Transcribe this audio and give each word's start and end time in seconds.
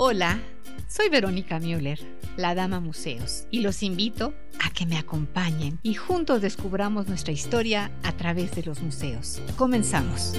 Hola, 0.00 0.38
soy 0.86 1.08
Verónica 1.08 1.58
Müller, 1.58 1.98
la 2.36 2.54
Dama 2.54 2.78
Museos, 2.78 3.48
y 3.50 3.62
los 3.62 3.82
invito 3.82 4.32
a 4.64 4.70
que 4.70 4.86
me 4.86 4.96
acompañen 4.96 5.80
y 5.82 5.94
juntos 5.94 6.40
descubramos 6.40 7.08
nuestra 7.08 7.32
historia 7.32 7.90
a 8.04 8.12
través 8.12 8.54
de 8.54 8.62
los 8.62 8.80
museos. 8.80 9.42
Comenzamos. 9.56 10.34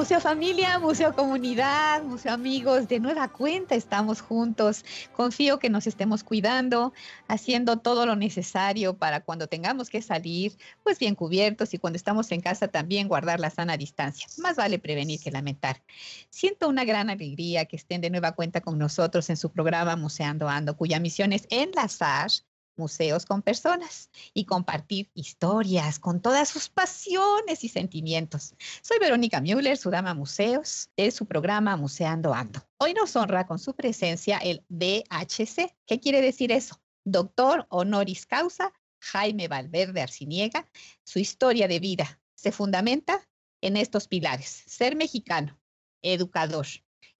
Museo 0.00 0.18
Familia, 0.18 0.78
Museo 0.78 1.14
Comunidad, 1.14 2.02
Museo 2.04 2.32
Amigos, 2.32 2.88
de 2.88 3.00
nueva 3.00 3.28
cuenta 3.28 3.74
estamos 3.74 4.22
juntos. 4.22 4.82
Confío 5.14 5.58
que 5.58 5.68
nos 5.68 5.86
estemos 5.86 6.24
cuidando, 6.24 6.94
haciendo 7.28 7.80
todo 7.80 8.06
lo 8.06 8.16
necesario 8.16 8.96
para 8.96 9.20
cuando 9.20 9.46
tengamos 9.46 9.90
que 9.90 10.00
salir, 10.00 10.56
pues 10.82 10.98
bien 10.98 11.14
cubiertos 11.14 11.74
y 11.74 11.78
cuando 11.78 11.98
estamos 11.98 12.32
en 12.32 12.40
casa 12.40 12.68
también 12.68 13.08
guardar 13.08 13.40
la 13.40 13.50
sana 13.50 13.76
distancia. 13.76 14.26
Más 14.38 14.56
vale 14.56 14.78
prevenir 14.78 15.20
que 15.20 15.30
lamentar. 15.30 15.82
Siento 16.30 16.70
una 16.70 16.86
gran 16.86 17.10
alegría 17.10 17.66
que 17.66 17.76
estén 17.76 18.00
de 18.00 18.08
nueva 18.08 18.32
cuenta 18.32 18.62
con 18.62 18.78
nosotros 18.78 19.28
en 19.28 19.36
su 19.36 19.52
programa 19.52 19.96
Museando 19.96 20.48
Ando, 20.48 20.78
cuya 20.78 20.98
misión 20.98 21.34
es 21.34 21.46
enlazar 21.50 22.30
museos 22.76 23.26
con 23.26 23.42
personas 23.42 24.10
y 24.34 24.44
compartir 24.44 25.10
historias 25.14 25.98
con 25.98 26.20
todas 26.20 26.48
sus 26.48 26.68
pasiones 26.68 27.64
y 27.64 27.68
sentimientos. 27.68 28.54
Soy 28.82 28.98
Verónica 28.98 29.40
Müller, 29.40 29.76
su 29.76 29.90
dama 29.90 30.14
museos, 30.14 30.90
de 30.96 31.10
su 31.10 31.26
programa 31.26 31.76
Museando 31.76 32.34
Ando. 32.34 32.60
Hoy 32.78 32.94
nos 32.94 33.14
honra 33.16 33.46
con 33.46 33.58
su 33.58 33.74
presencia 33.74 34.38
el 34.38 34.64
DHC. 34.68 35.74
¿Qué 35.86 36.00
quiere 36.00 36.20
decir 36.22 36.52
eso? 36.52 36.80
Doctor 37.04 37.66
honoris 37.70 38.26
causa 38.26 38.72
Jaime 39.00 39.48
Valverde 39.48 40.02
Arciniega. 40.02 40.68
Su 41.04 41.18
historia 41.18 41.68
de 41.68 41.80
vida 41.80 42.20
se 42.34 42.52
fundamenta 42.52 43.28
en 43.60 43.76
estos 43.76 44.08
pilares. 44.08 44.48
Ser 44.66 44.96
mexicano, 44.96 45.58
educador, 46.02 46.66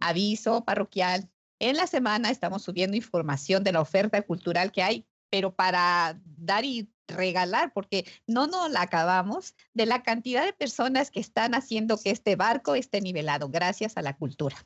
Aviso 0.00 0.64
parroquial. 0.64 1.30
En 1.58 1.76
la 1.76 1.86
semana 1.86 2.30
estamos 2.30 2.62
subiendo 2.62 2.96
información 2.96 3.64
de 3.64 3.72
la 3.72 3.80
oferta 3.80 4.22
cultural 4.22 4.70
que 4.72 4.82
hay, 4.82 5.06
pero 5.30 5.54
para 5.54 6.20
dar 6.24 6.64
y 6.64 6.90
regalar, 7.08 7.72
porque 7.72 8.04
no 8.26 8.46
nos 8.46 8.70
la 8.70 8.82
acabamos, 8.82 9.54
de 9.74 9.86
la 9.86 10.02
cantidad 10.02 10.44
de 10.44 10.52
personas 10.52 11.10
que 11.10 11.20
están 11.20 11.54
haciendo 11.54 11.98
que 11.98 12.10
este 12.10 12.36
barco 12.36 12.74
esté 12.74 13.00
nivelado 13.00 13.48
gracias 13.48 13.96
a 13.96 14.02
la 14.02 14.16
cultura. 14.16 14.56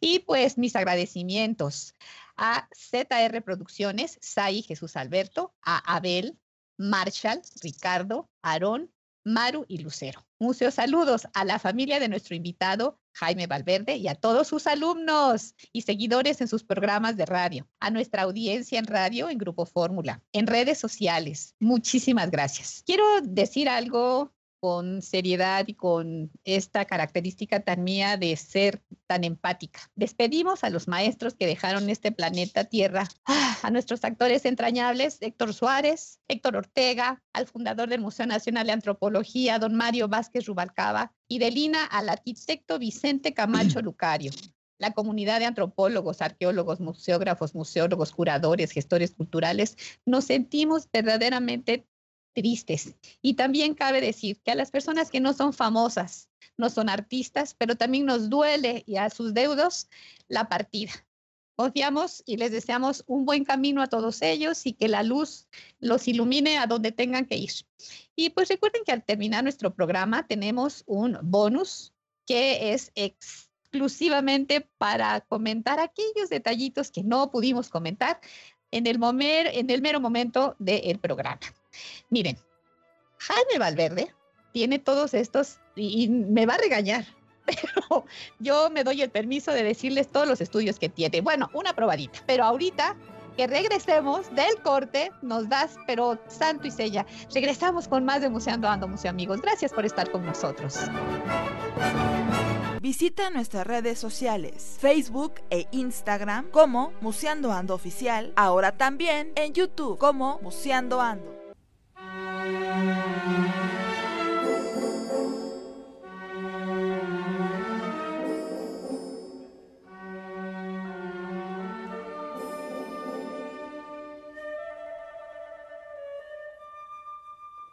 Y 0.00 0.20
pues 0.20 0.58
mis 0.58 0.76
agradecimientos 0.76 1.94
a 2.36 2.68
ZR 2.74 3.42
Producciones, 3.42 4.18
Sai 4.20 4.62
Jesús 4.62 4.96
Alberto, 4.96 5.54
a 5.62 5.96
Abel, 5.96 6.38
Marshall, 6.76 7.42
Ricardo, 7.62 8.30
Aarón, 8.42 8.90
Maru 9.24 9.64
y 9.68 9.78
Lucero. 9.78 10.26
Muchos 10.38 10.74
saludos 10.74 11.26
a 11.32 11.44
la 11.44 11.58
familia 11.58 11.98
de 11.98 12.08
nuestro 12.08 12.34
invitado 12.34 13.00
Jaime 13.14 13.46
Valverde 13.46 13.96
y 13.96 14.08
a 14.08 14.14
todos 14.14 14.48
sus 14.48 14.66
alumnos 14.66 15.54
y 15.72 15.82
seguidores 15.82 16.40
en 16.40 16.48
sus 16.48 16.64
programas 16.64 17.16
de 17.16 17.24
radio, 17.24 17.68
a 17.80 17.90
nuestra 17.90 18.22
audiencia 18.22 18.78
en 18.78 18.86
radio 18.86 19.30
en 19.30 19.38
Grupo 19.38 19.66
Fórmula, 19.66 20.22
en 20.32 20.46
redes 20.46 20.78
sociales. 20.78 21.54
Muchísimas 21.60 22.30
gracias. 22.30 22.82
Quiero 22.84 23.04
decir 23.22 23.68
algo 23.68 24.34
con 24.64 25.02
seriedad 25.02 25.66
y 25.68 25.74
con 25.74 26.30
esta 26.42 26.86
característica 26.86 27.60
tan 27.60 27.84
mía 27.84 28.16
de 28.16 28.34
ser 28.34 28.80
tan 29.06 29.22
empática. 29.22 29.90
Despedimos 29.94 30.64
a 30.64 30.70
los 30.70 30.88
maestros 30.88 31.34
que 31.34 31.46
dejaron 31.46 31.90
este 31.90 32.12
planeta 32.12 32.64
Tierra, 32.64 33.06
ah, 33.26 33.58
a 33.62 33.70
nuestros 33.70 34.02
actores 34.04 34.46
entrañables, 34.46 35.18
Héctor 35.20 35.52
Suárez, 35.52 36.18
Héctor 36.28 36.56
Ortega, 36.56 37.22
al 37.34 37.46
fundador 37.46 37.90
del 37.90 38.00
Museo 38.00 38.24
Nacional 38.24 38.66
de 38.66 38.72
Antropología, 38.72 39.58
don 39.58 39.74
Mario 39.74 40.08
Vázquez 40.08 40.46
Rubalcaba, 40.46 41.12
y 41.28 41.40
de 41.40 41.50
Lina 41.50 41.84
al 41.84 42.08
arquitecto 42.08 42.78
Vicente 42.78 43.34
Camacho 43.34 43.82
Lucario 43.82 44.30
la 44.78 44.92
comunidad 44.92 45.38
de 45.38 45.46
antropólogos, 45.46 46.20
arqueólogos, 46.20 46.80
museógrafos, 46.80 47.54
museólogos, 47.54 48.12
curadores, 48.12 48.72
gestores 48.72 49.12
culturales, 49.14 49.76
nos 50.04 50.24
sentimos 50.24 50.88
verdaderamente 50.92 51.86
tristes. 52.34 52.94
Y 53.22 53.34
también 53.34 53.74
cabe 53.74 54.00
decir 54.00 54.40
que 54.42 54.50
a 54.50 54.54
las 54.54 54.70
personas 54.70 55.10
que 55.10 55.20
no 55.20 55.32
son 55.32 55.52
famosas, 55.52 56.28
no 56.58 56.68
son 56.68 56.88
artistas, 56.88 57.54
pero 57.54 57.76
también 57.76 58.04
nos 58.06 58.28
duele 58.28 58.84
y 58.86 58.96
a 58.96 59.08
sus 59.10 59.32
deudos 59.32 59.88
la 60.28 60.48
partida. 60.48 60.92
Confiamos 61.56 62.22
y 62.26 62.36
les 62.36 62.50
deseamos 62.50 63.04
un 63.06 63.24
buen 63.24 63.44
camino 63.44 63.80
a 63.80 63.86
todos 63.86 64.22
ellos 64.22 64.66
y 64.66 64.72
que 64.72 64.88
la 64.88 65.04
luz 65.04 65.46
los 65.78 66.08
ilumine 66.08 66.58
a 66.58 66.66
donde 66.66 66.90
tengan 66.90 67.26
que 67.26 67.36
ir. 67.36 67.52
Y 68.16 68.30
pues 68.30 68.48
recuerden 68.48 68.82
que 68.84 68.90
al 68.90 69.04
terminar 69.04 69.44
nuestro 69.44 69.72
programa 69.72 70.26
tenemos 70.26 70.82
un 70.86 71.16
bonus 71.22 71.92
que 72.26 72.74
es 72.74 72.90
exclusivamente 72.96 74.68
para 74.78 75.20
comentar 75.20 75.78
aquellos 75.78 76.28
detallitos 76.28 76.90
que 76.90 77.04
no 77.04 77.30
pudimos 77.30 77.68
comentar 77.68 78.20
en 78.72 78.88
el, 78.88 78.98
en 79.02 79.70
el 79.70 79.80
mero 79.80 80.00
momento 80.00 80.56
del 80.58 80.98
programa. 80.98 81.40
Miren, 82.10 82.38
Jaime 83.18 83.58
Valverde 83.58 84.14
tiene 84.52 84.78
todos 84.78 85.14
estos 85.14 85.58
y, 85.76 86.08
me 86.08 86.46
va 86.46 86.54
a 86.54 86.58
regañar, 86.58 87.04
pero 87.44 88.04
yo 88.38 88.70
me 88.70 88.84
doy 88.84 89.02
el 89.02 89.10
permiso 89.10 89.52
de 89.52 89.62
decirles 89.62 90.08
todos 90.08 90.28
los 90.28 90.40
estudios 90.40 90.78
que 90.78 90.88
tiene. 90.88 91.20
Bueno, 91.20 91.50
una 91.54 91.74
probadita, 91.74 92.20
pero 92.26 92.44
ahorita 92.44 92.96
que 93.36 93.46
regresemos 93.46 94.32
del 94.34 94.60
corte, 94.62 95.10
nos 95.22 95.48
das, 95.48 95.76
pero 95.86 96.18
santo 96.28 96.68
y 96.68 96.70
sella. 96.70 97.04
Regresamos 97.32 97.88
con 97.88 98.04
más 98.04 98.20
de 98.20 98.28
Museando 98.28 98.68
Ando, 98.68 98.86
Museo 98.86 99.10
Amigos. 99.10 99.40
Gracias 99.42 99.72
por 99.72 99.84
estar 99.84 100.10
con 100.10 100.24
nosotros. 100.24 100.78
Visita 102.80 103.30
nuestras 103.30 103.66
redes 103.66 103.98
sociales, 103.98 104.76
Facebook 104.78 105.34
e 105.50 105.66
Instagram 105.72 106.50
como 106.50 106.92
Museando 107.00 107.50
Ando 107.50 107.74
Oficial, 107.74 108.32
ahora 108.36 108.72
también 108.76 109.32
en 109.36 109.54
YouTube 109.54 109.98
como 109.98 110.38
Museando 110.42 111.00
Ando. 111.00 111.43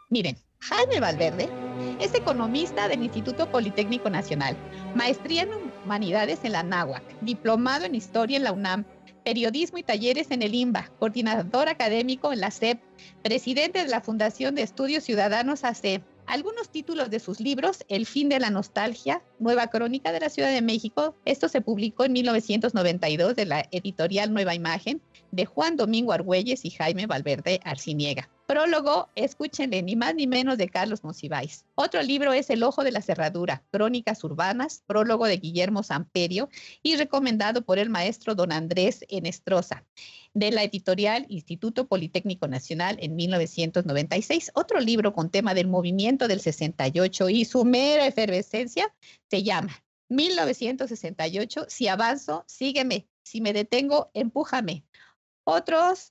Miren, 0.08 0.36
Jaime 0.60 1.00
Valverde 1.00 1.48
es 1.98 2.14
economista 2.14 2.88
del 2.88 3.02
Instituto 3.02 3.50
Politécnico 3.50 4.08
Nacional, 4.08 4.56
maestría 4.94 5.42
en 5.42 5.50
humanidades 5.84 6.44
en 6.44 6.52
la 6.52 6.62
NAHUAC, 6.62 7.02
diplomado 7.20 7.84
en 7.84 7.94
historia 7.94 8.36
en 8.36 8.44
la 8.44 8.52
UNAM, 8.52 8.84
periodismo 9.22 9.78
y 9.78 9.82
talleres 9.82 10.30
en 10.30 10.42
el 10.42 10.54
IMBA, 10.54 10.90
coordinador 10.98 11.68
académico 11.68 12.32
en 12.32 12.40
la 12.40 12.50
SEP, 12.50 12.80
presidente 13.22 13.82
de 13.82 13.88
la 13.88 14.00
Fundación 14.00 14.54
de 14.54 14.62
Estudios 14.62 15.04
Ciudadanos 15.04 15.64
AC. 15.64 16.02
Algunos 16.26 16.70
títulos 16.70 17.10
de 17.10 17.20
sus 17.20 17.40
libros, 17.40 17.84
El 17.88 18.06
fin 18.06 18.28
de 18.28 18.38
la 18.38 18.50
nostalgia, 18.50 19.22
Nueva 19.38 19.68
Crónica 19.68 20.12
de 20.12 20.20
la 20.20 20.30
Ciudad 20.30 20.52
de 20.52 20.62
México, 20.62 21.16
esto 21.24 21.48
se 21.48 21.60
publicó 21.60 22.04
en 22.04 22.12
1992 22.12 23.36
de 23.36 23.46
la 23.46 23.68
editorial 23.70 24.32
Nueva 24.32 24.54
Imagen 24.54 25.02
de 25.30 25.46
Juan 25.46 25.76
Domingo 25.76 26.12
Argüelles 26.12 26.64
y 26.64 26.70
Jaime 26.70 27.06
Valverde 27.06 27.60
Arciniega 27.64 28.31
Prólogo, 28.52 29.08
escúchenle, 29.14 29.82
ni 29.82 29.96
más 29.96 30.14
ni 30.14 30.26
menos 30.26 30.58
de 30.58 30.68
Carlos 30.68 31.02
Monsiváis. 31.02 31.64
Otro 31.74 32.02
libro 32.02 32.34
es 32.34 32.50
El 32.50 32.62
Ojo 32.64 32.84
de 32.84 32.92
la 32.92 33.00
Cerradura, 33.00 33.64
Crónicas 33.70 34.22
Urbanas, 34.24 34.82
prólogo 34.86 35.24
de 35.24 35.38
Guillermo 35.38 35.82
Samperio 35.82 36.50
y 36.82 36.96
recomendado 36.96 37.62
por 37.62 37.78
el 37.78 37.88
maestro 37.88 38.34
don 38.34 38.52
Andrés 38.52 39.06
Enestrosa, 39.08 39.86
de 40.34 40.50
la 40.50 40.64
editorial 40.64 41.24
Instituto 41.30 41.88
Politécnico 41.88 42.46
Nacional 42.46 42.98
en 43.00 43.16
1996. 43.16 44.50
Otro 44.52 44.80
libro 44.80 45.14
con 45.14 45.30
tema 45.30 45.54
del 45.54 45.68
movimiento 45.68 46.28
del 46.28 46.42
68 46.42 47.30
y 47.30 47.46
su 47.46 47.64
mera 47.64 48.06
efervescencia 48.06 48.94
se 49.30 49.42
llama 49.42 49.82
1968, 50.10 51.64
Si 51.68 51.88
avanzo, 51.88 52.44
sígueme, 52.46 53.08
si 53.22 53.40
me 53.40 53.54
detengo, 53.54 54.10
empújame. 54.12 54.84
Otros 55.44 56.10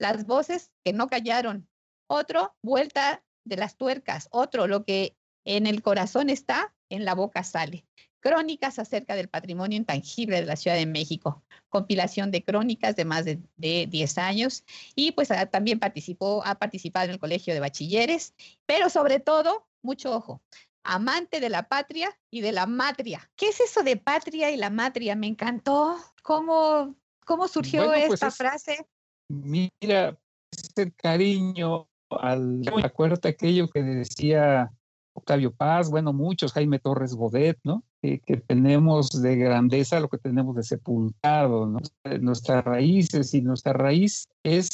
las 0.00 0.26
voces 0.26 0.70
que 0.84 0.92
no 0.92 1.08
callaron. 1.08 1.69
Otro, 2.12 2.56
vuelta 2.60 3.22
de 3.44 3.56
las 3.56 3.76
tuercas. 3.76 4.28
Otro, 4.32 4.66
lo 4.66 4.84
que 4.84 5.16
en 5.44 5.68
el 5.68 5.80
corazón 5.80 6.28
está, 6.28 6.74
en 6.88 7.04
la 7.04 7.14
boca 7.14 7.44
sale. 7.44 7.86
Crónicas 8.18 8.80
acerca 8.80 9.14
del 9.14 9.28
patrimonio 9.28 9.76
intangible 9.78 10.40
de 10.40 10.46
la 10.46 10.56
Ciudad 10.56 10.76
de 10.76 10.86
México. 10.86 11.44
Compilación 11.68 12.32
de 12.32 12.42
crónicas 12.42 12.96
de 12.96 13.04
más 13.04 13.24
de, 13.24 13.38
10 13.56 14.18
años. 14.18 14.64
Y 14.96 15.12
pues 15.12 15.30
ah, 15.30 15.46
también 15.46 15.78
participó, 15.78 16.42
ha 16.44 16.56
participado 16.56 17.04
en 17.04 17.12
el 17.12 17.20
Colegio 17.20 17.54
de 17.54 17.60
Bachilleres. 17.60 18.34
Pero 18.66 18.90
sobre 18.90 19.20
todo, 19.20 19.68
mucho 19.80 20.12
ojo, 20.12 20.42
amante 20.82 21.38
de 21.38 21.48
la 21.48 21.68
patria 21.68 22.18
y 22.28 22.40
de 22.40 22.50
la 22.50 22.66
matria. 22.66 23.30
¿Qué 23.36 23.50
es 23.50 23.60
eso 23.60 23.84
de 23.84 23.96
patria 23.96 24.50
y 24.50 24.56
la 24.56 24.70
matria? 24.70 25.14
Me 25.14 25.28
encantó. 25.28 25.96
¿Cómo, 26.24 26.96
cómo 27.24 27.46
surgió 27.46 27.84
pues 27.84 28.14
esta 28.14 28.32
frase? 28.32 28.84
mira, 29.28 30.18
ese 30.50 30.90
cariño 30.90 31.86
al 32.10 32.62
acuérdate 32.82 33.28
aquello 33.28 33.68
que 33.68 33.82
decía 33.82 34.70
Octavio 35.12 35.52
Paz, 35.52 35.90
bueno, 35.90 36.12
muchos, 36.12 36.52
Jaime 36.52 36.78
Torres 36.78 37.14
Godet, 37.14 37.58
¿no? 37.64 37.84
que 38.00 38.42
tenemos 38.46 39.10
de 39.20 39.36
grandeza 39.36 40.00
lo 40.00 40.08
que 40.08 40.16
tenemos 40.16 40.56
de 40.56 40.62
sepultado, 40.62 41.66
¿no? 41.66 41.80
Nuestras 42.20 42.64
raíces 42.64 43.34
y 43.34 43.42
nuestra 43.42 43.74
raíz 43.74 44.26
es 44.42 44.70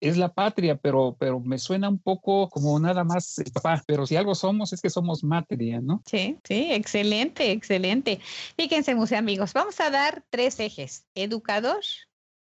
es 0.00 0.16
la 0.16 0.32
patria, 0.32 0.76
pero, 0.76 1.16
pero 1.18 1.40
me 1.40 1.58
suena 1.58 1.88
un 1.88 1.98
poco 1.98 2.48
como 2.48 2.78
nada 2.78 3.04
más 3.04 3.36
papá, 3.52 3.82
pero 3.86 4.06
si 4.06 4.16
algo 4.16 4.34
somos 4.34 4.72
es 4.72 4.80
que 4.80 4.90
somos 4.90 5.24
materia, 5.24 5.80
¿no? 5.80 6.02
Sí, 6.06 6.38
sí, 6.44 6.72
excelente, 6.72 7.50
excelente. 7.50 8.20
Fíjense, 8.56 8.94
museo 8.94 9.18
amigos, 9.18 9.52
vamos 9.52 9.80
a 9.80 9.90
dar 9.90 10.24
tres 10.30 10.60
ejes, 10.60 11.04
educador, 11.14 11.80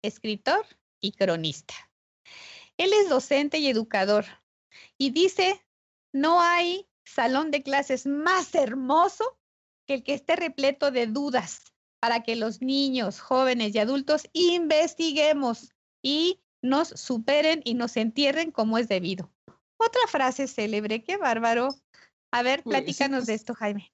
escritor 0.02 0.66
y 1.00 1.14
cronista. 1.14 1.74
Él 2.78 2.92
es 2.94 3.10
docente 3.10 3.60
y 3.60 3.68
educador 3.68 4.26
y 4.98 5.12
dice, 5.12 5.62
no 6.12 6.42
hay 6.42 6.88
salón 7.06 7.52
de 7.52 7.64
clases 7.64 8.06
más 8.06 8.54
hermoso 8.56 9.38
que 9.86 9.96
el 9.96 10.04
que 10.04 10.14
esté 10.14 10.36
repleto 10.36 10.92
de 10.92 11.08
dudas 11.08 11.74
para 12.00 12.24
que 12.24 12.36
los 12.36 12.62
niños, 12.62 13.20
jóvenes 13.20 13.74
y 13.74 13.80
adultos 13.80 14.30
investiguemos 14.34 15.74
y 16.02 16.42
nos 16.62 16.90
superen 16.90 17.62
y 17.64 17.76
nos 17.76 17.96
entierren 17.98 18.52
como 18.52 18.78
es 18.78 18.88
debido. 18.88 19.32
Otra 19.78 20.02
frase 20.08 20.48
célebre, 20.48 21.04
qué 21.04 21.18
bárbaro. 21.18 21.70
A 22.32 22.44
ver, 22.44 22.64
pues, 22.64 22.76
platícanos 22.76 23.26
de 23.26 23.34
esto, 23.36 23.54
Jaime. 23.54 23.92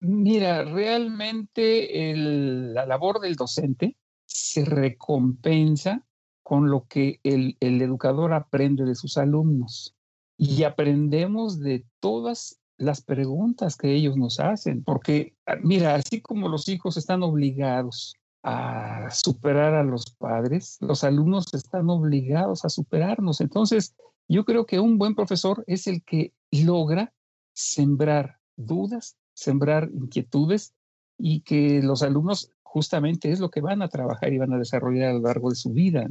Mira, 0.00 0.64
realmente 0.64 2.12
la 2.14 2.86
labor 2.86 3.20
del 3.20 3.36
docente 3.36 3.96
se 4.26 4.64
recompensa 4.64 6.06
con 6.52 6.70
lo 6.70 6.84
que 6.86 7.18
el, 7.22 7.56
educador 7.60 8.34
aprende 8.34 8.84
de 8.84 8.94
sus 8.94 9.16
alumnos 9.16 9.96
y 10.36 10.64
aprendemos 10.64 11.60
de 11.60 11.86
todas 11.98 12.60
las 12.76 13.00
preguntas 13.00 13.74
que 13.78 13.94
ellos 13.94 14.18
nos 14.18 14.38
hacen, 14.38 14.84
porque 14.84 15.34
ah, 15.46 15.54
mira, 15.62 15.94
así 15.94 16.20
como 16.20 16.50
los 16.50 16.68
hijos 16.68 16.98
están 16.98 17.22
obligados 17.22 18.16
a 18.42 19.08
superar 19.08 19.72
a 19.72 19.82
los 19.82 20.14
padres, 20.18 20.76
los 20.80 21.04
alumnos 21.04 21.54
están 21.54 21.88
obligados 21.88 22.66
a 22.66 22.68
superarnos. 22.68 23.40
Entonces, 23.40 23.94
yo 24.28 24.44
creo 24.44 24.66
que 24.66 24.78
un 24.78 24.98
buen 24.98 25.14
profesor 25.14 25.64
es 25.66 25.86
el 25.86 26.04
que 26.04 26.34
logra 26.50 27.14
sembrar 27.54 28.40
dudas, 28.58 29.16
sembrar 29.32 29.88
inquietudes 29.90 30.74
y 31.16 31.40
que 31.44 31.80
los 31.82 32.02
alumnos 32.02 32.50
justamente 32.62 33.30
es 33.30 33.40
lo 33.40 33.50
que 33.50 33.62
van 33.62 33.80
a 33.80 33.88
trabajar 33.88 34.34
y 34.34 34.38
van 34.38 34.52
a 34.52 34.58
desarrollar 34.58 35.08
a 35.08 35.14
lo 35.14 35.20
largo 35.20 35.48
de 35.48 35.56
su 35.56 35.72
vida. 35.72 36.06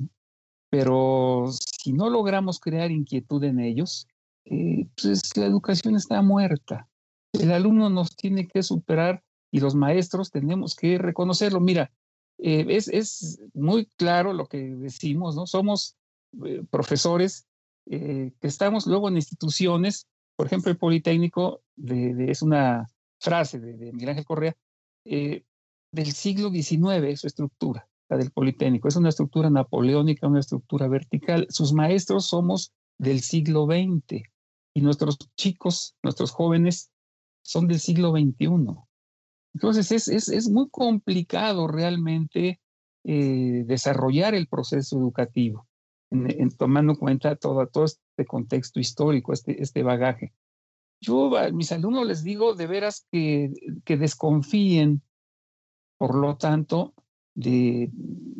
Pero 0.71 1.49
si 1.51 1.91
no 1.91 2.09
logramos 2.09 2.61
crear 2.61 2.91
inquietud 2.91 3.43
en 3.43 3.59
ellos, 3.59 4.07
eh, 4.45 4.87
pues 4.99 5.35
la 5.35 5.45
educación 5.45 5.97
está 5.97 6.21
muerta. 6.21 6.87
El 7.33 7.51
alumno 7.51 7.89
nos 7.89 8.15
tiene 8.15 8.47
que 8.47 8.63
superar 8.63 9.21
y 9.51 9.59
los 9.59 9.75
maestros 9.75 10.31
tenemos 10.31 10.73
que 10.73 10.97
reconocerlo. 10.97 11.59
Mira, 11.59 11.91
eh, 12.37 12.65
es, 12.69 12.87
es, 12.87 13.41
muy 13.53 13.85
claro 13.97 14.31
lo 14.31 14.45
que 14.45 14.59
decimos, 14.59 15.35
¿no? 15.35 15.45
Somos 15.45 15.97
eh, 16.45 16.63
profesores 16.71 17.45
que 17.85 18.31
estamos 18.43 18.87
luego 18.87 19.09
en 19.09 19.17
instituciones, 19.17 20.07
por 20.37 20.45
ejemplo, 20.47 20.71
el 20.71 20.77
Politécnico, 20.77 21.61
es 21.83 22.41
una 22.41 22.87
frase 23.19 23.59
de 23.59 23.91
Miguel 23.91 24.09
Ángel 24.09 24.23
Correa, 24.23 24.55
del 25.03 26.11
siglo 26.13 26.51
XIX, 26.51 27.19
su 27.19 27.27
estructura 27.27 27.90
del 28.17 28.31
Politécnico. 28.31 28.87
Es 28.87 28.95
una 28.95 29.09
estructura 29.09 29.49
napoleónica, 29.49 30.27
una 30.27 30.39
estructura 30.39 30.87
vertical. 30.87 31.47
Sus 31.49 31.73
maestros 31.73 32.27
somos 32.27 32.73
del 32.97 33.21
siglo 33.21 33.65
XX 33.65 34.23
y 34.73 34.81
nuestros 34.81 35.17
chicos, 35.35 35.95
nuestros 36.03 36.31
jóvenes, 36.31 36.91
son 37.43 37.67
del 37.67 37.79
siglo 37.79 38.11
XXI. 38.11 38.47
Entonces 39.53 39.91
es, 39.91 40.07
es, 40.07 40.29
es 40.29 40.49
muy 40.49 40.69
complicado 40.69 41.67
realmente 41.67 42.59
eh, 43.03 43.63
desarrollar 43.65 44.35
el 44.35 44.47
proceso 44.47 44.97
educativo, 44.97 45.67
en, 46.11 46.49
tomando 46.51 46.93
en 46.93 46.99
cuenta 46.99 47.35
todo, 47.35 47.65
todo 47.67 47.85
este 47.85 48.25
contexto 48.25 48.79
histórico, 48.79 49.33
este, 49.33 49.61
este 49.61 49.83
bagaje. 49.83 50.33
Yo 51.01 51.35
a 51.35 51.49
mis 51.49 51.71
alumnos 51.71 52.05
les 52.05 52.23
digo 52.23 52.53
de 52.53 52.67
veras 52.67 53.07
que, 53.11 53.51
que 53.83 53.97
desconfíen, 53.97 55.01
por 55.97 56.15
lo 56.15 56.37
tanto, 56.37 56.93
de, 57.33 57.89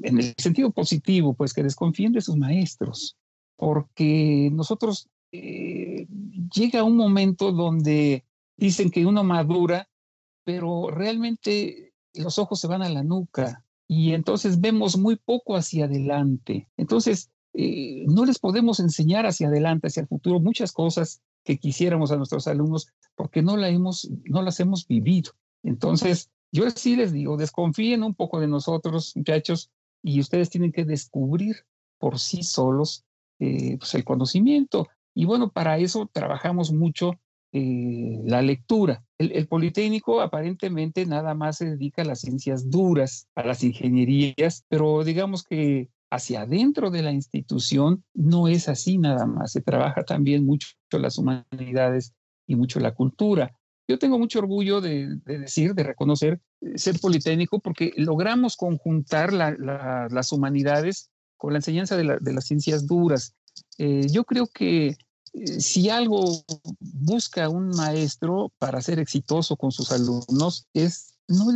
en 0.03 0.17
el 0.17 0.33
sentido 0.37 0.71
positivo, 0.71 1.33
pues 1.33 1.53
que 1.53 1.63
desconfíen 1.63 2.13
de 2.13 2.21
sus 2.21 2.35
maestros, 2.35 3.17
porque 3.55 4.49
nosotros 4.53 5.09
eh, 5.31 6.07
llega 6.53 6.83
un 6.83 6.97
momento 6.97 7.51
donde 7.51 8.25
dicen 8.57 8.91
que 8.91 9.05
uno 9.05 9.23
madura, 9.23 9.87
pero 10.43 10.89
realmente 10.89 11.93
los 12.13 12.37
ojos 12.37 12.59
se 12.59 12.67
van 12.67 12.81
a 12.81 12.89
la 12.89 13.03
nuca 13.03 13.63
y 13.87 14.13
entonces 14.13 14.59
vemos 14.59 14.97
muy 14.97 15.15
poco 15.17 15.55
hacia 15.55 15.85
adelante. 15.85 16.69
Entonces, 16.77 17.29
eh, 17.53 18.05
no 18.07 18.25
les 18.25 18.39
podemos 18.39 18.79
enseñar 18.79 19.25
hacia 19.25 19.47
adelante, 19.47 19.87
hacia 19.87 20.01
el 20.01 20.07
futuro, 20.07 20.39
muchas 20.39 20.71
cosas 20.71 21.21
que 21.43 21.57
quisiéramos 21.57 22.11
a 22.11 22.17
nuestros 22.17 22.47
alumnos 22.47 22.87
porque 23.15 23.41
no, 23.41 23.57
la 23.57 23.69
hemos, 23.69 24.09
no 24.25 24.41
las 24.41 24.59
hemos 24.59 24.87
vivido. 24.87 25.31
Entonces, 25.63 26.29
yo 26.51 26.69
sí 26.69 26.95
les 26.95 27.13
digo, 27.13 27.37
desconfíen 27.37 28.03
un 28.03 28.13
poco 28.13 28.39
de 28.39 28.47
nosotros, 28.47 29.13
muchachos, 29.15 29.71
y 30.03 30.19
ustedes 30.19 30.49
tienen 30.49 30.71
que 30.71 30.85
descubrir 30.85 31.65
por 31.97 32.19
sí 32.19 32.43
solos 32.43 33.05
eh, 33.39 33.77
pues 33.77 33.93
el 33.95 34.03
conocimiento. 34.03 34.87
Y 35.13 35.25
bueno, 35.25 35.51
para 35.51 35.77
eso 35.77 36.09
trabajamos 36.11 36.71
mucho 36.71 37.19
eh, 37.53 38.21
la 38.23 38.41
lectura. 38.41 39.03
El, 39.17 39.47
Politécnico 39.47 40.21
aparentemente 40.21 41.05
nada 41.05 41.33
más 41.33 41.57
se 41.57 41.71
dedica 41.71 42.01
a 42.01 42.05
las 42.05 42.21
ciencias 42.21 42.69
duras, 42.69 43.27
a 43.35 43.43
las 43.43 43.63
ingenierías, 43.63 44.65
pero 44.69 45.03
digamos 45.03 45.43
que 45.43 45.89
hacia 46.09 46.41
adentro 46.41 46.91
de 46.91 47.03
la 47.03 47.11
institución 47.11 48.03
no 48.13 48.47
es 48.47 48.69
así 48.69 48.97
nada 48.97 49.25
más. 49.25 49.51
Se 49.51 49.61
trabaja 49.61 50.03
también 50.03 50.45
mucho 50.45 50.67
las 50.91 51.17
humanidades 51.17 52.13
y 52.47 52.55
mucho 52.55 52.79
la 52.79 52.93
cultura. 52.93 53.53
Yo 53.91 53.99
tengo 53.99 54.17
mucho 54.17 54.39
orgullo 54.39 54.79
de, 54.79 55.17
decir, 55.25 55.75
de 55.75 55.83
reconocer 55.83 56.39
eh, 56.61 56.77
ser 56.77 56.97
politécnico 56.97 57.59
porque 57.59 57.91
logramos 57.97 58.55
conjuntar 58.55 59.33
las 59.33 60.31
humanidades 60.31 61.09
con 61.35 61.51
la 61.51 61.59
enseñanza 61.59 61.97
de, 61.97 62.05
las 62.05 62.45
ciencias 62.45 62.87
duras. 62.87 63.35
Eh, 63.77 64.07
yo 64.09 64.23
creo 64.23 64.47
que 64.47 64.87
eh, 65.33 65.59
si 65.59 65.89
algo 65.89 66.41
busca 66.79 67.49
un 67.49 67.67
maestro 67.71 68.53
para 68.59 68.81
ser 68.81 68.97
exitoso 68.99 69.57
con 69.57 69.73
sus 69.73 69.91
alumnos 69.91 70.67
es 70.73 71.15
no 71.27 71.47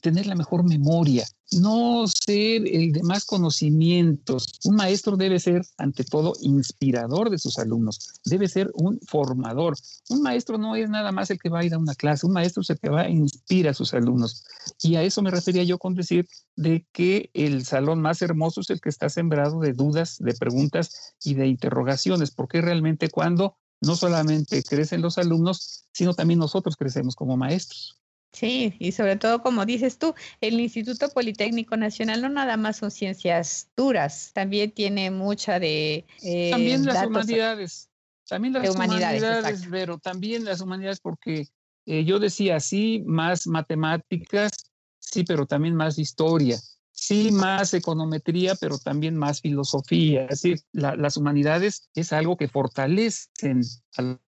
tener 0.00 0.26
la 0.26 0.36
mejor 0.36 0.62
memoria, 0.62 1.26
no 1.52 2.04
ser 2.06 2.66
el 2.66 2.92
de 2.92 3.02
más 3.02 3.24
conocimientos. 3.24 4.60
Un 4.64 4.76
maestro 4.76 5.16
debe 5.16 5.40
ser, 5.40 5.62
ante 5.78 6.04
todo, 6.04 6.34
inspirador 6.40 7.30
de 7.30 7.38
sus 7.38 7.58
alumnos, 7.58 8.20
debe 8.24 8.48
ser 8.48 8.70
un 8.74 8.98
formador. 9.06 9.76
Un 10.08 10.22
maestro 10.22 10.58
no 10.58 10.76
es 10.76 10.88
nada 10.88 11.12
más 11.12 11.30
el 11.30 11.38
que 11.38 11.48
va 11.48 11.60
a 11.60 11.64
ir 11.64 11.74
a 11.74 11.78
una 11.78 11.94
clase, 11.94 12.26
un 12.26 12.32
maestro 12.32 12.62
es 12.62 12.70
el 12.70 12.78
que 12.78 12.90
va 12.90 13.02
a 13.02 13.10
inspirar 13.10 13.72
a 13.72 13.74
sus 13.74 13.94
alumnos. 13.94 14.44
Y 14.82 14.96
a 14.96 15.02
eso 15.02 15.22
me 15.22 15.30
refería 15.30 15.64
yo 15.64 15.78
con 15.78 15.94
decir 15.94 16.28
de 16.56 16.86
que 16.92 17.30
el 17.34 17.64
salón 17.64 18.00
más 18.00 18.22
hermoso 18.22 18.60
es 18.60 18.70
el 18.70 18.80
que 18.80 18.88
está 18.88 19.08
sembrado 19.08 19.60
de 19.60 19.72
dudas, 19.72 20.18
de 20.18 20.34
preguntas 20.34 21.14
y 21.24 21.34
de 21.34 21.46
interrogaciones, 21.46 22.30
porque 22.30 22.60
realmente 22.60 23.10
cuando 23.10 23.56
no 23.80 23.96
solamente 23.96 24.62
crecen 24.62 25.02
los 25.02 25.18
alumnos, 25.18 25.86
sino 25.92 26.14
también 26.14 26.38
nosotros 26.38 26.76
crecemos 26.76 27.16
como 27.16 27.36
maestros. 27.36 28.01
Sí, 28.32 28.74
y 28.78 28.92
sobre 28.92 29.16
todo, 29.16 29.42
como 29.42 29.66
dices 29.66 29.98
tú, 29.98 30.14
el 30.40 30.58
Instituto 30.58 31.10
Politécnico 31.10 31.76
Nacional 31.76 32.22
no 32.22 32.30
nada 32.30 32.56
más 32.56 32.78
son 32.78 32.90
ciencias 32.90 33.68
duras, 33.76 34.30
también 34.32 34.70
tiene 34.70 35.10
mucha 35.10 35.60
de... 35.60 36.06
Eh, 36.22 36.50
también 36.50 36.84
las 36.86 37.06
humanidades, 37.06 37.90
también 38.26 38.54
las 38.54 38.74
humanidades, 38.74 39.66
pero 39.70 39.98
también 39.98 40.46
las 40.46 40.62
humanidades 40.62 41.00
porque 41.00 41.46
eh, 41.84 42.04
yo 42.04 42.18
decía, 42.18 42.58
sí, 42.60 43.02
más 43.04 43.46
matemáticas, 43.46 44.52
sí, 44.98 45.24
pero 45.24 45.46
también 45.46 45.74
más 45.74 45.98
historia, 45.98 46.58
sí, 47.02 47.32
más 47.32 47.74
econometría, 47.74 48.54
pero 48.54 48.78
también 48.78 49.16
más 49.16 49.40
filosofía. 49.40 50.22
Es 50.24 50.42
decir, 50.42 50.60
las 50.72 51.16
humanidades 51.16 51.88
es 51.94 52.12
algo 52.12 52.36
que 52.36 52.46
fortalecen 52.46 53.62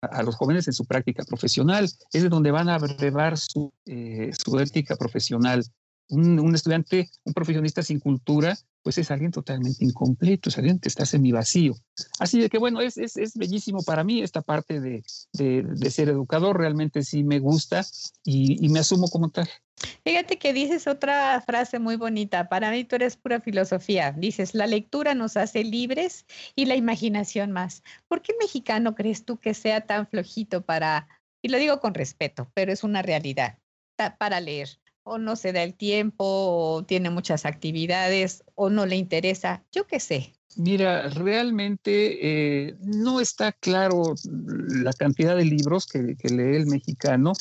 a, 0.00 0.23
los 0.23 0.37
jóvenes 0.37 0.67
en 0.69 0.73
su 0.73 0.87
práctica 0.87 1.23
profesional, 1.25 1.85
es 1.85 2.23
de 2.23 2.29
donde 2.31 2.50
van 2.50 2.71
a 2.71 2.79
brevar 2.79 3.37
su, 3.37 3.73
eh, 3.85 4.31
su 4.43 4.59
ética 4.59 4.97
profesional. 4.97 5.62
un, 6.09 6.55
estudiante, 6.55 7.11
un 7.25 7.35
profesionista 7.35 7.83
sin 7.83 8.00
cultura, 8.00 8.57
pues 8.83 8.99
es 8.99 9.11
alguien 9.11 9.31
totalmente 9.31 9.85
incompleto, 9.85 10.49
es 10.49 10.59
alguien 10.59 10.79
que 10.79 10.89
está 10.89 11.05
vacío. 11.33 11.75
Así 12.19 12.41
de 12.41 12.49
que 12.49 12.59
bueno, 12.59 12.81
es, 12.81 12.99
es, 12.99 13.17
es 13.17 13.35
bellísimo 13.35 13.83
para 13.83 14.05
mí 14.05 14.23
esta 14.23 14.43
parte 14.43 14.81
de, 14.81 15.05
de, 15.33 15.91
ser 15.91 16.09
educador, 16.09 16.59
realmente 16.59 17.03
sí 17.03 17.23
me 17.23 17.39
gusta 17.39 17.85
y, 18.25 18.65
y, 18.65 18.69
me 18.69 18.81
asumo 18.81 19.09
como 19.09 19.31
tal. 19.31 19.49
Fíjate 20.05 20.39
que 20.39 20.53
dices 20.53 20.87
otra 20.87 21.41
frase 21.43 21.79
muy 21.79 21.97
bonita, 21.97 22.49
para 22.49 22.71
mí 22.71 22.85
tú 22.85 22.97
eres 22.97 23.17
pura 23.17 23.41
filosofía, 23.41 24.12
dices, 24.12 24.55
la 24.55 24.67
lectura 24.67 25.15
nos 25.15 25.37
hace 25.37 25.65
libres 25.65 26.27
y 26.55 26.67
la 26.67 26.77
imaginación 26.77 27.53
más. 27.53 27.83
¿Por 28.09 28.23
qué 28.23 28.33
mexicano 28.41 28.95
crees 28.95 29.25
tú 29.25 29.39
que 29.39 29.55
sea 29.55 29.83
tan 29.83 30.07
flojito 30.07 30.62
para, 30.62 31.09
y 31.43 31.49
lo 31.49 31.59
digo 31.59 31.81
con 31.81 31.95
respeto, 31.95 32.51
pero 32.55 32.73
es 32.73 32.85
una 32.85 33.03
realidad, 33.03 33.59
para 34.19 34.41
leer? 34.41 34.82
O 35.04 35.18
no 35.18 35.37
se 35.37 35.52
da 35.52 35.62
el 35.62 35.75
tiempo, 35.75 36.25
o 36.25 36.85
tiene 36.85 37.11
muchas 37.11 37.44
actividades, 37.44 38.44
o 38.54 38.71
no 38.71 38.87
le 38.87 38.97
interesa, 38.97 39.64
yo 39.73 39.87
qué 39.87 40.00
sé. 40.00 40.35
Mira, 40.56 41.09
realmente 41.09 42.68
eh, 42.68 42.76
no 42.80 43.21
está 43.21 43.52
claro 43.52 44.14
la 44.25 44.92
cantidad 44.92 45.37
de 45.37 45.47
libros 45.47 45.87
que, 45.87 46.00
lee 46.00 46.56
el 46.56 46.66
mexicano, 46.66 47.32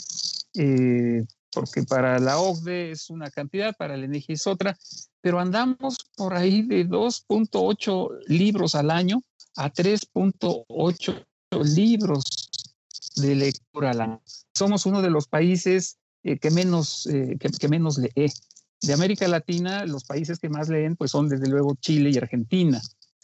eh, 0.55 1.25
porque 1.51 1.83
para 1.83 2.19
la 2.19 2.39
OCDE 2.39 2.91
es 2.91 3.09
una 3.09 3.29
cantidad, 3.29 3.75
para 3.75 3.95
el 3.95 4.05
ENEGI 4.05 4.33
es 4.33 4.47
otra, 4.47 4.77
pero 5.19 5.39
andamos 5.39 5.97
por 6.15 6.33
ahí 6.33 6.61
de 6.61 6.87
2.8 6.87 8.19
libros 8.27 8.75
al 8.75 8.89
año 8.89 9.21
a 9.57 9.71
3.8 9.71 11.25
libros 11.65 12.23
de 13.17 13.35
lectura 13.35 13.91
al 13.91 14.01
año. 14.01 14.21
Somos 14.55 14.85
uno 14.85 15.01
de 15.01 15.09
los 15.09 15.27
países 15.27 15.97
eh, 16.23 16.37
que, 16.37 16.51
menos, 16.51 17.07
eh, 17.07 17.37
que, 17.39 17.67
menos 17.67 17.97
lee. 17.97 18.31
De 18.81 18.93
América 18.93 19.27
Latina, 19.27 19.85
los 19.85 20.03
países 20.03 20.39
que 20.39 20.49
más 20.49 20.69
leen 20.69 20.95
pues 20.95 21.11
son 21.11 21.29
desde 21.29 21.47
luego 21.47 21.77
Chile 21.79 22.09
y 22.11 22.17
Argentina, 22.17 22.81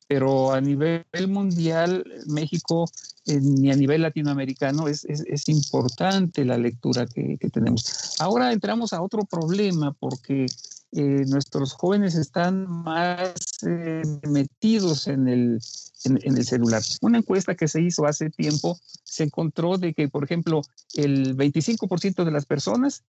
pero 0.08 0.54
a 0.54 0.62
nivel 0.62 1.04
mundial, 1.27 2.04
México 2.27 2.89
eh, 3.25 3.39
ni 3.42 3.72
a 3.72 3.75
nivel 3.75 4.04
latinoamericano 4.04 4.88
es, 4.88 5.04
es, 5.06 5.50
importante 5.50 6.46
la 6.46 6.58
lectura 6.58 7.06
que, 7.08 7.38
que, 7.39 7.50
tenemos. 7.50 8.16
Ahora 8.20 8.54
entramos 8.54 8.94
a 8.94 9.01
otro 9.01 9.24
problema 9.25 9.94
porque 10.00 10.46
nuestros 10.91 11.74
jóvenes 11.74 12.15
están 12.15 12.67
más 12.70 13.34
metidos 14.24 15.08
en 15.08 15.27
el, 15.27 15.60
en, 16.06 16.38
el 16.38 16.46
celular. 16.46 16.82
Una 17.01 17.20
encuesta 17.20 17.56
que 17.56 17.67
se 17.67 17.82
hizo 17.82 18.06
hace 18.06 18.29
tiempo 18.29 18.77
se 19.03 19.24
encontró 19.24 19.77
de 19.77 19.94
que, 19.94 20.08
por 20.08 20.24
ejemplo, 20.24 20.62
el 20.94 21.36
25% 21.36 22.24
de 22.24 22.32
las 22.32 22.46
personas 22.46 23.03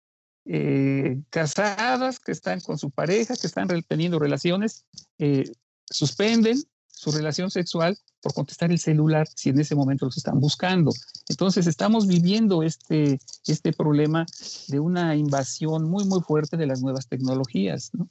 eh, 0.44 1.20
casadas 1.30 2.18
que 2.18 2.32
están 2.32 2.60
con 2.60 2.78
su 2.78 2.90
pareja, 2.90 3.36
que 3.36 3.46
están 3.46 3.68
teniendo 3.86 4.18
relaciones, 4.18 4.84
eh, 5.18 5.52
suspenden 5.90 6.62
su 6.98 7.12
relación 7.12 7.48
sexual 7.48 7.96
por 8.20 8.34
contestar 8.34 8.72
el 8.72 8.80
celular 8.80 9.28
si 9.32 9.50
en 9.50 9.60
ese 9.60 9.76
momento 9.76 10.06
los 10.06 10.16
están 10.16 10.40
buscando. 10.40 10.90
Entonces 11.28 11.68
estamos 11.68 12.08
viviendo 12.08 12.64
este, 12.64 13.20
este 13.46 13.72
problema 13.72 14.26
de 14.66 14.80
una 14.80 15.14
invasión 15.14 15.88
muy, 15.88 16.04
muy 16.06 16.20
fuerte 16.22 16.56
de 16.56 16.66
las 16.66 16.82
nuevas 16.82 17.06
tecnologías. 17.06 17.92
No, 17.94 18.08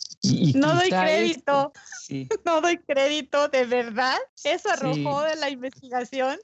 no 0.55 0.75
doy 0.75 0.89
crédito, 0.89 1.73
no 2.45 2.61
doy 2.61 2.77
crédito, 2.77 3.49
de 3.49 3.65
verdad. 3.65 4.15
Eso 4.45 4.69
arrojó 4.69 5.21
de 5.23 5.35
la 5.35 5.49
investigación. 5.49 6.37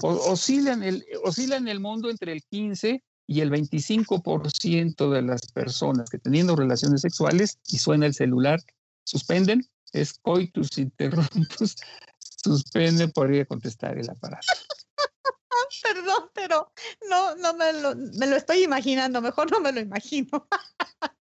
oscila, 0.00 0.72
en 0.72 0.82
el, 0.82 1.04
oscila 1.22 1.56
en 1.56 1.68
el 1.68 1.80
mundo 1.80 2.08
entre 2.08 2.32
el 2.32 2.42
15 2.44 3.04
y 3.26 3.40
el 3.42 3.50
25% 3.50 5.10
de 5.10 5.20
las 5.20 5.52
personas 5.52 6.08
que 6.08 6.16
teniendo 6.16 6.56
relaciones 6.56 7.02
sexuales 7.02 7.58
y 7.66 7.76
suena 7.76 8.06
el 8.06 8.14
celular, 8.14 8.58
suspenden 9.04 9.68
es 9.92 10.18
coitus 10.18 10.78
interruptus, 10.78 11.76
suspende, 12.18 13.08
podría 13.08 13.44
contestar 13.44 13.98
el 13.98 14.10
aparato. 14.10 14.46
Perdón, 15.82 16.30
pero 16.34 16.72
no, 17.08 17.36
no 17.36 17.54
me 17.54 17.72
lo, 17.74 17.94
me 17.94 18.26
lo 18.26 18.36
estoy 18.36 18.62
imaginando, 18.62 19.20
mejor 19.20 19.50
no 19.50 19.60
me 19.60 19.72
lo 19.72 19.80
imagino. 19.80 20.48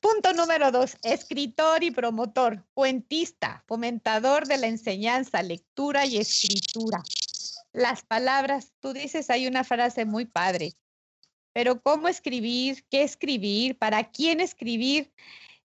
Punto 0.00 0.32
número 0.32 0.70
dos, 0.70 0.96
escritor 1.02 1.82
y 1.82 1.90
promotor, 1.90 2.64
cuentista, 2.74 3.64
fomentador 3.66 4.46
de 4.46 4.58
la 4.58 4.66
enseñanza, 4.66 5.42
lectura 5.42 6.06
y 6.06 6.18
escritura. 6.18 7.02
Las 7.72 8.02
palabras, 8.02 8.72
tú 8.80 8.92
dices, 8.92 9.30
hay 9.30 9.46
una 9.46 9.64
frase 9.64 10.04
muy 10.04 10.24
padre, 10.24 10.74
pero 11.52 11.80
¿cómo 11.80 12.08
escribir? 12.08 12.84
¿Qué 12.90 13.02
escribir? 13.02 13.78
¿Para 13.78 14.10
quién 14.10 14.40
escribir? 14.40 15.12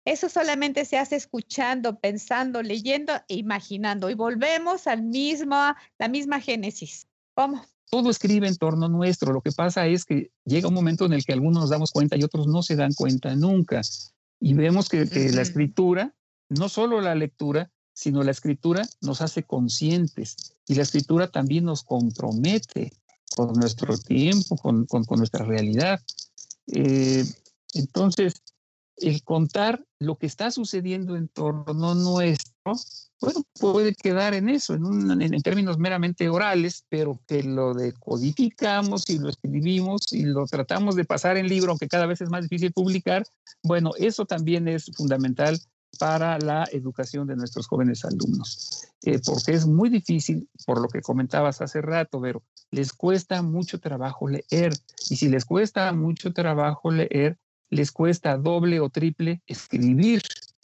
Eso 0.05 0.27
solamente 0.27 0.83
se 0.85 0.97
hace 0.97 1.15
escuchando, 1.15 1.99
pensando, 1.99 2.61
leyendo 2.61 3.13
e 3.29 3.35
imaginando. 3.35 4.09
Y 4.09 4.15
volvemos 4.15 4.87
al 4.87 5.03
mismo, 5.03 5.55
la 5.97 6.07
misma 6.09 6.41
génesis. 6.41 7.07
¿Cómo? 7.35 7.65
Todo 7.89 8.09
escribe 8.09 8.47
en 8.47 8.57
torno 8.57 8.89
nuestro. 8.89 9.31
Lo 9.31 9.41
que 9.41 9.51
pasa 9.51 9.87
es 9.87 10.03
que 10.03 10.31
llega 10.45 10.67
un 10.67 10.73
momento 10.73 11.05
en 11.05 11.13
el 11.13 11.23
que 11.23 11.31
algunos 11.31 11.61
nos 11.61 11.69
damos 11.69 11.91
cuenta 11.91 12.17
y 12.17 12.23
otros 12.23 12.47
no 12.47 12.63
se 12.63 12.75
dan 12.75 12.93
cuenta 12.93 13.33
nunca. 13.35 13.81
Y 14.39 14.53
vemos 14.55 14.89
que, 14.89 15.05
la 15.31 15.41
escritura, 15.41 16.13
no 16.49 16.67
solo 16.67 16.99
la 16.99 17.15
lectura, 17.15 17.71
sino 17.93 18.23
la 18.23 18.31
escritura 18.31 18.85
nos 18.99 19.21
hace 19.21 19.43
conscientes. 19.43 20.57
Y 20.67 20.75
la 20.75 20.83
escritura 20.83 21.29
también 21.29 21.63
nos 21.63 21.83
compromete 21.83 22.91
con 23.35 23.53
nuestro 23.53 23.97
tiempo, 23.97 24.57
con, 24.57 24.85
nuestra 25.17 25.45
realidad. 25.45 26.01
Eh, 26.67 27.23
entonces, 27.73 28.41
el 28.97 29.23
contar 29.23 29.83
lo 29.99 30.17
que 30.17 30.25
está 30.25 30.51
sucediendo 30.51 31.15
en 31.15 31.27
torno 31.27 31.95
nuestro, 31.95 32.75
bueno, 33.19 33.43
puede 33.59 33.95
quedar 33.95 34.33
en 34.33 34.49
eso, 34.49 34.73
en, 34.73 35.21
en, 35.21 35.41
términos 35.41 35.77
meramente 35.77 36.29
orales, 36.29 36.85
pero 36.89 37.19
que 37.27 37.43
lo 37.43 37.73
decodificamos 37.73 39.09
y 39.09 39.17
lo 39.17 39.29
escribimos 39.29 40.11
y 40.11 40.23
lo 40.23 40.45
tratamos 40.45 40.95
de 40.95 41.05
pasar 41.05 41.37
en 41.37 41.47
libro, 41.47 41.71
aunque 41.71 41.87
cada 41.87 42.05
vez 42.05 42.21
es 42.21 42.29
más 42.29 42.43
difícil 42.43 42.73
publicar, 42.73 43.25
bueno, 43.63 43.91
eso 43.97 44.25
también 44.25 44.67
es 44.67 44.91
fundamental 44.95 45.59
para 45.99 46.39
la 46.39 46.67
educación 46.71 47.27
de 47.27 47.35
nuestros 47.35 47.67
jóvenes 47.67 48.03
alumnos, 48.03 48.87
eh, 49.03 49.19
porque 49.23 49.53
es 49.53 49.65
muy 49.65 49.89
difícil, 49.89 50.49
por 50.65 50.81
lo 50.81 50.87
que 50.87 51.01
comentabas 51.01 51.61
hace 51.61 51.81
rato, 51.81 52.19
pero 52.19 52.43
les 52.71 52.93
cuesta 52.93 53.41
mucho 53.41 53.79
trabajo 53.79 54.27
leer, 54.27 54.73
y 55.09 55.15
si 55.15 55.29
les 55.29 55.45
cuesta 55.45 55.91
mucho 55.93 56.33
trabajo 56.33 56.91
leer, 56.91 57.37
les 57.69 57.91
cuesta 57.91 58.37
doble 58.37 58.79
o 58.79 58.89
triple 58.89 59.41
escribir. 59.47 60.21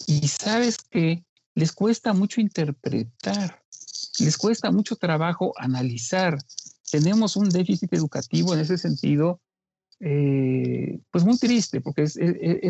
Y 0.08 0.28
sabes 0.28 0.78
que 0.78 1.24
les 1.56 1.72
cuesta 1.72 2.14
mucho 2.14 2.40
interpretar, 2.40 3.62
les 4.20 4.38
cuesta 4.38 4.72
mucho 4.72 4.96
trabajo 4.96 5.54
analizar. 5.58 6.38
Tenemos 6.90 7.36
un 7.36 7.50
déficit 7.50 7.94
educativo 7.94 8.54
en 8.54 8.62
ese 8.62 8.78
sentido, 8.78 9.42
eh, 10.00 11.00
pues 11.12 11.26
muy 11.26 11.38
triste, 11.38 11.82
porque 11.82 12.04
es, 12.04 12.18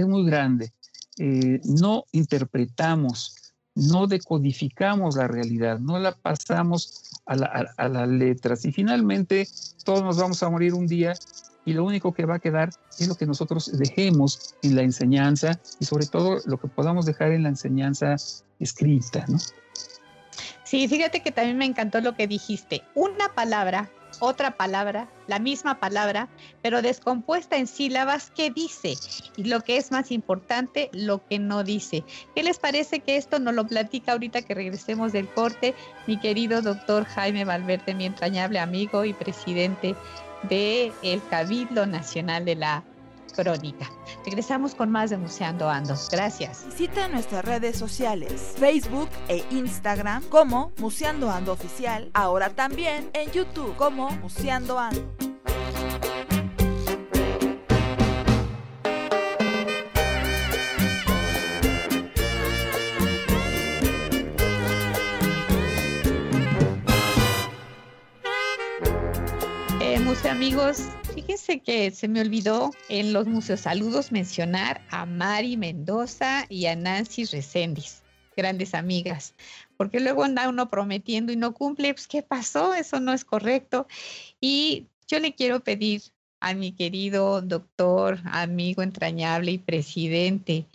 muy 0.07 0.25
grande. 0.25 0.73
Eh, 1.17 1.59
no 1.65 2.05
interpretamos, 2.11 3.53
no 3.75 4.07
decodificamos 4.07 5.15
la 5.15 5.27
realidad, 5.27 5.79
no 5.79 5.99
la 5.99 6.15
pasamos 6.15 7.11
a, 7.25 7.33
a 7.77 7.89
las 7.89 8.09
letras. 8.09 8.65
Y 8.65 8.71
finalmente 8.71 9.47
todos 9.85 10.01
nos 10.01 10.17
vamos 10.17 10.41
a 10.41 10.49
morir 10.49 10.73
un 10.73 10.87
día 10.87 11.13
y 11.65 11.73
lo 11.73 11.83
único 11.83 12.13
que 12.13 12.25
va 12.25 12.35
a 12.35 12.39
quedar 12.39 12.69
es 12.97 13.07
lo 13.07 13.15
que 13.15 13.25
nosotros 13.25 13.77
dejemos 13.77 14.55
en 14.63 14.75
la 14.75 14.81
enseñanza 14.81 15.59
y 15.79 15.85
sobre 15.85 16.05
todo 16.05 16.39
lo 16.45 16.57
que 16.57 16.67
podamos 16.67 17.05
dejar 17.05 17.31
en 17.31 17.43
la 17.43 17.49
enseñanza 17.49 18.15
escrita, 18.59 19.25
¿no? 19.27 19.37
Sí, 20.63 20.87
fíjate 20.87 21.21
que 21.21 21.31
también 21.31 21.57
me 21.57 21.65
encantó 21.65 21.99
lo 21.99 22.15
que 22.15 22.27
dijiste. 22.27 22.83
Una 22.93 23.33
palabra 23.33 23.89
otra 24.19 24.51
palabra, 24.51 25.07
la 25.27 25.39
misma 25.39 25.79
palabra, 25.79 26.27
pero 26.61 26.81
descompuesta 26.81 27.57
en 27.57 27.67
sílabas 27.67 28.31
que 28.31 28.49
dice 28.49 28.95
y 29.37 29.45
lo 29.45 29.61
que 29.61 29.77
es 29.77 29.91
más 29.91 30.11
importante, 30.11 30.89
lo 30.93 31.25
que 31.25 31.39
no 31.39 31.63
dice. 31.63 32.03
¿Qué 32.35 32.43
les 32.43 32.59
parece 32.59 32.99
que 32.99 33.17
esto 33.17 33.39
nos 33.39 33.53
lo 33.53 33.67
platica 33.67 34.13
ahorita 34.13 34.41
que 34.41 34.55
regresemos 34.55 35.13
del 35.13 35.27
corte 35.29 35.73
mi 36.07 36.19
querido 36.19 36.61
doctor 36.61 37.05
Jaime 37.05 37.45
Valverde, 37.45 37.93
mi 37.93 38.05
entrañable 38.05 38.59
amigo 38.59 39.05
y 39.05 39.13
presidente 39.13 39.95
del 40.43 40.93
el 41.03 41.21
Cabildo 41.29 41.85
Nacional 41.85 42.45
de 42.45 42.55
la 42.55 42.83
Crónica. 43.35 43.89
Regresamos 44.25 44.75
con 44.75 44.91
más 44.91 45.09
de 45.09 45.17
Museando 45.17 45.69
Ando. 45.69 45.95
Gracias. 46.11 46.65
Visita 46.65 47.07
nuestras 47.07 47.45
redes 47.45 47.77
sociales, 47.77 48.55
Facebook 48.57 49.09
e 49.27 49.43
Instagram 49.51 50.23
como 50.29 50.71
Museando 50.77 51.29
Ando 51.29 51.53
Oficial, 51.53 52.09
ahora 52.13 52.49
también 52.49 53.09
en 53.13 53.31
YouTube 53.31 53.75
como 53.75 54.09
Museando 54.11 54.79
Ando. 54.79 55.28
Amigos, 70.39 70.87
Fíjense 71.13 71.59
que 71.59 71.91
se 71.91 72.07
me 72.07 72.21
olvidó 72.21 72.71
en 72.87 73.11
los 73.11 73.27
museos 73.27 73.59
saludos 73.59 74.13
mencionar 74.13 74.79
a 74.89 75.05
Mari 75.05 75.57
Mendoza 75.57 76.45
y 76.47 76.67
a 76.67 76.77
Nancy 76.77 77.25
Reséndiz, 77.25 78.03
grandes 78.37 78.73
amigas, 78.73 79.35
porque 79.75 79.99
luego 79.99 80.23
anda 80.23 80.47
uno 80.47 80.69
prometiendo 80.69 81.33
y 81.33 81.35
no 81.35 81.53
cumple, 81.53 81.93
pues 81.93 82.07
¿qué 82.07 82.23
pasó? 82.23 82.73
Eso 82.73 83.01
no 83.01 83.11
es 83.11 83.25
correcto. 83.25 83.85
Y 84.39 84.87
yo 85.09 85.19
le 85.19 85.35
quiero 85.35 85.59
pedir 85.59 86.03
a 86.39 86.53
mi 86.53 86.71
querido 86.71 87.41
doctor, 87.41 88.21
amigo 88.23 88.81
entrañable 88.81 89.51
y 89.51 89.57
presidente 89.57 90.67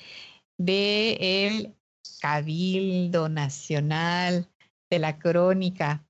del 0.59 1.73
Cabildo 2.21 3.31
Nacional 3.31 4.47
de 4.91 4.99
la 4.99 5.19
Crónica, 5.19 6.05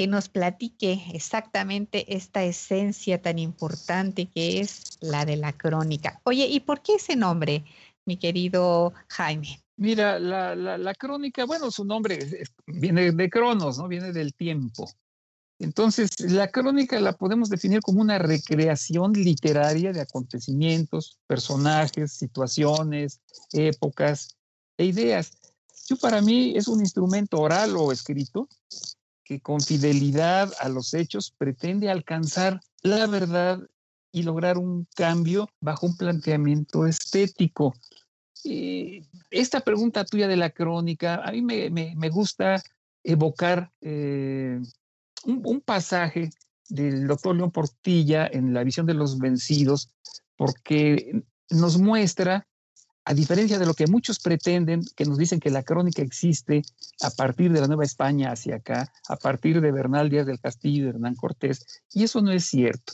que 0.00 0.06
nos 0.06 0.30
platique 0.30 1.04
exactamente 1.12 2.16
esta 2.16 2.42
esencia 2.42 3.20
tan 3.20 3.38
importante 3.38 4.30
que 4.30 4.58
es 4.58 4.96
la 5.02 5.26
de 5.26 5.36
la 5.36 5.52
crónica. 5.52 6.22
Oye, 6.24 6.46
¿y 6.46 6.60
por 6.60 6.80
qué 6.80 6.94
ese 6.94 7.16
nombre, 7.16 7.66
mi 8.06 8.16
querido 8.16 8.94
Jaime? 9.08 9.62
Mira, 9.76 10.18
la, 10.18 10.94
crónica, 10.94 11.44
bueno, 11.44 11.70
su 11.70 11.84
nombre 11.84 12.18
viene 12.66 13.12
de 13.12 13.28
Cronos, 13.28 13.76
¿no? 13.76 13.88
Viene 13.88 14.10
del 14.10 14.32
tiempo. 14.32 14.90
Entonces, 15.58 16.18
la 16.18 16.48
crónica 16.48 16.98
la 16.98 17.12
podemos 17.12 17.50
definir 17.50 17.82
como 17.82 18.00
una 18.00 18.18
recreación 18.18 19.12
literaria 19.12 19.92
de 19.92 20.00
acontecimientos, 20.00 21.18
personajes, 21.26 22.14
situaciones, 22.14 23.20
épocas 23.52 24.34
e 24.78 24.86
ideas. 24.86 25.32
Yo 25.86 25.98
para 25.98 26.22
mí 26.22 26.54
es 26.56 26.68
un 26.68 26.80
instrumento 26.80 27.38
oral 27.38 27.76
o 27.76 27.92
escrito 27.92 28.48
que 29.30 29.38
con 29.38 29.60
fidelidad 29.60 30.52
a 30.58 30.68
los 30.68 30.92
hechos 30.92 31.30
pretende 31.30 31.88
alcanzar 31.88 32.60
la 32.82 33.06
verdad 33.06 33.60
y 34.10 34.24
lograr 34.24 34.58
un 34.58 34.88
cambio 34.96 35.48
bajo 35.60 35.86
un 35.86 35.96
planteamiento 35.96 36.84
estético. 36.84 37.72
esta 39.30 39.60
pregunta 39.60 40.04
tuya 40.04 40.26
de 40.26 40.36
la 40.36 40.50
crónica, 40.50 41.22
a 41.24 41.30
mí 41.30 41.42
me, 41.42 42.08
gusta 42.08 42.60
evocar 43.04 43.70
eh, 43.80 44.60
un, 45.24 45.42
un, 45.44 45.60
pasaje 45.60 46.30
del 46.68 47.06
doctor 47.06 47.36
León 47.36 47.52
Portilla 47.52 48.26
en 48.26 48.52
La 48.52 48.64
visión 48.64 48.84
de 48.84 48.94
los 48.94 49.16
vencidos, 49.16 49.92
porque 50.36 51.22
nos 51.50 51.78
muestra 51.78 52.48
a 53.10 53.14
diferencia 53.14 53.58
de 53.58 53.66
lo 53.66 53.74
que 53.74 53.88
muchos 53.88 54.20
pretenden, 54.20 54.84
que 54.94 55.04
nos 55.04 55.18
dicen 55.18 55.40
que 55.40 55.50
la 55.50 55.64
crónica 55.64 56.00
existe 56.00 56.62
a 57.02 57.10
partir 57.10 57.52
de 57.52 57.60
la 57.60 57.66
Nueva 57.66 57.82
España 57.82 58.30
hacia 58.30 58.54
acá, 58.54 58.92
a 59.08 59.16
partir 59.16 59.60
de 59.60 59.72
Bernal 59.72 60.08
Díaz 60.08 60.26
del 60.26 60.38
Castillo 60.38 60.82
y 60.82 60.84
de 60.84 60.88
Hernán 60.90 61.16
Cortés, 61.16 61.82
y 61.92 62.04
eso 62.04 62.20
no 62.22 62.30
es 62.30 62.44
cierto. 62.44 62.92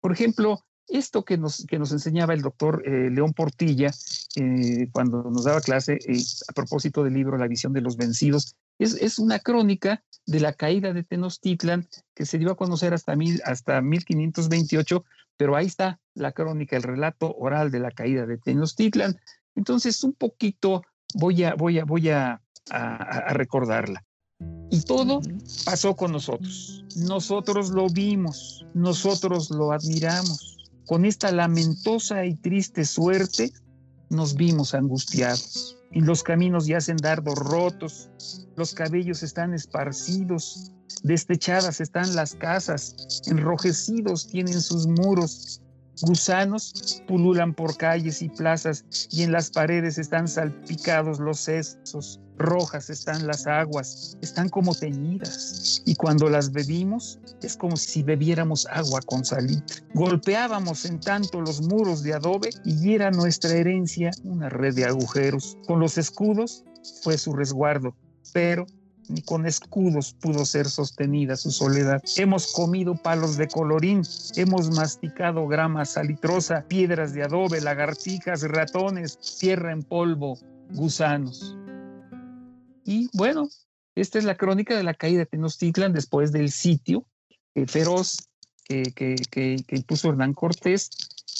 Por 0.00 0.12
ejemplo, 0.12 0.64
esto 0.86 1.24
que 1.24 1.36
nos, 1.36 1.66
que 1.66 1.80
nos 1.80 1.90
enseñaba 1.90 2.32
el 2.32 2.42
doctor 2.42 2.84
eh, 2.86 3.10
León 3.10 3.32
Portilla 3.32 3.90
eh, 4.36 4.88
cuando 4.92 5.24
nos 5.24 5.42
daba 5.42 5.60
clase 5.60 5.94
eh, 5.94 6.22
a 6.46 6.52
propósito 6.52 7.02
del 7.02 7.14
libro 7.14 7.36
La 7.36 7.48
visión 7.48 7.72
de 7.72 7.80
los 7.80 7.96
vencidos, 7.96 8.54
es, 8.78 8.94
es, 8.94 9.18
una 9.18 9.40
crónica 9.40 10.04
de 10.26 10.38
la 10.38 10.52
caída 10.52 10.92
de 10.92 11.02
Tenochtitlan 11.02 11.88
que 12.14 12.24
se 12.24 12.38
dio 12.38 12.52
a 12.52 12.56
conocer 12.56 12.94
hasta, 12.94 13.16
mil, 13.16 13.42
hasta 13.44 13.80
1528, 13.80 15.04
pero 15.36 15.56
ahí 15.56 15.66
está 15.66 15.98
la 16.14 16.30
crónica, 16.30 16.76
el 16.76 16.84
relato 16.84 17.34
oral 17.34 17.72
de 17.72 17.80
la 17.80 17.90
caída 17.90 18.26
de 18.26 18.38
Tenochtitlan. 18.38 19.18
Entonces, 19.56 20.02
un 20.04 20.12
poquito 20.12 20.82
voy 21.14 21.44
a, 21.44 21.54
voy 21.54 21.78
a, 21.78 21.84
voy 21.84 22.10
a, 22.10 22.40
recordarla. 23.30 24.04
Y 24.70 24.80
todo 24.82 25.20
pasó 25.64 25.94
con 25.94 26.12
nosotros. 26.12 26.84
Nosotros 26.96 27.70
lo 27.70 27.88
vimos, 27.88 28.66
nosotros 28.74 29.50
lo 29.50 29.72
admiramos. 29.72 30.56
Con 30.86 31.04
esta 31.04 31.30
lamentosa 31.30 32.24
y 32.24 32.34
triste 32.34 32.84
suerte 32.84 33.52
nos 34.10 34.34
vimos 34.34 34.74
angustiados. 34.74 35.78
En 35.92 36.06
los 36.06 36.22
caminos 36.22 36.66
yacen 36.66 36.96
dardos 36.96 37.36
rotos, 37.36 38.10
los 38.56 38.74
cabellos 38.74 39.22
están 39.22 39.54
esparcidos, 39.54 40.72
destechadas 41.02 41.80
están 41.80 42.14
las 42.14 42.34
casas, 42.34 43.22
enrojecidos 43.26 44.26
tienen 44.26 44.60
sus 44.60 44.86
muros, 44.86 45.62
Gusanos 46.02 47.02
pululan 47.06 47.54
por 47.54 47.76
calles 47.76 48.20
y 48.20 48.28
plazas 48.28 48.84
y 49.10 49.22
en 49.22 49.32
las 49.32 49.50
paredes 49.50 49.96
están 49.98 50.28
salpicados 50.28 51.18
los 51.18 51.40
sesos, 51.40 52.20
rojas 52.36 52.90
están 52.90 53.26
las 53.26 53.46
aguas, 53.46 54.18
están 54.20 54.48
como 54.50 54.74
teñidas 54.74 55.82
y 55.86 55.94
cuando 55.94 56.28
las 56.28 56.52
bebimos 56.52 57.18
es 57.42 57.56
como 57.56 57.76
si 57.76 58.02
bebiéramos 58.02 58.66
agua 58.70 59.00
con 59.06 59.24
salitre. 59.24 59.82
Golpeábamos 59.94 60.84
en 60.84 61.00
tanto 61.00 61.40
los 61.40 61.62
muros 61.62 62.02
de 62.02 62.14
adobe 62.14 62.50
y 62.64 62.92
era 62.94 63.10
nuestra 63.10 63.54
herencia 63.54 64.10
una 64.24 64.48
red 64.48 64.74
de 64.74 64.84
agujeros. 64.84 65.56
Con 65.66 65.80
los 65.80 65.96
escudos 65.96 66.64
fue 67.02 67.16
su 67.16 67.32
resguardo, 67.32 67.96
pero 68.32 68.66
ni 69.08 69.22
con 69.22 69.46
escudos 69.46 70.14
pudo 70.14 70.44
ser 70.44 70.68
sostenida 70.68 71.36
su 71.36 71.50
soledad. 71.50 72.02
Hemos 72.16 72.52
comido 72.52 72.94
palos 72.94 73.36
de 73.36 73.48
colorín, 73.48 74.02
hemos 74.36 74.70
masticado 74.70 75.46
grama 75.46 75.84
salitrosa, 75.84 76.66
piedras 76.68 77.12
de 77.14 77.22
adobe, 77.22 77.60
lagartijas, 77.60 78.42
ratones, 78.42 79.18
tierra 79.38 79.72
en 79.72 79.82
polvo, 79.82 80.38
gusanos. 80.70 81.56
Y 82.84 83.08
bueno, 83.12 83.48
esta 83.94 84.18
es 84.18 84.24
la 84.24 84.36
crónica 84.36 84.76
de 84.76 84.84
la 84.84 84.94
caída 84.94 85.20
de 85.20 85.26
Tenochtitlan 85.26 85.92
después 85.92 86.32
del 86.32 86.50
sitio 86.50 87.04
eh, 87.54 87.66
feroz 87.66 88.28
que, 88.64 88.92
que, 89.30 89.64
impuso 89.68 90.08
Hernán 90.08 90.34
Cortés 90.34 90.90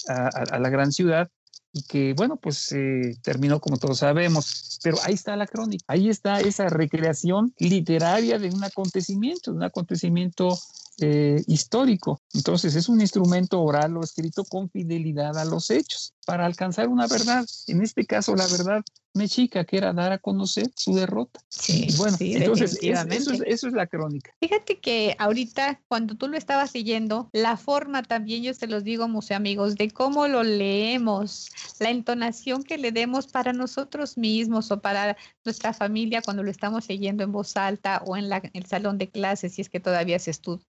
a 0.09 0.59
la 0.61 0.69
gran 0.69 0.93
ciudad 0.93 1.29
y 1.77 1.83
que, 1.83 2.15
bueno, 2.15 2.37
pues 2.37 2.73
eh, 2.73 3.19
terminó 3.23 3.61
como 3.61 3.77
todos 3.77 3.99
sabemos. 3.99 4.79
Pero 4.83 4.97
ahí 5.05 5.13
está 5.13 5.37
la 5.37 5.47
crónica, 5.47 5.85
ahí 5.89 6.09
está 6.09 6.41
esa 6.41 6.69
recreación 6.69 7.53
literaria 7.59 8.39
de 8.39 8.49
un 8.49 8.65
acontecimiento, 8.65 9.51
de 9.51 9.59
un 9.59 9.65
acontecimiento 9.65 10.59
eh, 11.01 11.43
histórico. 11.47 12.23
Entonces 12.33 12.77
es 12.77 12.89
un 12.89 13.03
instrumento 13.03 13.61
oral 13.61 13.95
o 13.99 14.03
escrito 14.03 14.45
con 14.45 14.71
fidelidad 14.71 15.37
a 15.37 15.45
los 15.45 15.71
hechos 15.71 16.15
para 16.25 16.47
alcanzar 16.47 16.89
una 16.89 17.07
verdad. 17.07 17.45
En 17.67 17.83
este 17.83 18.07
caso, 18.07 18.35
la 18.35 18.47
verdad 18.47 18.83
mexica, 19.17 19.65
que 19.65 19.79
era 19.79 19.93
dar 19.93 20.13
a 20.13 20.19
conocer 20.19 20.71
su 20.75 20.95
derrota. 20.95 21.41
Sí, 21.49 21.89
bueno, 21.97 22.17
entonces 22.21 22.79
eso, 22.83 23.33
es, 23.45 23.73
la 23.73 23.87
crónica. 23.87 24.33
Fíjate 24.41 24.79
que 24.79 25.17
ahorita, 25.19 25.81
cuando 25.89 26.15
tú 26.15 26.29
lo 26.29 26.37
estabas 26.37 26.71
siguiendo, 26.71 27.29
la 27.33 27.57
forma 27.57 28.03
también, 28.03 28.43
yo 28.43 28.55
te 28.55 28.67
los 28.67 28.85
digo, 28.85 29.09
museo 29.09 29.37
amigos, 29.37 29.77
de 29.77 29.91
cómo 29.91 30.29
lo 30.29 30.43
leemos, 30.43 31.51
la 31.81 31.91
entonación 31.91 32.63
que 32.63 32.79
le 32.79 32.93
demos 32.93 33.27
para 33.27 33.53
nosotros 33.53 34.17
mismos 34.17 34.71
o 34.71 34.81
para 34.81 35.17
nuestra 35.45 35.73
familia 35.73 36.23
cuando 36.23 36.43
lo 36.43 36.51
estamos 36.51 36.85
siguiendo 36.85 37.25
en 37.25 37.33
voz 37.33 37.57
alta 37.57 38.03
o 38.07 38.17
en 38.17 38.31
el 38.53 38.67
salón 38.67 38.99
de 38.99 39.09
clases, 39.09 39.55
si 39.55 39.63
es 39.63 39.69
que 39.69 39.81
todavía 39.81 40.19
se 40.19 40.31
estudia. 40.31 40.65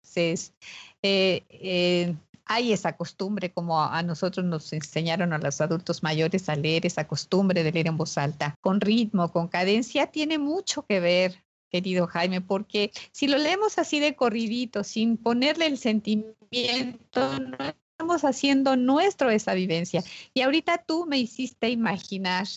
Eh, 1.04 1.44
eh, 1.50 2.16
hay 2.48 2.74
esa 2.74 2.96
costumbre, 2.96 3.52
como 3.52 3.82
a 3.82 4.02
nosotros 4.04 4.46
nos 4.46 4.72
enseñaron 4.74 5.34
a 5.34 5.38
los 5.38 5.62
adultos 5.62 6.04
mayores 6.04 6.50
a 6.50 6.56
leer, 6.56 6.86
esa 6.86 7.08
costumbre 7.08 7.64
de 7.64 7.72
leer 7.72 7.88
en 7.88 7.98
voz 7.98 8.18
alta, 8.18 8.56
con 8.62 8.82
ritmo, 8.82 9.32
con 9.32 9.48
cadencia, 9.48 10.08
tiene 10.08 10.38
mucho 10.38 10.86
que 10.86 11.00
ver, 11.00 11.44
querido 11.70 12.08
Jaime, 12.08 12.42
porque 12.42 12.92
si 13.12 13.28
lo 13.28 13.38
leemos 13.38 13.78
así 13.78 14.00
de 14.00 14.16
corridito, 14.16 14.84
sin 14.84 15.18
ponerle 15.18 15.68
el 15.68 15.78
sentimiento, 15.78 17.40
no 17.40 17.58
estamos 17.98 18.24
haciendo 18.24 18.76
nuestro 18.76 19.32
esa 19.32 19.54
vivencia. 19.54 20.04
Y 20.34 20.42
ahorita 20.42 20.84
tú 20.86 21.06
me 21.08 21.18
hiciste 21.18 21.70
imaginar 21.70 22.48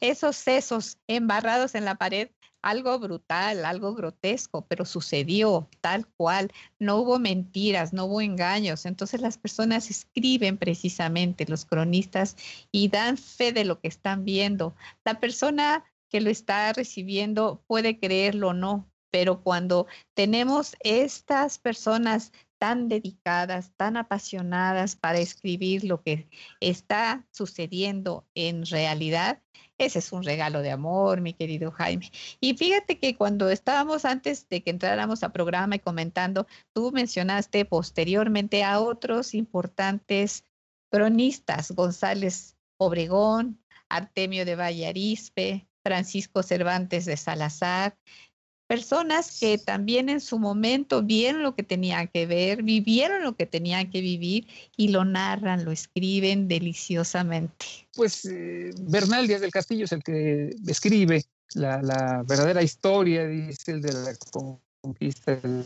esos 0.00 0.36
sesos 0.36 0.98
embarrados 1.06 1.74
en 1.74 1.84
la 1.84 1.96
pared 1.96 2.30
algo 2.66 2.98
brutal, 2.98 3.64
algo 3.64 3.94
grotesco, 3.94 4.66
pero 4.66 4.84
sucedió 4.84 5.68
tal 5.80 6.06
cual. 6.16 6.50
No 6.80 6.96
hubo 6.96 7.20
mentiras, 7.20 7.92
no 7.92 8.06
hubo 8.06 8.20
engaños. 8.20 8.86
Entonces 8.86 9.20
las 9.20 9.38
personas 9.38 9.88
escriben 9.88 10.58
precisamente, 10.58 11.46
los 11.48 11.64
cronistas, 11.64 12.36
y 12.72 12.88
dan 12.88 13.18
fe 13.18 13.52
de 13.52 13.64
lo 13.64 13.78
que 13.80 13.86
están 13.86 14.24
viendo. 14.24 14.74
La 15.04 15.20
persona 15.20 15.84
que 16.08 16.20
lo 16.20 16.28
está 16.28 16.72
recibiendo 16.72 17.62
puede 17.68 18.00
creerlo 18.00 18.48
o 18.48 18.54
no, 18.54 18.90
pero 19.12 19.42
cuando 19.42 19.86
tenemos 20.14 20.76
estas 20.80 21.58
personas 21.58 22.32
tan 22.58 22.88
dedicadas, 22.88 23.72
tan 23.76 23.96
apasionadas 23.96 24.96
para 24.96 25.18
escribir 25.18 25.84
lo 25.84 26.02
que 26.02 26.28
está 26.60 27.26
sucediendo 27.30 28.26
en 28.34 28.66
realidad, 28.66 29.42
ese 29.78 29.98
es 29.98 30.12
un 30.12 30.22
regalo 30.22 30.62
de 30.62 30.70
amor, 30.70 31.20
mi 31.20 31.34
querido 31.34 31.70
Jaime. 31.70 32.10
Y 32.40 32.54
fíjate 32.54 32.98
que 32.98 33.16
cuando 33.16 33.50
estábamos 33.50 34.04
antes 34.04 34.48
de 34.48 34.62
que 34.62 34.70
entráramos 34.70 35.22
a 35.22 35.32
programa 35.32 35.76
y 35.76 35.80
comentando, 35.80 36.46
tú 36.72 36.92
mencionaste 36.92 37.64
posteriormente 37.66 38.64
a 38.64 38.80
otros 38.80 39.34
importantes 39.34 40.44
cronistas, 40.90 41.72
González 41.72 42.56
Obregón, 42.78 43.60
Artemio 43.88 44.44
de 44.44 44.56
Vallarispe, 44.56 45.68
Francisco 45.82 46.42
Cervantes 46.42 47.04
de 47.04 47.16
Salazar, 47.16 47.96
personas 48.66 49.38
que 49.38 49.58
también 49.58 50.08
en 50.08 50.20
su 50.20 50.38
momento 50.38 51.02
vieron 51.02 51.42
lo 51.42 51.54
que 51.54 51.62
tenían 51.62 52.08
que 52.08 52.26
ver, 52.26 52.62
vivieron 52.62 53.22
lo 53.22 53.36
que 53.36 53.46
tenían 53.46 53.90
que 53.90 54.00
vivir 54.00 54.46
y 54.76 54.88
lo 54.88 55.04
narran, 55.04 55.64
lo 55.64 55.72
escriben 55.72 56.48
deliciosamente. 56.48 57.66
Pues 57.94 58.24
eh, 58.24 58.70
Bernal 58.80 59.26
Díaz 59.26 59.40
del 59.40 59.52
Castillo 59.52 59.84
es 59.84 59.92
el 59.92 60.02
que 60.02 60.50
escribe 60.66 61.24
la, 61.54 61.80
la 61.80 62.24
verdadera 62.26 62.62
historia, 62.62 63.26
dice 63.26 63.72
el 63.72 63.82
de 63.82 63.92
la 63.92 64.12
conquista 64.86 65.36
de 65.36 65.64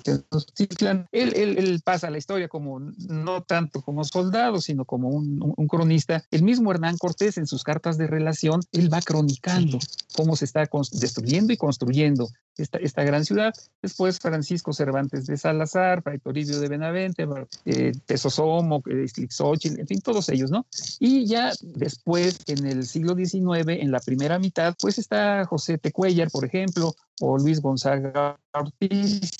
Él, 1.12 1.32
él, 1.36 1.58
él, 1.58 1.80
pasa 1.84 2.10
la 2.10 2.18
historia 2.18 2.48
como 2.48 2.80
no 2.80 3.42
tanto 3.42 3.82
como 3.82 4.04
soldado, 4.04 4.60
sino 4.60 4.84
como 4.84 5.08
un, 5.08 5.52
un, 5.56 5.68
cronista. 5.68 6.24
El 6.30 6.42
mismo 6.42 6.70
Hernán 6.70 6.96
Cortés 6.96 7.36
en 7.36 7.46
sus 7.46 7.62
cartas 7.62 7.98
de 7.98 8.06
relación, 8.06 8.60
él 8.72 8.92
va 8.92 9.02
cronicando 9.02 9.78
cómo 10.16 10.36
se 10.36 10.46
está 10.46 10.68
destruyendo 10.92 11.52
y 11.52 11.56
construyendo 11.56 12.28
esta, 12.56 12.78
esta 12.78 13.04
gran 13.04 13.24
ciudad. 13.24 13.54
Después 13.82 14.18
Francisco 14.18 14.72
Cervantes 14.72 15.26
de 15.26 15.36
Salazar, 15.36 16.02
Fray 16.02 16.18
Toribio 16.18 16.60
de 16.60 16.68
Benavente, 16.68 17.26
eh, 17.64 17.92
Tesosomo, 18.06 18.82
eh, 18.90 19.06
en 19.16 19.86
fin, 19.86 20.00
todos 20.00 20.28
ellos, 20.28 20.50
¿no? 20.50 20.66
Y 20.98 21.26
ya 21.26 21.52
después, 21.60 22.38
en 22.46 22.66
el 22.66 22.84
siglo 22.84 23.14
XIX, 23.14 23.68
en 23.68 23.90
la 23.90 24.00
primera 24.00 24.38
mitad, 24.38 24.74
pues 24.80 24.98
está 24.98 25.44
José 25.44 25.78
Tecuellar, 25.78 26.30
por 26.30 26.44
ejemplo, 26.44 26.94
o 27.20 27.38
Luis 27.38 27.60
Gonzaga 27.60 28.38
Ortiz, 28.52 29.30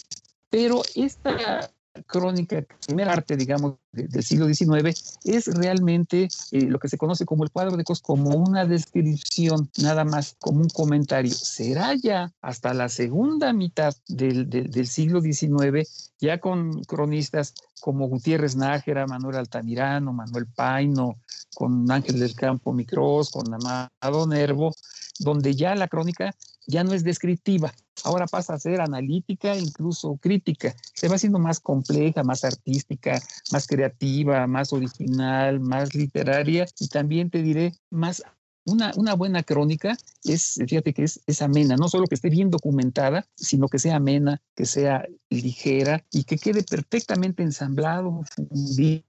pero 0.51 0.83
esta 0.94 1.70
crónica, 2.07 2.65
primer 2.87 3.09
arte, 3.09 3.37
digamos, 3.37 3.75
del 3.93 4.23
siglo 4.23 4.47
XIX, 4.47 5.19
es 5.25 5.47
realmente 5.47 6.29
eh, 6.53 6.63
lo 6.63 6.79
que 6.79 6.89
se 6.89 6.97
conoce 6.97 7.25
como 7.25 7.45
el 7.45 7.51
cuadro 7.51 7.77
de 7.77 7.85
Cos, 7.85 8.01
como 8.01 8.31
una 8.31 8.65
descripción, 8.65 9.69
nada 9.79 10.05
más 10.05 10.37
como 10.39 10.61
un 10.61 10.69
comentario. 10.69 11.33
Será 11.33 11.95
ya 11.95 12.33
hasta 12.41 12.73
la 12.73 12.89
segunda 12.89 13.53
mitad 13.53 13.95
del, 14.07 14.49
del, 14.49 14.87
siglo 14.87 15.21
XIX, 15.21 16.13
ya 16.21 16.39
con 16.39 16.83
cronistas 16.85 17.55
como 17.81 18.09
Gutiérrez 18.09 18.57
Nájera, 18.57 19.07
Manuel 19.07 19.37
Altamirano, 19.37 20.13
Manuel 20.13 20.47
Paino, 20.47 21.17
con 21.55 21.91
Ángel 21.91 22.21
del 22.21 22.35
Campo 22.35 22.73
Micros, 22.73 23.31
con 23.31 23.53
Amado 23.53 24.27
Nervo, 24.27 24.73
donde 25.21 25.55
ya 25.55 25.75
la 25.75 25.87
crónica 25.87 26.35
ya 26.67 26.83
no 26.83 26.93
es 26.93 27.05
descriptiva, 27.05 27.73
ahora 28.05 28.27
pasa 28.27 28.55
a 28.55 28.59
ser 28.59 28.81
analítica, 28.81 29.57
incluso 29.57 30.17
crítica. 30.17 30.75
Se 30.95 31.09
va 31.09 31.17
haciendo 31.17 31.39
más 31.39 31.61
compleja, 31.61 32.23
más 32.23 32.45
artística, 32.45 33.21
más 33.53 33.67
creativa, 33.67 34.47
más 34.47 34.73
original, 34.73 35.61
más 35.61 35.95
literaria. 35.95 36.67
Y 36.79 36.89
también 36.89 37.31
te 37.31 37.43
diré 37.43 37.73
más 37.91 38.23
una, 38.67 38.93
una, 38.97 39.15
buena 39.15 39.43
crónica 39.43 39.97
es, 40.23 40.61
fíjate 40.69 40.93
que 40.93 41.05
es, 41.05 41.21
es, 41.27 41.43
amena, 41.43 41.77
no 41.77 41.89
solo 41.89 42.07
que 42.07 42.15
esté 42.15 42.29
bien 42.29 42.51
documentada, 42.51 43.27
sino 43.35 43.69
que 43.69 43.79
sea 43.79 43.97
amena, 43.97 44.43
que 44.55 44.67
sea 44.67 45.07
ligera 45.31 46.05
y 46.13 46.25
que 46.25 46.37
quede 46.37 46.63
perfectamente 46.63 47.43
ensamblado, 47.43 48.23
fundido 48.35 49.03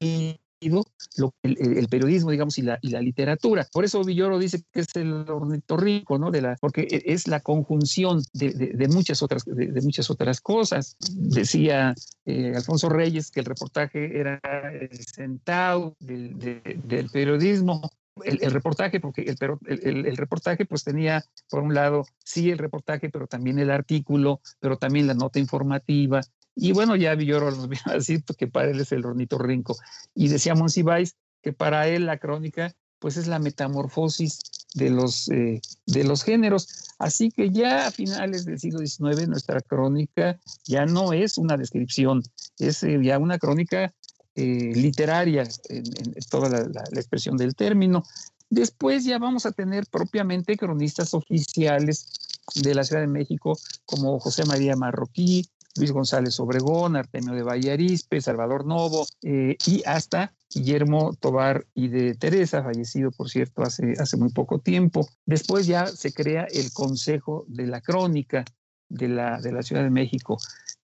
lo, 0.70 1.34
el, 1.44 1.88
periodismo, 1.88 2.32
digamos, 2.32 2.58
y 2.58 2.62
la, 2.62 2.78
y 2.82 2.90
la 2.90 3.02
literatura. 3.02 3.68
Por 3.72 3.86
eso 3.86 4.04
Villoro 4.04 4.40
dice 4.40 4.64
que 4.72 4.82
es 4.82 4.96
el 4.96 5.12
ornitorrinco, 5.30 6.18
¿no? 6.18 6.32
De 6.32 6.42
la, 6.42 6.56
porque 6.60 6.82
e, 6.82 7.14
es 7.14 7.28
la 7.28 7.40
conjunción 7.40 8.22
de, 8.34 8.52
de, 8.52 8.88
muchas, 8.88 9.22
otras, 9.22 9.44
de, 9.46 9.82
muchas 9.82 10.10
otras 10.10 10.42
cosas. 10.42 10.98
Decía 11.12 11.96
eh, 12.26 12.54
Alfonso 12.56 12.90
Reyes 12.90 13.32
que 13.32 13.40
el 13.40 13.46
reportaje 13.46 14.20
era 14.20 14.40
el 14.72 14.98
centavo 15.06 15.96
del, 16.00 16.38
del 16.38 17.10
periodismo, 17.10 17.82
el, 18.24 18.40
el, 18.42 18.52
reportaje, 18.52 19.00
porque 19.00 19.22
el, 19.22 19.38
el, 19.68 20.06
el, 20.06 20.18
reportaje 20.18 20.66
pues 20.66 20.84
tenía, 20.84 21.24
por 21.50 21.64
un 21.64 21.74
lado, 21.74 22.06
sí 22.24 22.52
el 22.52 22.58
reportaje, 22.58 23.10
pero 23.10 23.28
también 23.28 23.60
el 23.60 23.72
artículo, 23.72 24.42
pero 24.60 24.78
también 24.78 25.08
la 25.08 25.14
nota 25.14 25.40
informativa, 25.40 26.22
y 26.56 26.74
bueno, 26.74 26.96
ya 26.96 27.16
Villoro 27.16 27.52
nos 27.52 27.68
vino 27.70 27.82
a 27.86 27.94
decir 27.94 28.24
que 28.38 28.48
para 28.48 28.70
él 28.70 28.80
es 28.80 28.92
el 28.92 29.04
rinco 29.04 29.78
Y 30.14 30.28
decía 30.28 30.56
Monsiváis 30.56 31.16
que 31.42 31.54
para 31.54 31.88
él 31.88 32.06
la 32.06 32.18
crónica 32.18 32.74
pues 33.00 33.18
es 33.18 33.26
la 33.26 33.40
metamorfosis 33.40 34.40
de 34.76 34.92
los, 34.92 35.28
eh, 35.30 35.60
de 35.88 36.04
los 36.04 36.24
géneros. 36.24 36.94
Así 37.00 37.32
que 37.32 37.50
ya 37.50 37.88
a 37.88 37.92
finales 37.92 38.46
del 38.46 38.60
siglo 38.60 38.80
XIX 38.86 39.28
nuestra 39.28 39.60
crónica 39.60 40.40
ya 40.66 40.86
no 40.86 41.12
es 41.12 41.40
una 41.40 41.58
descripción, 41.58 42.22
es 42.60 42.84
eh, 42.84 43.00
ya 43.02 43.18
una 43.18 43.40
crónica 43.40 43.92
eh, 44.36 44.72
literaria 44.76 45.44
en, 45.70 45.84
en 45.98 46.14
toda 46.30 46.48
la, 46.48 46.60
la, 46.60 46.84
la, 46.92 47.00
expresión 47.00 47.38
del 47.38 47.56
término. 47.56 48.04
Después 48.52 49.04
ya 49.04 49.18
vamos 49.18 49.48
a 49.48 49.52
tener 49.52 49.88
propiamente 49.88 50.56
cronistas 50.56 51.16
oficiales 51.16 52.06
de 52.54 52.76
la 52.76 52.84
Ciudad 52.84 53.02
de 53.02 53.08
México 53.08 53.58
como 53.86 54.20
José 54.20 54.46
María 54.46 54.76
Marroquí, 54.76 55.50
Luis 55.78 55.92
González 55.92 56.40
Obregón, 56.40 56.96
Artemio 56.96 57.34
de 57.34 57.44
Vallarispe, 57.44 58.22
Salvador 58.22 58.66
Novo 58.66 59.08
eh, 59.22 59.58
y 59.66 59.84
hasta 59.86 60.34
Guillermo 60.54 61.14
Tobar 61.20 61.66
y 61.74 61.88
de 61.88 62.16
Teresa, 62.16 62.64
fallecido 62.64 63.12
por 63.12 63.30
cierto 63.30 63.64
hace, 63.64 63.94
hace 64.00 64.18
muy 64.18 64.30
poco 64.30 64.60
tiempo. 64.60 65.08
Después 65.26 65.66
ya 65.68 65.88
se 65.88 66.12
crea 66.12 66.46
el 66.52 66.72
Consejo 66.74 67.46
de 67.48 67.68
la 67.68 67.82
Crónica 67.82 68.44
de 68.90 69.08
la, 69.08 69.40
de 69.40 69.52
la 69.52 69.64
Ciudad 69.64 69.84
de 69.84 69.90
México. 69.90 70.38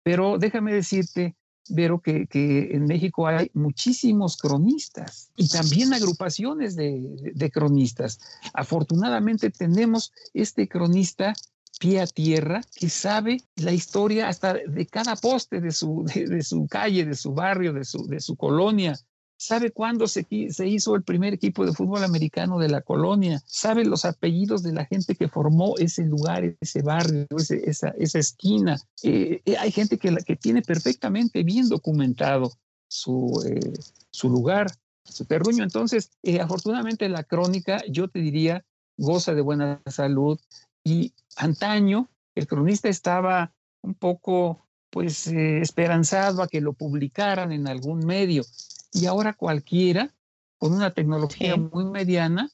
Pero 0.03 0.39
déjame 0.39 0.73
decirte, 0.73 1.35
Vero, 1.69 2.01
que, 2.01 2.29
que 2.29 2.77
en 2.77 2.85
México 2.85 3.27
hay 3.27 3.51
muchísimos 3.53 4.37
cronistas 4.37 5.31
y 5.37 5.49
también 5.49 5.93
agrupaciones 5.93 6.77
de, 6.77 7.33
de 7.35 7.51
cronistas. 7.51 8.21
Afortunadamente 8.55 9.51
tenemos 9.51 10.13
este 10.33 10.69
cronista 10.69 11.35
pie 11.79 12.01
a 12.01 12.07
tierra, 12.07 12.63
que 12.75 12.89
sabe 12.89 13.43
la 13.57 13.73
historia 13.73 14.29
hasta 14.29 14.55
de 14.55 14.87
cada 14.87 15.17
poste 15.17 15.61
de 15.61 15.71
su, 15.71 16.05
de, 16.05 16.43
su 16.43 16.67
calle, 16.67 17.05
de 17.05 17.15
su 17.15 17.33
barrio, 17.33 17.73
de 17.73 17.85
su, 17.85 18.07
de 18.07 18.21
su 18.21 18.37
colonia. 18.37 18.99
Sabe 19.39 19.71
cuándo 19.71 20.09
se, 20.09 20.27
se, 20.51 20.67
hizo 20.67 20.95
el 20.95 21.03
primer 21.03 21.35
equipo 21.35 21.67
de 21.67 21.75
fútbol 21.75 22.03
americano 22.03 22.59
de 22.59 22.71
la 22.71 22.81
colonia. 22.81 23.43
Sabe 23.45 23.85
los 23.85 24.07
apellidos 24.07 24.63
de 24.63 24.73
la 24.73 24.87
gente 24.87 25.15
que 25.15 25.29
formó 25.29 25.75
ese 25.77 26.05
lugar, 26.05 26.57
ese 26.59 26.81
barrio, 26.81 27.27
esa, 27.31 27.89
esa, 27.89 28.19
esquina. 28.19 28.81
Eh, 29.03 29.43
eh, 29.45 29.57
hay 29.59 29.71
gente 29.73 29.99
que, 29.99 30.17
que 30.25 30.37
tiene 30.37 30.63
perfectamente 30.63 31.43
bien 31.43 31.69
documentado 31.69 32.53
su, 32.89 33.43
eh, 33.47 33.75
su 34.11 34.31
lugar, 34.31 34.71
su 35.05 35.25
terruño. 35.25 35.63
Entonces, 35.63 36.11
eh, 36.23 36.41
afortunadamente 36.41 37.09
la 37.09 37.25
crónica, 37.25 37.83
yo 37.89 38.09
te 38.09 38.21
diría, 38.21 38.65
goza 38.97 39.35
de 39.35 39.43
buena 39.43 39.83
salud, 39.87 40.39
y 40.87 41.13
antaño 41.35 42.09
el 42.37 42.47
cronista 42.47 42.89
estaba 42.89 43.53
un 43.83 43.95
poco 43.95 44.69
pues 44.89 45.27
eh, 45.27 45.61
esperanzado 45.61 46.43
a 46.43 46.49
que 46.49 46.61
lo 46.61 46.75
publicaran 46.75 47.51
en 47.51 47.67
algún 47.67 48.07
medio 48.07 48.45
y 48.93 49.07
ahora 49.07 49.33
cualquiera 49.33 50.15
con 50.59 50.73
una 50.73 50.93
tecnología 50.93 51.55
sí. 51.55 51.61
muy 51.61 51.87
mediana 51.87 52.49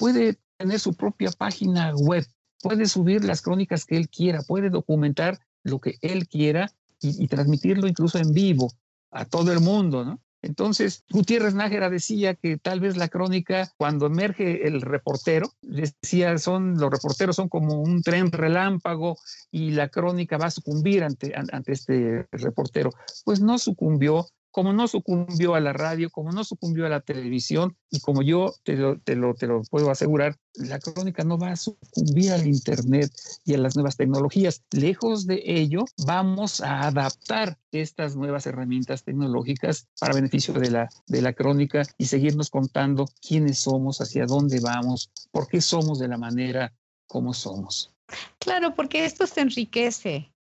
puede 0.00 0.36
tener 0.56 0.80
su 0.80 0.94
propia 0.94 1.30
página 1.30 1.94
web, 1.94 2.26
puede 2.60 2.86
subir 2.86 3.24
las 3.24 3.40
crónicas 3.40 3.84
que 3.84 3.96
él 3.96 4.08
quiera, 4.08 4.42
puede 4.42 4.68
documentar 4.68 5.38
lo 5.62 5.80
que 5.80 5.96
él 6.02 6.26
quiera 6.26 6.72
y, 7.00 7.22
y 7.22 7.28
transmitirlo 7.28 7.86
incluso 7.86 8.18
en 8.18 8.32
vivo 8.32 8.72
a 9.12 9.24
todo 9.26 9.52
el 9.52 9.60
mundo, 9.60 10.04
¿no? 10.04 10.20
Entonces, 10.46 11.04
Gutiérrez 11.10 11.54
Nájera 11.54 11.90
decía 11.90 12.34
que 12.34 12.56
tal 12.56 12.78
vez 12.78 12.96
la 12.96 13.08
crónica, 13.08 13.72
cuando 13.76 14.06
emerge 14.06 14.68
el 14.68 14.80
reportero, 14.80 15.50
decía, 15.60 16.38
son, 16.38 16.78
los 16.78 16.88
reporteros 16.88 17.34
son 17.34 17.48
como 17.48 17.80
un 17.82 18.00
tren 18.02 18.30
relámpago 18.30 19.18
y 19.50 19.72
la 19.72 19.88
crónica 19.88 20.38
va 20.38 20.46
a 20.46 20.50
sucumbir 20.52 21.02
ante, 21.02 21.34
ante 21.34 21.72
este 21.72 22.28
reportero. 22.30 22.90
Pues 23.24 23.40
no 23.40 23.58
sucumbió, 23.58 24.28
como 24.56 24.72
no 24.72 24.88
sucumbió 24.88 25.54
a 25.54 25.60
la 25.60 25.74
radio, 25.74 26.08
como 26.08 26.32
no 26.32 26.42
sucumbió 26.42 26.86
a 26.86 26.88
la 26.88 27.02
televisión 27.02 27.76
y 27.90 28.00
como 28.00 28.22
yo 28.22 28.54
te 28.64 28.72
lo, 28.72 28.98
te 28.98 29.14
lo, 29.14 29.34
te 29.34 29.46
lo 29.46 29.60
puedo 29.64 29.90
asegurar, 29.90 30.38
la 30.54 30.78
crónica 30.78 31.24
no 31.24 31.36
va 31.36 31.50
a 31.50 31.56
sucumbir 31.56 32.32
al 32.32 32.46
Internet 32.46 33.12
y 33.44 33.52
a 33.52 33.58
las 33.58 33.76
nuevas 33.76 33.98
tecnologías. 33.98 34.62
Lejos 34.70 35.26
de 35.26 35.42
ello, 35.44 35.84
vamos 36.06 36.62
a 36.62 36.86
adaptar 36.86 37.58
estas 37.70 38.16
nuevas 38.16 38.46
herramientas 38.46 39.04
tecnológicas 39.04 39.88
para 40.00 40.14
beneficio 40.14 40.54
de 40.54 40.70
la, 40.70 40.88
de 41.06 41.20
la 41.20 41.34
crónica 41.34 41.82
y 41.98 42.06
seguirnos 42.06 42.48
contando 42.48 43.04
quiénes 43.20 43.58
somos, 43.58 44.00
hacia 44.00 44.24
dónde 44.24 44.60
vamos, 44.60 45.10
por 45.32 45.48
qué 45.48 45.60
somos 45.60 45.98
de 45.98 46.08
la 46.08 46.16
manera 46.16 46.72
como 47.06 47.34
somos. 47.34 47.92
Claro, 48.38 48.74
porque 48.74 49.04
esto 49.04 49.26
se 49.26 49.42
enriquece. 49.42 50.32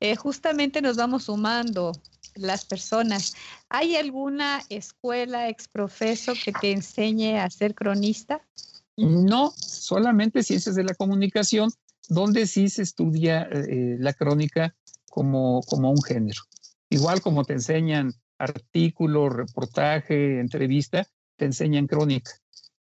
Eh, 0.00 0.16
justamente 0.16 0.80
nos 0.80 0.96
vamos 0.96 1.24
sumando 1.24 1.92
las 2.38 2.64
personas. 2.64 3.34
¿Hay 3.68 3.96
alguna 3.96 4.62
escuela, 4.68 5.48
exprofeso 5.48 6.32
que 6.42 6.52
te 6.52 6.72
enseñe 6.72 7.38
a 7.38 7.50
ser 7.50 7.74
cronista? 7.74 8.40
No, 8.96 9.52
solamente 9.56 10.42
ciencias 10.42 10.74
de 10.74 10.84
la 10.84 10.94
comunicación, 10.94 11.70
donde 12.08 12.46
sí 12.46 12.68
se 12.68 12.82
estudia 12.82 13.42
eh, 13.42 13.96
la 13.98 14.12
crónica 14.12 14.74
como, 15.10 15.62
como 15.62 15.90
un 15.90 16.02
género. 16.02 16.42
Igual 16.90 17.20
como 17.20 17.44
te 17.44 17.52
enseñan 17.52 18.12
artículo, 18.38 19.28
reportaje, 19.28 20.40
entrevista, 20.40 21.06
te 21.36 21.44
enseñan 21.44 21.86
crónica. 21.86 22.32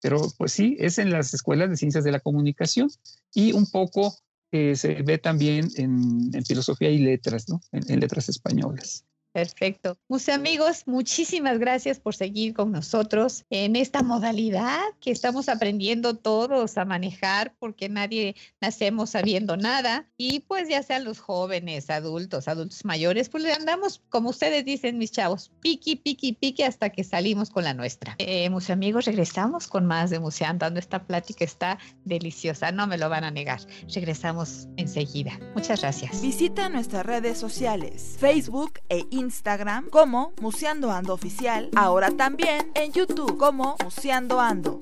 Pero 0.01 0.21
pues 0.39 0.53
sí, 0.53 0.77
es 0.79 0.99
en 0.99 1.11
las 1.11 1.35
escuelas 1.35 1.71
de 1.71 1.77
ciencias 1.77 2.05
de 2.05 2.13
la 2.13 2.21
comunicación 2.21 2.89
y 3.35 3.53
un 3.53 3.67
poco 3.71 4.15
eh, 4.53 4.77
se 4.77 5.03
ve 5.03 5.19
también 5.19 5.69
en, 5.77 6.33
filosofía 6.45 6.91
y 6.91 6.99
letras, 6.99 7.49
¿no? 7.49 7.61
en 7.73 8.01
letras 8.01 8.29
españolas. 8.29 9.05
Perfecto. 9.37 9.99
Muchos 10.09 10.31
amigos, 10.31 10.85
muchísimas 10.87 11.59
gracias 11.59 12.01
por 12.01 12.15
seguir 12.15 12.55
con 12.55 12.73
nosotros 12.73 13.45
en 13.51 13.77
esta 13.77 14.03
modalidad 14.03 14.81
que 14.99 15.11
estamos 15.11 15.51
aprendiendo 15.51 16.17
todos 16.17 16.79
a 16.79 16.87
manejar 16.87 17.55
porque 17.59 17.91
nadie 17.91 18.35
nacemos 18.63 19.11
sabiendo 19.11 19.59
nada 19.59 20.09
y 20.17 20.41
pues 20.41 20.71
ya 20.71 20.83
sean 20.83 21.05
los 21.05 21.19
jóvenes, 21.19 21.91
adultos, 21.91 22.49
adultos 22.49 22.83
mayores, 22.87 23.29
pues 23.29 23.43
le 23.43 23.53
andamos, 23.53 24.01
como 24.09 24.31
ustedes 24.31 24.65
dicen, 24.65 24.97
mis 24.97 25.13
chavos, 25.13 25.53
piqui, 25.61 25.97
piqui, 25.97 26.33
piqui 26.33 26.63
hasta 26.63 26.89
que 26.89 27.05
salimos 27.05 27.51
con 27.51 27.65
la 27.65 27.75
nuestra. 27.75 28.17
Eh, 28.19 28.49
amigos, 28.71 29.05
regresamos 29.05 29.67
con 29.67 29.85
más 29.85 30.09
de 30.09 30.19
Museando. 30.19 30.67
Esta 30.79 31.05
plática 31.05 31.45
está 31.45 31.79
deliciosa, 32.07 32.73
no 32.73 32.87
me 32.87 32.97
lo 32.97 33.11
van 33.11 33.25
a 33.25 33.31
negar. 33.31 33.61
Regresamos 33.95 34.67
enseguida. 34.79 35.39
Muchas 35.55 35.83
gracias. 35.83 36.23
Visita 36.23 36.71
nuestras 36.71 37.05
redes 37.05 37.37
sociales, 37.37 38.17
Facebook 38.19 38.81
e 38.89 39.05
Instagram 39.11 39.26
Instagram 39.27 39.91
como 39.91 40.33
Museando 40.41 40.93
Ando 40.93 41.13
Oficial, 41.13 41.69
ahora 41.75 42.13
también 42.13 42.71
en 42.75 42.93
YouTube 42.93 43.37
como 43.37 43.77
Museando 43.83 44.41
Ando. 44.41 44.81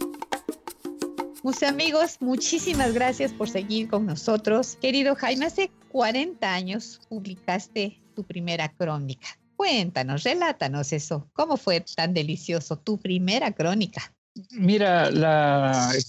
Museo 1.42 1.70
amigos, 1.70 2.18
muchísimas 2.20 2.92
gracias 2.92 3.32
por 3.32 3.48
seguir 3.48 3.88
con 3.88 4.04
nosotros. 4.04 4.76
Querido 4.80 5.14
Jaime, 5.14 5.46
hace 5.46 5.70
40 5.92 6.52
años 6.52 7.00
publicaste 7.08 8.02
tu 8.14 8.22
primera 8.24 8.68
crónica. 8.68 9.28
Cuéntanos, 9.56 10.24
relátanos 10.24 10.92
eso. 10.92 11.30
¿Cómo 11.32 11.56
fue 11.56 11.80
tan 11.80 12.12
delicioso 12.12 12.76
tu 12.76 12.98
primera 12.98 13.50
crónica? 13.52 14.12
Mira, 14.50 15.08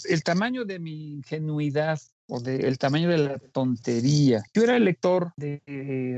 el 0.10 0.24
tamaño 0.24 0.66
de 0.66 0.80
mi 0.80 1.10
ingenuidad 1.14 2.00
o 2.28 2.40
del 2.40 2.78
tamaño 2.78 3.10
de 3.10 3.18
la 3.18 3.40
tontería. 3.40 4.44
Yo 4.54 4.64
era 4.64 4.78
el 4.78 4.86
lector 4.86 5.32
de 5.38 5.62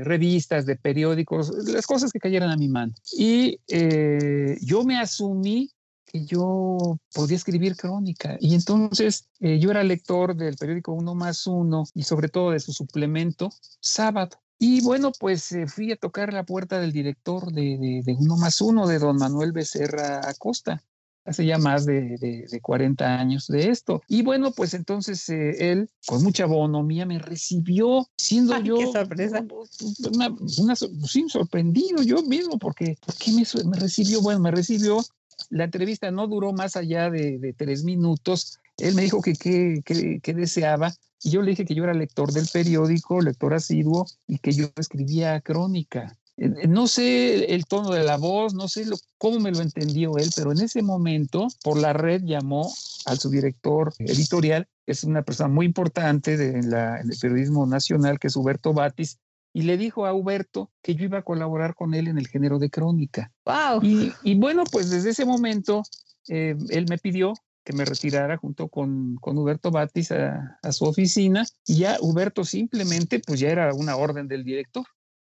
revistas, 0.04 0.66
de 0.66 0.76
periódicos, 0.76 1.50
las 1.66 1.86
cosas 1.86 2.12
que 2.12 2.18
cayeran 2.18 2.50
a 2.50 2.56
mi 2.56 2.68
mano. 2.68 2.94
Y 3.16 3.60
eh, 3.68 4.56
yo 4.62 4.84
me 4.84 4.98
asumí 4.98 5.70
que 6.06 6.24
yo 6.24 6.98
podía 7.12 7.36
escribir 7.36 7.76
crónica. 7.76 8.36
Y 8.40 8.54
entonces 8.54 9.28
eh, 9.40 9.58
yo 9.58 9.70
era 9.70 9.84
lector 9.84 10.34
del 10.34 10.56
periódico 10.56 10.92
Uno 10.92 11.14
más 11.14 11.46
Uno 11.46 11.84
y 11.94 12.02
sobre 12.02 12.28
todo 12.28 12.52
de 12.52 12.60
su 12.60 12.72
suplemento 12.72 13.50
Sábado. 13.80 14.38
Y 14.58 14.80
bueno, 14.80 15.12
pues 15.18 15.52
eh, 15.52 15.66
fui 15.68 15.92
a 15.92 15.96
tocar 15.96 16.32
la 16.32 16.44
puerta 16.44 16.80
del 16.80 16.92
director 16.92 17.52
de, 17.52 18.02
de, 18.04 18.16
Uno 18.18 18.36
más 18.36 18.60
Uno, 18.60 18.88
de 18.88 18.98
don 18.98 19.16
Manuel 19.16 19.52
Becerra 19.52 20.20
Acosta 20.28 20.82
hace 21.28 21.44
ya 21.44 21.58
más 21.58 21.84
de, 21.84 22.16
de, 22.18 22.60
40 22.60 23.18
años 23.18 23.46
de 23.46 23.68
esto. 23.68 24.02
Y 24.08 24.22
bueno, 24.22 24.50
pues 24.52 24.74
entonces 24.74 25.28
eh, 25.28 25.72
él, 25.72 25.90
con 26.06 26.22
mucha 26.22 26.46
bonomía, 26.46 27.06
me 27.06 27.18
recibió, 27.18 28.08
siendo 28.16 28.58
yo... 28.60 28.78
¡Qué 28.78 28.86
sorpresa! 28.86 29.44
Una, 30.58 30.76
sí, 31.06 31.24
sorprendido 31.28 32.02
yo 32.02 32.22
mismo, 32.22 32.58
porque 32.58 32.96
¿por 33.04 33.14
qué 33.16 33.32
me, 33.32 33.44
me, 33.68 33.76
recibió? 33.76 34.22
Bueno, 34.22 34.40
me 34.40 34.50
recibió, 34.50 35.04
la 35.50 35.64
entrevista 35.64 36.10
no 36.10 36.26
duró 36.26 36.52
más 36.52 36.76
allá 36.76 37.10
de, 37.10 37.54
tres 37.56 37.84
minutos, 37.84 38.58
él 38.78 38.94
me 38.94 39.02
dijo 39.02 39.20
que 39.20 39.34
qué 39.34 40.34
deseaba, 40.34 40.94
y 41.22 41.30
yo 41.30 41.42
le 41.42 41.50
dije 41.50 41.64
que 41.64 41.74
yo 41.74 41.84
era 41.84 41.94
lector 41.94 42.32
del 42.32 42.48
periódico, 42.52 43.20
lector 43.20 43.54
asiduo, 43.54 44.06
y 44.26 44.38
que 44.38 44.52
yo 44.52 44.68
escribía 44.76 45.40
crónica. 45.40 46.16
Eh, 46.38 46.68
no 46.68 46.86
sé 46.86 47.52
el 47.54 47.66
tono 47.66 47.90
de 47.90 48.04
la 48.04 48.16
voz, 48.16 48.54
no 48.54 48.68
sé 48.68 48.86
cómo 49.18 49.40
me 49.40 49.50
lo 49.50 49.60
entendió 49.60 50.16
él, 50.16 50.30
pero 50.34 50.52
en 50.52 50.60
ese 50.60 50.82
momento 50.82 51.48
por 51.62 51.78
la 51.78 51.92
red 51.92 52.22
llamó 52.24 52.72
al 53.06 53.18
subdirector 53.18 53.92
editorial, 53.98 54.68
que 54.86 54.92
es 54.92 55.04
una 55.04 55.22
persona 55.22 55.48
muy 55.48 55.66
importante 55.66 56.36
de 56.36 56.62
la, 56.62 57.00
en 57.00 57.10
el 57.10 57.18
periodismo 57.18 57.66
nacional, 57.66 58.18
que 58.18 58.28
es 58.28 58.36
Huberto 58.36 58.72
Batis, 58.72 59.18
y 59.52 59.62
le 59.62 59.76
dijo 59.76 60.06
a 60.06 60.12
Huberto 60.12 60.70
que 60.82 60.94
yo 60.94 61.04
iba 61.04 61.18
a 61.18 61.22
colaborar 61.22 61.74
con 61.74 61.94
él 61.94 62.06
en 62.06 62.18
el 62.18 62.28
género 62.28 62.58
de 62.58 62.70
crónica. 62.70 63.32
¡Wow! 63.44 63.80
Y, 63.82 64.34
bueno, 64.36 64.64
pues 64.70 64.90
desde 64.90 65.10
ese 65.10 65.24
momento 65.24 65.82
eh, 66.28 66.54
él 66.68 66.86
me 66.88 66.98
pidió 66.98 67.32
que 67.64 67.72
me 67.72 67.84
retirara 67.84 68.36
junto 68.36 68.68
con, 68.68 69.16
con 69.16 69.36
Huberto 69.36 69.70
Batis 69.70 70.12
a, 70.12 70.58
a, 70.62 70.72
su 70.72 70.84
oficina 70.84 71.44
y 71.66 71.78
ya 71.78 71.96
Huberto 72.00 72.44
simplemente 72.44 73.20
pues 73.20 73.40
ya 73.40 73.50
era 73.50 73.74
una 73.74 73.96
orden 73.96 74.28
del 74.28 74.44
director. 74.44 74.84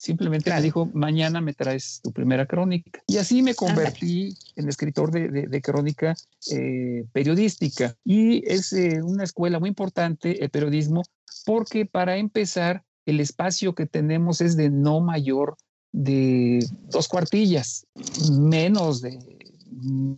Simplemente 0.04 0.50
me 0.50 0.62
dijo, 0.62 0.90
mañana 0.94 1.40
me 1.40 1.54
traes 1.54 2.02
tu 2.04 2.12
primera 2.12 2.46
crónica. 2.46 3.02
Y 3.08 3.20
así 3.20 3.42
me 3.42 3.56
convertí 3.56 4.36
en 4.58 4.68
escritor 4.68 5.12
de, 5.12 5.62
crónica 5.62 6.14
eh, 6.52 7.06
periodística. 7.14 7.96
Y 8.04 8.46
es 8.46 8.74
eh, 8.74 9.02
una 9.02 9.24
escuela 9.24 9.62
muy 9.62 9.70
importante 9.70 10.44
el 10.44 10.50
periodismo 10.50 11.04
porque 11.46 11.86
para 11.86 12.18
empezar, 12.18 12.84
el 13.06 13.22
espacio 13.22 13.76
que 13.76 13.86
tenemos 13.86 14.42
es 14.42 14.58
de 14.58 14.70
no 14.70 15.00
mayor 15.00 15.56
de 15.94 16.68
dos 16.90 17.08
cuartillas, 17.08 17.86
menos 18.30 19.02
de 19.02 19.20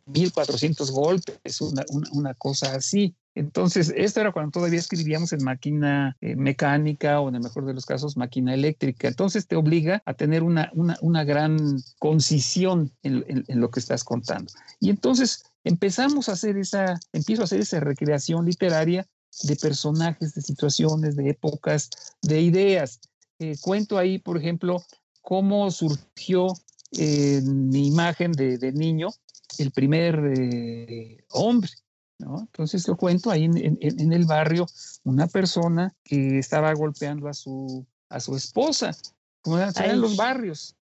1400 0.08 0.90
golpes, 0.90 1.62
una, 1.62 1.86
una 2.12 2.34
cosa 2.34 2.74
así. 2.74 3.14
Entonces, 3.36 3.94
esto 3.98 4.22
era 4.22 4.32
cuando 4.32 4.52
todavía 4.52 4.80
escribíamos 4.80 5.34
en 5.34 5.44
máquina 5.44 6.16
eh, 6.22 6.38
mecánica 6.38 7.20
o 7.20 7.28
en 7.28 7.36
el 7.36 7.42
mejor 7.42 7.66
de 7.66 7.74
los 7.74 7.86
casos 7.86 8.16
máquina 8.16 8.54
eléctrica. 8.54 9.10
Entonces 9.10 9.46
te 9.46 9.58
obliga 9.58 10.02
a 10.06 10.14
tener 10.14 10.42
una, 10.42 10.72
una, 10.74 11.24
gran 11.26 11.58
concisión 12.00 12.94
en, 13.04 13.44
lo 13.48 13.70
que 13.70 13.82
estás 13.82 14.06
contando. 14.06 14.54
Y 14.80 14.90
entonces 14.90 15.44
empezamos 15.66 16.30
a 16.30 16.32
hacer 16.32 16.58
esa, 16.58 16.98
empiezo 17.12 17.42
a 17.42 17.46
hacer 17.46 17.60
esa 17.60 17.82
recreación 17.82 18.46
literaria 18.46 19.06
de 19.44 19.58
personajes, 19.58 20.34
de 20.34 20.42
situaciones, 20.42 21.18
de 21.18 21.30
épocas, 21.30 21.90
de 22.22 22.40
ideas. 22.40 23.02
Eh, 23.40 23.58
cuento 23.60 23.98
ahí, 23.98 24.18
por 24.18 24.38
ejemplo, 24.38 24.82
cómo 25.22 25.70
surgió 25.72 26.48
en 26.94 27.68
mi 27.68 27.88
imagen 27.88 28.32
de, 28.32 28.72
niño 28.72 29.10
el 29.58 29.72
primer 29.72 30.22
eh, 30.38 31.18
hombre 31.32 31.72
entonces 32.20 32.88
lo 32.88 32.96
cuento 32.96 33.30
ahí 33.30 33.44
en, 33.44 34.14
el 34.14 34.26
barrio, 34.26 34.68
una 35.04 35.28
persona 35.28 35.94
que 36.04 36.40
estaba 36.40 36.74
golpeando 36.74 37.28
a 37.28 37.34
su, 37.34 37.86
a 38.10 38.20
su 38.20 38.36
esposa, 38.36 38.96
como 39.42 39.60
en 39.60 40.02
los 40.02 40.16
barrios, 40.16 40.76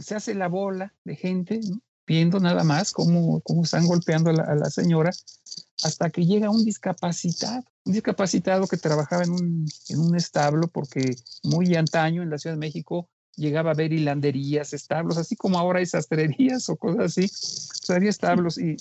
se 0.00 0.14
hace 0.14 0.34
la 0.34 0.48
bola 0.48 0.92
de 1.04 1.16
gente, 1.16 1.60
viendo 2.06 2.40
nada 2.40 2.62
más 2.62 2.92
cómo, 2.92 3.40
cómo 3.40 3.64
están 3.64 3.86
golpeando 3.86 4.30
a 4.30 4.54
la, 4.54 4.70
señora, 4.70 5.10
hasta 5.82 6.10
que 6.10 6.24
llega 6.24 6.50
un 6.50 6.64
discapacitado, 6.64 7.64
un 7.84 7.92
discapacitado 7.92 8.66
que 8.66 8.76
trabajaba 8.76 9.24
en 9.24 9.30
un, 9.30 9.66
en 9.88 9.98
un 9.98 10.16
establo, 10.16 10.68
porque 10.68 11.16
muy 11.42 11.74
antaño 11.74 12.22
en 12.22 12.30
la 12.30 12.38
Ciudad 12.38 12.54
de 12.54 12.60
México 12.60 13.08
llegaba 13.36 13.70
a 13.70 13.74
ver 13.74 13.92
hilanderías, 13.92 14.72
establos, 14.72 15.18
así 15.18 15.36
como 15.36 15.58
ahora 15.58 15.78
hay 15.78 15.86
sastrerías 15.86 16.68
o 16.68 16.76
cosas 16.76 17.06
así, 17.06 17.28
pues 17.28 17.90
había 17.90 18.10
establos 18.10 18.58
y 18.58 18.76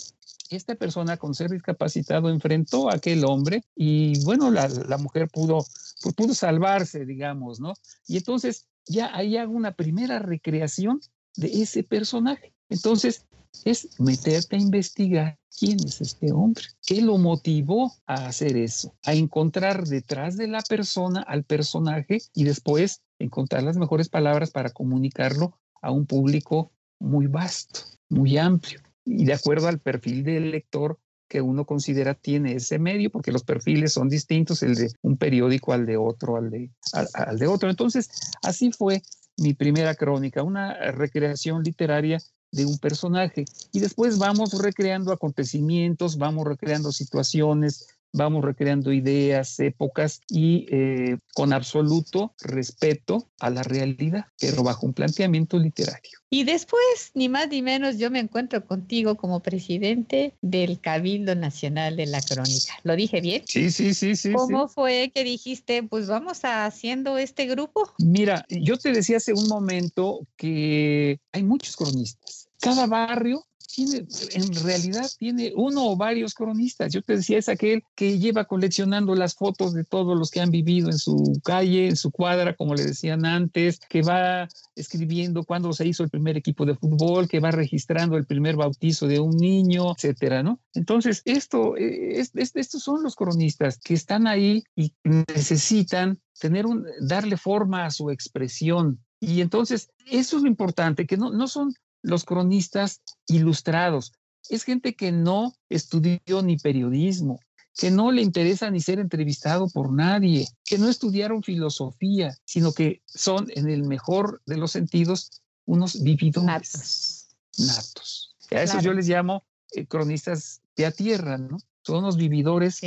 esta 0.50 0.76
persona 0.76 1.18
con 1.18 1.34
ser 1.34 1.50
discapacitado 1.52 2.30
enfrentó 2.30 2.90
a 2.90 2.96
aquel 2.96 3.26
hombre 3.26 3.64
y 3.76 4.24
bueno, 4.24 4.52
la, 4.52 4.98
mujer 4.98 5.28
pudo, 5.30 5.66
pues, 6.02 6.16
pudo 6.16 6.34
salvarse, 6.34 7.06
digamos, 7.06 7.60
¿no? 7.60 7.74
Y 8.08 8.18
entonces 8.18 8.68
ya 8.88 9.16
ahí 9.16 9.38
hago 9.38 9.54
una 9.54 9.74
primera 9.74 10.20
recreación 10.20 11.02
de 11.36 11.48
ese 11.62 11.84
personaje. 11.84 12.54
Entonces 12.70 13.26
es 13.64 14.00
meterte 14.00 14.56
a 14.56 14.60
investigar 14.60 15.40
quién 15.58 15.78
es 15.86 16.02
este 16.02 16.32
hombre, 16.32 16.66
qué 16.86 17.02
lo 17.02 17.18
motivó 17.18 17.94
a 18.06 18.28
hacer 18.28 18.58
eso, 18.58 18.94
a 19.04 19.14
encontrar 19.14 19.88
detrás 19.88 20.36
de 20.38 20.48
la 20.48 20.62
persona 20.62 21.22
al 21.22 21.44
personaje 21.44 22.22
y 22.34 22.44
después 22.44 23.02
encontrar 23.20 23.64
las 23.64 23.78
mejores 23.78 24.10
palabras 24.10 24.52
para 24.52 24.70
comunicarlo 24.70 25.58
a 25.82 25.92
un 25.92 26.06
público 26.06 26.72
muy 27.00 27.28
vasto, 27.28 27.82
muy 28.10 28.38
amplio, 28.38 28.82
y 29.04 29.26
de 29.26 29.34
acuerdo 29.34 29.68
al 29.68 29.80
perfil 29.80 30.24
del 30.24 30.52
lector 30.52 31.00
que 31.28 31.42
uno 31.42 31.66
considera 31.66 32.14
tiene 32.14 32.54
ese 32.54 32.80
medio, 32.80 33.10
porque 33.10 33.32
los 33.32 33.44
perfiles 33.44 33.94
son 33.94 34.10
distintos, 34.10 34.62
el 34.64 34.76
de 34.76 34.92
un 35.02 35.18
periódico 35.18 35.74
al 35.74 35.86
de 35.86 35.98
otro, 35.98 36.38
al 36.38 36.50
de, 36.50 36.72
al 37.14 37.40
de 37.40 37.48
otro. 37.48 37.70
Entonces, 37.70 38.10
así 38.44 38.72
fue 38.72 39.02
mi 39.38 39.54
primera 39.54 39.96
crónica, 39.96 40.44
una 40.44 40.74
recreación 40.92 41.64
literaria 41.64 42.20
de 42.52 42.66
un 42.66 42.78
personaje. 42.78 43.46
Y 43.72 43.80
después 43.80 44.18
vamos 44.18 44.62
recreando 44.62 45.12
acontecimientos, 45.12 46.18
vamos 46.18 46.48
recreando 46.48 46.92
situaciones, 46.92 47.95
vamos 48.16 48.44
recreando 48.44 48.92
ideas, 48.92 49.60
épocas 49.60 50.22
y 50.30 50.66
eh, 50.72 51.18
con 51.34 51.54
absoluto 51.54 52.34
respeto 52.42 53.30
a 53.40 53.50
la 53.50 53.64
realidad, 53.64 54.26
pero 54.40 54.64
bajo 54.64 54.86
un 54.86 54.94
planteamiento 54.94 55.60
literario. 55.60 56.20
Y 56.30 56.44
después, 56.44 57.12
ni 57.14 57.30
más 57.30 57.50
ni 57.50 57.62
menos, 57.62 57.98
yo 57.98 58.10
me 58.10 58.20
encuentro 58.20 58.66
contigo 58.66 59.16
como 59.16 59.42
presidente 59.42 60.36
del 60.42 60.80
Cabildo 60.80 61.36
Nacional 61.36 61.96
de 61.96 62.08
la 62.08 62.22
Crónica. 62.22 62.74
¿Lo 62.84 62.96
dije 62.96 63.22
bien? 63.22 63.44
Sí, 63.46 63.70
sí, 63.72 63.94
sí, 63.94 64.16
sí. 64.16 64.34
¿Cómo 64.34 64.68
fue 64.68 65.12
que 65.14 65.24
dijiste, 65.24 65.84
pues 65.84 66.08
vamos 66.08 66.42
haciendo 66.44 67.18
este 67.18 67.46
grupo? 67.46 67.94
Mira, 68.00 68.46
yo 68.50 68.78
te 68.78 68.92
decía 68.92 69.18
hace 69.18 69.34
un 69.34 69.48
momento 69.48 70.26
que 70.36 71.20
hay 71.32 71.44
muchos 71.44 71.76
cronistas. 71.76 72.50
Cada 72.60 72.88
barrio 72.88 73.46
tiene, 73.76 74.06
en 74.32 74.64
realidad 74.64 75.10
tiene 75.20 75.52
uno 75.56 75.92
o 75.92 75.98
varios 75.98 76.34
cronistas. 76.34 76.94
Yo 76.94 77.02
te 77.02 77.18
decía, 77.18 77.38
es 77.38 77.50
aquel 77.50 77.84
que 77.94 78.18
lleva 78.18 78.46
coleccionando 78.46 79.16
las 79.16 79.36
fotos 79.36 79.74
de 79.74 79.84
todos 79.84 80.18
los 80.18 80.32
que 80.32 80.40
han 80.40 80.50
vivido 80.50 80.90
en 80.90 80.98
su 80.98 81.42
calle, 81.44 81.88
en 81.88 81.98
su 81.98 82.12
cuadra, 82.12 82.56
como 82.56 82.74
le 82.74 82.86
decían 82.86 83.26
antes, 83.26 83.80
que 83.90 84.02
va 84.02 84.48
escribiendo 84.76 85.44
cuándo 85.44 85.74
se 85.74 85.86
hizo 85.86 86.04
el 86.04 86.10
primer 86.10 86.38
equipo 86.38 86.66
de 86.66 86.76
fútbol, 86.76 87.28
que 87.28 87.42
va 87.42 87.52
registrando 87.52 88.16
el 88.16 88.26
primer 88.26 88.56
bautizo 88.56 89.08
de 89.08 89.20
un 89.20 89.36
niño, 89.36 89.92
etcétera, 89.92 90.42
¿no? 90.42 90.60
Entonces, 90.74 91.22
esto, 91.26 91.76
eh, 91.76 92.20
es, 92.20 92.32
estos 92.34 92.82
son 92.82 93.04
los 93.04 93.16
cronistas 93.16 93.78
que 93.78 93.94
están 93.94 94.28
ahí 94.28 94.64
y 94.76 94.94
necesitan 95.04 96.20
tener 96.40 96.66
un, 96.66 96.86
darle 97.02 97.36
forma 97.36 97.86
a 97.86 97.92
su 97.92 98.10
expresión. 98.10 99.00
Y 99.20 99.42
entonces, 99.42 99.90
eso 100.06 100.38
es 100.38 100.44
lo 100.44 100.50
importante, 100.50 101.06
que 101.06 101.18
no, 101.18 101.32
no 101.32 101.48
son 101.48 101.74
los 102.06 102.24
cronistas 102.24 103.02
ilustrados. 103.28 104.14
Es 104.50 104.64
gente 104.64 104.96
que 104.96 105.12
no 105.12 105.54
estudió 105.70 106.42
ni 106.44 106.58
periodismo, 106.58 107.40
que 107.76 107.92
no 107.92 108.12
le 108.12 108.22
interesa 108.22 108.70
ni 108.70 108.80
ser 108.80 109.00
entrevistado 109.00 109.68
por 109.68 109.92
nadie, 109.92 110.48
que 110.64 110.78
no 110.78 110.88
estudiaron 110.88 111.44
filosofía, 111.44 112.38
sino 112.46 112.72
que 112.72 113.02
son, 113.06 113.48
en 113.56 113.70
el 113.70 113.84
mejor 113.84 114.42
de 114.46 114.58
los 114.58 114.72
sentidos, 114.72 115.42
unos 115.66 116.02
vividores 116.04 117.28
natos. 117.58 118.36
A 118.52 118.62
eso 118.62 118.80
yo 118.80 118.94
les 118.94 119.08
llamo 119.08 119.44
eh, 119.74 119.88
cronistas 119.88 120.62
de 120.76 120.86
a 120.86 120.92
tierra, 120.92 121.38
¿no? 121.38 121.58
Son 121.82 121.98
unos 121.98 122.18
vividores 122.18 122.80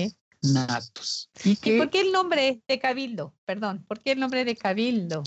natos. 0.42 1.31
¿Y, 1.44 1.57
por 1.79 1.90
qué 1.90 2.03
el 2.03 2.12
nombre 2.12 2.62
de 2.66 2.79
Cabildo? 2.79 3.35
Perdón, 3.44 3.85
¿por 3.87 4.01
qué 4.01 4.12
el 4.12 4.20
nombre 4.20 4.44
de 4.44 4.57
Cabildo? 4.57 5.22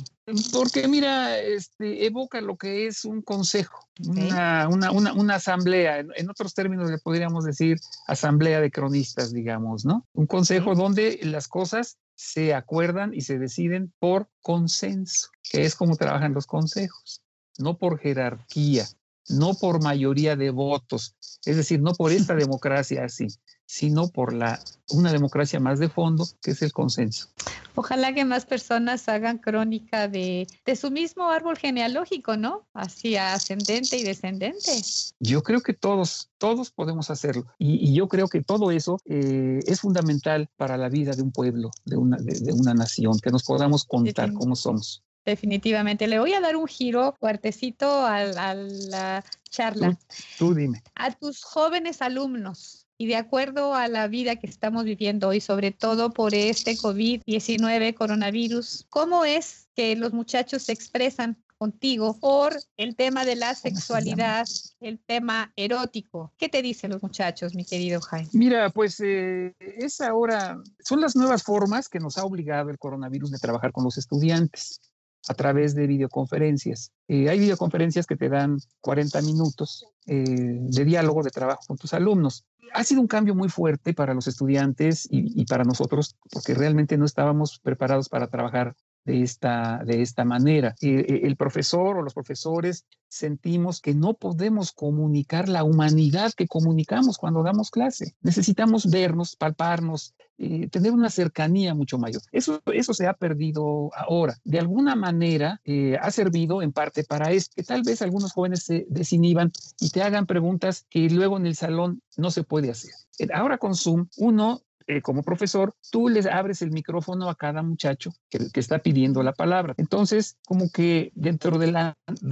Porque 0.53 0.87
mira, 0.87 1.37
este, 1.39 2.05
evoca 2.05 2.39
lo 2.39 2.57
que 2.57 2.87
es 2.87 3.03
un 3.03 3.21
consejo, 3.21 3.89
una, 4.07 4.69
una, 4.69 4.91
una, 4.91 5.35
asamblea, 5.35 5.99
en, 5.99 6.29
otros 6.29 6.53
términos 6.53 6.89
le 6.89 6.99
podríamos 6.99 7.43
decir 7.43 7.77
asamblea 8.07 8.61
de 8.61 8.71
cronistas, 8.71 9.33
digamos, 9.33 9.83
¿no? 9.83 10.07
Un 10.13 10.27
consejo 10.27 10.75
donde 10.75 11.19
las 11.23 11.47
cosas 11.47 11.97
se 12.15 12.53
acuerdan 12.53 13.13
y 13.13 13.21
se 13.21 13.39
deciden 13.39 13.93
por 13.99 14.29
consenso, 14.41 15.29
que 15.51 15.65
es 15.65 15.75
como 15.75 15.97
trabajan 15.97 16.33
los 16.33 16.45
consejos, 16.45 17.21
no 17.57 17.77
por 17.77 17.99
jerarquía, 17.99 18.85
no 19.27 19.53
por 19.55 19.83
mayoría 19.83 20.35
de 20.35 20.51
votos, 20.51 21.15
es 21.45 21.57
decir, 21.57 21.81
no 21.81 21.93
por 21.93 22.11
esta 22.11 22.35
democracia 22.35 23.05
así, 23.05 23.27
sino 23.71 24.09
por 24.09 24.33
la, 24.33 24.59
una 24.89 25.13
democracia 25.13 25.57
más 25.61 25.79
de 25.79 25.87
fondo, 25.87 26.27
que 26.41 26.51
es 26.51 26.61
el 26.61 26.73
consenso. 26.73 27.29
Ojalá 27.75 28.13
que 28.13 28.25
más 28.25 28.45
personas 28.45 29.07
hagan 29.07 29.37
crónica 29.37 30.09
de, 30.09 30.45
de 30.65 30.75
su 30.75 30.91
mismo 30.91 31.29
árbol 31.29 31.57
genealógico, 31.57 32.35
¿no? 32.35 32.67
Hacia 32.73 33.33
ascendente 33.33 33.95
y 33.95 34.03
descendente. 34.03 34.73
Yo 35.21 35.41
creo 35.41 35.61
que 35.61 35.73
todos, 35.73 36.29
todos 36.37 36.69
podemos 36.69 37.09
hacerlo. 37.09 37.45
Y, 37.57 37.93
yo 37.93 38.09
creo 38.09 38.27
que 38.27 38.41
todo 38.41 38.71
eso 38.71 38.99
eh, 39.05 39.59
es 39.65 39.79
fundamental 39.79 40.49
para 40.57 40.75
la 40.75 40.89
vida 40.89 41.13
de 41.13 41.21
un 41.21 41.31
pueblo, 41.31 41.71
de 41.85 41.95
una, 41.95 42.17
de, 42.17 42.51
una 42.51 42.73
nación, 42.73 43.19
que 43.21 43.31
nos 43.31 43.43
podamos 43.43 43.85
contar 43.85 44.33
cómo 44.33 44.57
somos. 44.57 45.01
Definitivamente. 45.23 46.07
Le 46.07 46.19
voy 46.19 46.33
a 46.33 46.41
dar 46.41 46.57
un 46.57 46.67
giro 46.67 47.15
fuertecito 47.19 48.05
a, 48.05 48.25
la 48.25 49.23
charla. 49.49 49.97
tú, 50.37 50.53
dime. 50.55 50.83
A 50.95 51.11
tus 51.11 51.43
jóvenes 51.43 52.01
alumnos, 52.01 52.80
y 53.01 53.07
de 53.07 53.15
acuerdo 53.15 53.73
a 53.73 53.87
la 53.87 54.07
vida 54.07 54.35
que 54.35 54.45
estamos 54.45 54.83
viviendo 54.83 55.29
hoy, 55.29 55.41
sobre 55.41 55.71
todo 55.71 56.11
por 56.11 56.35
este 56.35 56.77
COVID-19 56.77 57.95
coronavirus, 57.95 58.85
¿cómo 58.91 59.25
es 59.25 59.67
que 59.75 59.95
los 59.95 60.13
muchachos 60.13 60.61
se 60.61 60.73
expresan 60.73 61.35
contigo 61.57 62.19
por 62.19 62.55
el 62.77 62.95
tema 62.95 63.25
de 63.25 63.37
la 63.37 63.55
sexualidad, 63.55 64.45
el 64.81 64.99
tema 64.99 65.51
erótico. 65.55 66.31
¿Qué 66.37 66.47
te 66.47 66.61
dicen 66.61 66.91
los 66.91 67.01
muchachos, 67.01 67.55
mi 67.55 67.65
querido 67.65 68.01
Jaime? 68.01 68.29
Mira, 68.33 68.69
pues 68.69 68.99
eh, 68.99 69.55
es 69.59 69.99
ahora, 70.01 70.61
son 70.83 71.01
las 71.01 71.15
nuevas 71.15 71.41
formas 71.41 71.89
que 71.89 71.99
nos 71.99 72.19
ha 72.19 72.23
obligado 72.23 72.69
el 72.69 72.77
coronavirus 72.77 73.31
de 73.31 73.39
trabajar 73.39 73.71
con 73.71 73.83
los 73.83 73.97
estudiantes 73.97 74.79
a 75.27 75.33
través 75.33 75.75
de 75.75 75.87
videoconferencias. 75.87 76.91
Eh, 77.07 77.29
hay 77.29 77.39
videoconferencias 77.39 78.05
que 78.05 78.15
te 78.15 78.29
dan 78.29 78.57
40 78.81 79.21
minutos 79.21 79.85
eh, 80.07 80.23
de 80.25 80.85
diálogo, 80.85 81.23
de 81.23 81.29
trabajo 81.29 81.61
con 81.67 81.77
tus 81.77 81.93
alumnos. 81.93 82.45
Ha 82.73 82.83
sido 82.83 83.01
un 83.01 83.07
cambio 83.07 83.35
muy 83.35 83.49
fuerte 83.49 83.93
para 83.93 84.13
los 84.13 84.27
estudiantes 84.27 85.07
y, 85.09 85.45
para 85.45 85.65
nosotros 85.65 86.15
porque 86.31 86.53
realmente 86.53 86.97
no 86.97 87.05
estábamos 87.05 87.59
preparados 87.59 88.07
para 88.07 88.27
trabajar 88.27 88.75
de 89.03 89.23
esta, 89.23 89.83
de 89.85 90.01
esta 90.01 90.23
manera. 90.23 90.75
Eh, 90.81 91.21
el 91.23 91.35
profesor 91.35 91.97
o 91.97 92.01
los 92.01 92.13
profesores 92.13 92.85
sentimos 93.09 93.81
que 93.81 93.93
no 93.93 94.13
podemos 94.13 94.71
comunicar 94.71 95.49
la 95.49 95.65
humanidad 95.65 96.31
que 96.33 96.47
comunicamos 96.47 97.17
cuando 97.17 97.43
damos 97.43 97.71
clase. 97.71 98.15
Necesitamos 98.21 98.89
vernos, 98.89 99.35
palparnos, 99.35 100.13
eh, 100.37 100.67
tener 100.69 100.91
una 100.91 101.09
cercanía 101.09 101.73
mucho 101.73 101.97
mayor. 101.97 102.21
Eso, 102.31 102.61
eso 102.73 102.93
se 102.93 103.07
ha 103.07 103.13
perdido 103.13 103.91
ahora. 103.95 104.37
De 104.43 104.59
alguna 104.59 104.95
manera 104.95 105.61
eh, 105.65 105.97
ha 106.01 106.11
servido 106.11 106.61
en 106.61 106.71
parte 106.71 107.03
para 107.03 107.31
esto, 107.31 107.53
que 107.55 107.63
tal 107.63 107.83
vez 107.83 108.01
algunos 108.01 108.33
jóvenes 108.33 108.63
se 108.63 108.85
desinhiban 108.89 109.51
y 109.79 109.89
te 109.89 110.01
hagan 110.01 110.25
preguntas 110.25 110.85
que 110.89 111.09
luego 111.09 111.37
en 111.37 111.45
el 111.45 111.55
salón 111.55 112.01
no 112.17 112.31
se 112.31 112.43
puede 112.43 112.71
hacer. 112.71 112.91
Ahora 113.33 113.57
con 113.57 113.75
Zoom, 113.75 114.07
uno 114.17 114.61
eh, 114.87 115.01
como 115.01 115.23
profesor, 115.23 115.75
tú 115.91 116.09
les 116.09 116.25
abres 116.25 116.61
el 116.61 116.71
micrófono 116.71 117.29
a 117.29 117.35
cada 117.35 117.61
muchacho 117.61 118.11
que, 118.29 118.59
está 118.59 118.79
pidiendo 118.79 119.23
la 119.23 119.33
palabra. 119.33 119.73
Entonces, 119.77 120.37
como 120.45 120.69
que 120.69 121.11
dentro 121.15 121.57
de, 121.57 121.71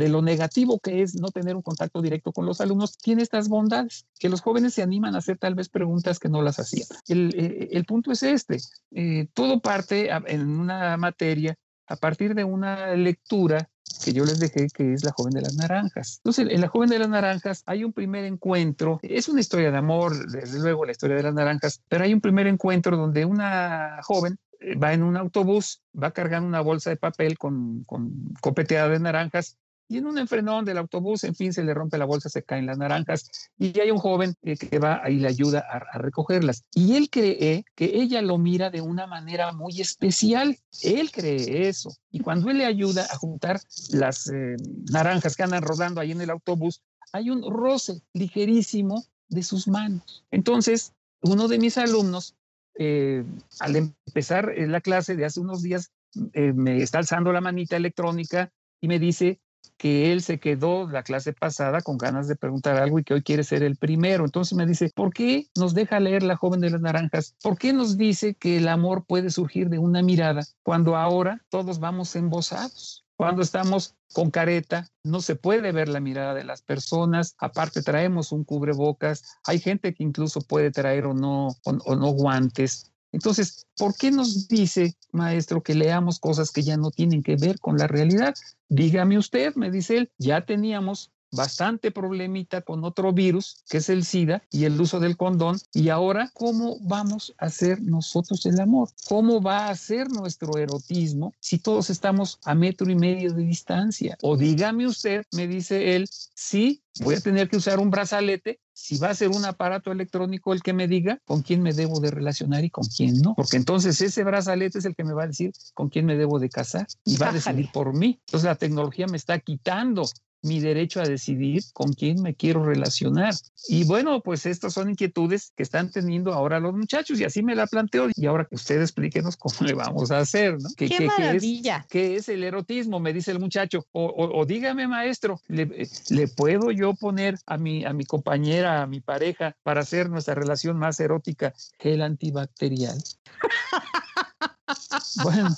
lo 0.09 0.21
negativo 0.21 0.79
que 0.79 1.01
es 1.01 1.15
no 1.15 1.29
tener 1.29 1.55
un 1.55 1.61
contacto 1.61 2.01
directo 2.01 2.31
con 2.31 2.45
los 2.45 2.61
alumnos, 2.61 2.97
tiene 2.97 3.23
estas 3.23 3.49
bondades, 3.49 4.05
que 4.19 4.29
los 4.29 4.41
jóvenes 4.41 4.73
se 4.73 4.83
animan 4.83 5.15
a 5.15 5.19
hacer 5.19 5.37
tal 5.37 5.55
vez 5.55 5.69
preguntas 5.69 6.19
que 6.19 6.29
no 6.29 6.41
las 6.41 6.59
hacían. 6.59 6.87
El, 7.07 7.33
eh, 7.35 7.83
punto 7.87 8.11
es 8.11 8.21
este, 8.21 8.57
eh, 8.91 9.27
todo 9.33 9.61
parte 9.61 10.09
en 10.27 10.59
una 10.59 10.95
materia 10.97 11.55
a 11.87 11.95
partir 11.95 12.35
de 12.35 12.43
una 12.43 12.95
lectura 12.95 13.69
que 14.03 14.13
yo 14.13 14.25
les 14.25 14.39
dejé, 14.39 14.67
que 14.73 14.93
es 14.93 15.03
La 15.03 15.11
joven 15.11 15.33
de 15.33 15.41
las 15.41 15.55
naranjas. 15.55 16.17
Entonces, 16.23 16.47
en 16.49 16.61
La 16.61 16.67
joven 16.67 16.89
de 16.89 16.99
las 16.99 17.09
naranjas 17.09 17.63
hay 17.65 17.83
un 17.83 17.93
primer 17.93 18.25
encuentro, 18.25 18.99
es 19.01 19.29
una 19.29 19.41
historia 19.41 19.71
de 19.71 19.77
amor, 19.77 20.29
desde 20.29 20.59
luego 20.59 20.85
la 20.85 20.91
historia 20.91 21.17
de 21.17 21.23
las 21.23 21.33
naranjas, 21.33 21.81
pero 21.87 22.03
hay 22.03 22.13
un 22.13 22.21
primer 22.21 22.47
encuentro 22.47 22.97
donde 22.97 23.25
una 23.25 23.99
joven 24.03 24.37
eh, 24.59 24.75
va 24.75 24.93
en 24.93 25.03
un 25.03 25.17
autobús, 25.17 25.81
va 26.01 26.11
cargando 26.11 26.47
una 26.47 26.61
bolsa 26.61 26.89
de 26.89 26.97
papel 26.97 27.37
con, 27.37 27.83
con 27.85 28.33
copeteada 28.41 28.89
de 28.89 28.99
naranjas 28.99 29.57
y 29.89 29.97
en 29.97 30.05
un 30.05 30.19
enfrenón 30.19 30.65
del 30.65 30.77
autobús, 30.77 31.23
en 31.23 31.33
fin, 31.33 31.51
se 31.51 31.63
le 31.63 31.73
rompe 31.73 31.97
la 31.97 32.05
bolsa, 32.05 32.29
se 32.29 32.43
caen 32.43 32.67
las 32.67 32.77
naranjas 32.77 33.49
y 33.57 33.77
hay 33.79 33.89
un 33.89 33.97
joven 33.97 34.35
eh, 34.43 34.55
que 34.55 34.77
va 34.77 35.01
y 35.09 35.15
le 35.15 35.27
ayuda 35.27 35.65
a, 35.67 35.97
recogerlas. 35.97 36.63
Y 36.75 36.95
él 36.95 37.09
cree 37.09 37.65
que 37.75 37.85
ella 37.95 38.21
lo 38.21 38.37
mira 38.37 38.69
de 38.69 38.81
una 38.81 39.07
manera 39.07 39.51
muy 39.51 39.81
especial. 39.81 40.55
Él 40.83 41.11
cree 41.11 41.67
eso. 41.67 41.89
Y 42.11 42.19
cuando 42.19 42.51
él 42.51 42.59
le 42.59 42.65
ayuda 42.65 43.07
a 43.11 43.17
juntar 43.17 43.59
las 43.89 44.27
eh, 44.27 44.57
naranjas 44.91 45.35
que 45.35 45.41
andan 45.41 45.63
rodando 45.63 45.99
ahí 45.99 46.11
en 46.11 46.21
el 46.21 46.29
autobús, 46.29 46.83
hay 47.11 47.31
un 47.31 47.41
roce 47.51 48.03
ligerísimo 48.13 49.03
de 49.27 49.41
sus 49.41 49.67
manos. 49.67 50.23
Entonces, 50.29 50.93
uno 51.23 51.47
de 51.47 51.57
mis 51.57 51.79
alumnos, 51.79 52.35
eh, 52.75 53.23
al 53.59 53.75
empezar 53.75 54.53
la 54.55 54.81
clase 54.81 55.15
de 55.15 55.25
hace 55.25 55.39
unos 55.39 55.63
días, 55.63 55.89
me 56.33 56.81
está 56.81 56.99
alzando 56.99 57.31
la 57.31 57.41
manita 57.41 57.75
electrónica 57.75 58.51
y 58.81 58.87
me 58.87 58.99
dice, 58.99 59.39
que 59.77 60.11
él 60.11 60.21
se 60.21 60.39
quedó 60.39 60.89
la 60.89 61.03
clase 61.03 61.33
pasada 61.33 61.81
con 61.81 61.97
ganas 61.97 62.27
de 62.27 62.35
preguntar 62.35 62.77
algo 62.77 62.99
y 62.99 63.03
que 63.03 63.13
hoy 63.13 63.23
quiere 63.23 63.43
ser 63.43 63.63
el 63.63 63.77
primero. 63.77 64.25
Entonces 64.25 64.57
me 64.57 64.65
dice, 64.65 64.91
¿por 64.93 65.13
qué 65.13 65.47
nos 65.57 65.73
deja 65.73 65.99
leer 65.99 66.23
La 66.23 66.35
joven 66.35 66.59
de 66.59 66.69
las 66.69 66.81
naranjas? 66.81 67.35
¿Por 67.41 67.57
qué 67.57 67.71
nos 67.71 67.97
dice 67.97 68.35
que 68.35 68.57
el 68.57 68.67
amor 68.67 69.05
puede 69.05 69.29
surgir 69.29 69.69
de 69.69 69.79
una 69.79 70.01
mirada 70.01 70.43
cuando 70.63 70.97
ahora 70.97 71.41
todos 71.49 71.79
vamos 71.79 72.15
embosados? 72.15 73.05
cuando 73.19 73.41
estamos 73.41 73.97
con 74.13 74.31
careta, 74.31 74.87
no 75.03 75.19
se 75.19 75.35
puede 75.35 75.73
ver 75.73 75.89
la 75.89 75.99
mirada 75.99 76.33
de 76.33 76.45
las 76.45 76.61
personas, 76.61 77.35
aparte 77.37 77.83
traemos 77.83 78.31
un 78.31 78.45
cubrebocas, 78.45 79.25
hay 79.43 79.59
gente 79.59 79.93
que 79.93 80.05
incluso 80.05 80.39
puede 80.39 80.71
traer 80.71 81.05
o 81.05 81.13
no, 81.13 81.49
o 81.65 81.95
no 81.97 82.11
guantes. 82.11 82.88
Entonces, 83.11 83.65
¿por 83.77 83.95
qué 83.95 84.11
nos 84.11 84.47
dice, 84.47 84.95
maestro, 85.11 85.63
que 85.63 85.73
leamos 85.73 86.19
cosas 86.19 86.51
que 86.51 86.61
ya 86.61 86.77
no 86.77 86.91
tienen 86.91 87.23
que 87.23 87.35
ver 87.35 87.59
con 87.59 87.77
la 87.77 87.87
realidad? 87.87 88.35
Dígame 88.67 89.17
usted, 89.17 89.55
me 89.55 89.71
dice 89.71 89.97
él, 89.97 90.11
ya 90.17 90.45
teníamos 90.45 91.11
bastante 91.31 91.91
problemita 91.91 92.61
con 92.61 92.83
otro 92.83 93.13
virus, 93.13 93.63
que 93.69 93.77
es 93.77 93.89
el 93.89 94.03
SIDA, 94.03 94.43
y 94.51 94.65
el 94.65 94.79
uso 94.79 94.99
del 94.99 95.17
condón. 95.17 95.57
Y 95.73 95.89
ahora, 95.89 96.31
¿cómo 96.33 96.77
vamos 96.81 97.33
a 97.37 97.45
hacer 97.45 97.81
nosotros 97.81 98.45
el 98.45 98.59
amor? 98.59 98.89
¿Cómo 99.07 99.41
va 99.41 99.69
a 99.69 99.75
ser 99.75 100.09
nuestro 100.09 100.57
erotismo 100.57 101.33
si 101.39 101.59
todos 101.59 101.89
estamos 101.89 102.39
a 102.43 102.55
metro 102.55 102.89
y 102.89 102.95
medio 102.95 103.33
de 103.33 103.43
distancia? 103.43 104.17
O 104.21 104.37
dígame 104.37 104.87
usted, 104.87 105.25
me 105.31 105.47
dice 105.47 105.95
él, 105.95 106.07
sí, 106.33 106.81
voy 107.01 107.15
a 107.15 107.21
tener 107.21 107.49
que 107.49 107.57
usar 107.57 107.79
un 107.79 107.89
brazalete, 107.89 108.59
si 108.73 108.97
va 108.97 109.09
a 109.09 109.15
ser 109.15 109.29
un 109.29 109.45
aparato 109.45 109.91
electrónico 109.91 110.53
el 110.53 110.61
que 110.61 110.73
me 110.73 110.87
diga 110.87 111.19
con 111.25 111.41
quién 111.41 111.61
me 111.61 111.73
debo 111.73 111.99
de 111.99 112.11
relacionar 112.11 112.63
y 112.63 112.69
con 112.69 112.85
quién 112.85 113.21
no, 113.21 113.35
porque 113.35 113.57
entonces 113.57 113.99
ese 114.01 114.23
brazalete 114.23 114.79
es 114.79 114.85
el 114.85 114.95
que 114.95 115.03
me 115.03 115.13
va 115.13 115.23
a 115.23 115.27
decir 115.27 115.51
con 115.73 115.89
quién 115.89 116.05
me 116.05 116.15
debo 116.15 116.39
de 116.39 116.49
casar 116.49 116.87
y 117.03 117.17
va 117.17 117.29
a 117.29 117.33
decidir 117.33 117.69
por 117.71 117.93
mí. 117.93 118.19
Entonces 118.27 118.45
la 118.45 118.55
tecnología 118.55 119.07
me 119.07 119.17
está 119.17 119.39
quitando 119.39 120.03
mi 120.41 120.59
derecho 120.59 121.01
a 121.01 121.03
decidir 121.03 121.63
con 121.73 121.93
quién 121.93 122.21
me 122.21 122.35
quiero 122.35 122.63
relacionar. 122.63 123.33
Y 123.67 123.83
bueno, 123.83 124.21
pues 124.21 124.45
estas 124.45 124.73
son 124.73 124.89
inquietudes 124.89 125.51
que 125.55 125.63
están 125.63 125.91
teniendo 125.91 126.33
ahora 126.33 126.59
los 126.59 126.73
muchachos 126.73 127.19
y 127.19 127.25
así 127.25 127.43
me 127.43 127.55
la 127.55 127.67
planteo. 127.67 128.07
Y 128.15 128.25
ahora 128.25 128.45
que 128.45 128.55
usted 128.55 128.81
explíquenos 128.81 129.37
cómo 129.37 129.55
le 129.61 129.73
vamos 129.73 130.11
a 130.11 130.19
hacer, 130.19 130.61
¿no? 130.61 130.69
¿Qué, 130.77 130.87
qué, 130.87 131.05
maravilla! 131.05 131.85
Qué 131.89 132.15
es, 132.15 132.29
el 132.29 132.43
erotismo? 132.43 132.99
Me 132.99 133.13
dice 133.13 133.31
el 133.31 133.39
muchacho. 133.39 133.85
O, 133.91 134.45
dígame, 134.45 134.87
maestro, 134.87 135.39
¿le, 135.47 135.87
¿le, 136.09 136.27
puedo 136.27 136.71
yo 136.71 136.93
poner 136.93 137.37
a 137.45 137.57
mi, 137.57 137.85
a 137.85 137.93
mi 137.93 138.05
compañera, 138.05 138.81
a 138.81 138.87
mi 138.87 139.01
pareja, 139.01 139.55
para 139.63 139.81
hacer 139.81 140.09
nuestra 140.09 140.35
relación 140.35 140.77
más 140.77 140.99
erótica, 140.99 141.53
gel 141.79 142.01
antibacterial? 142.01 142.97
bueno. 145.23 145.55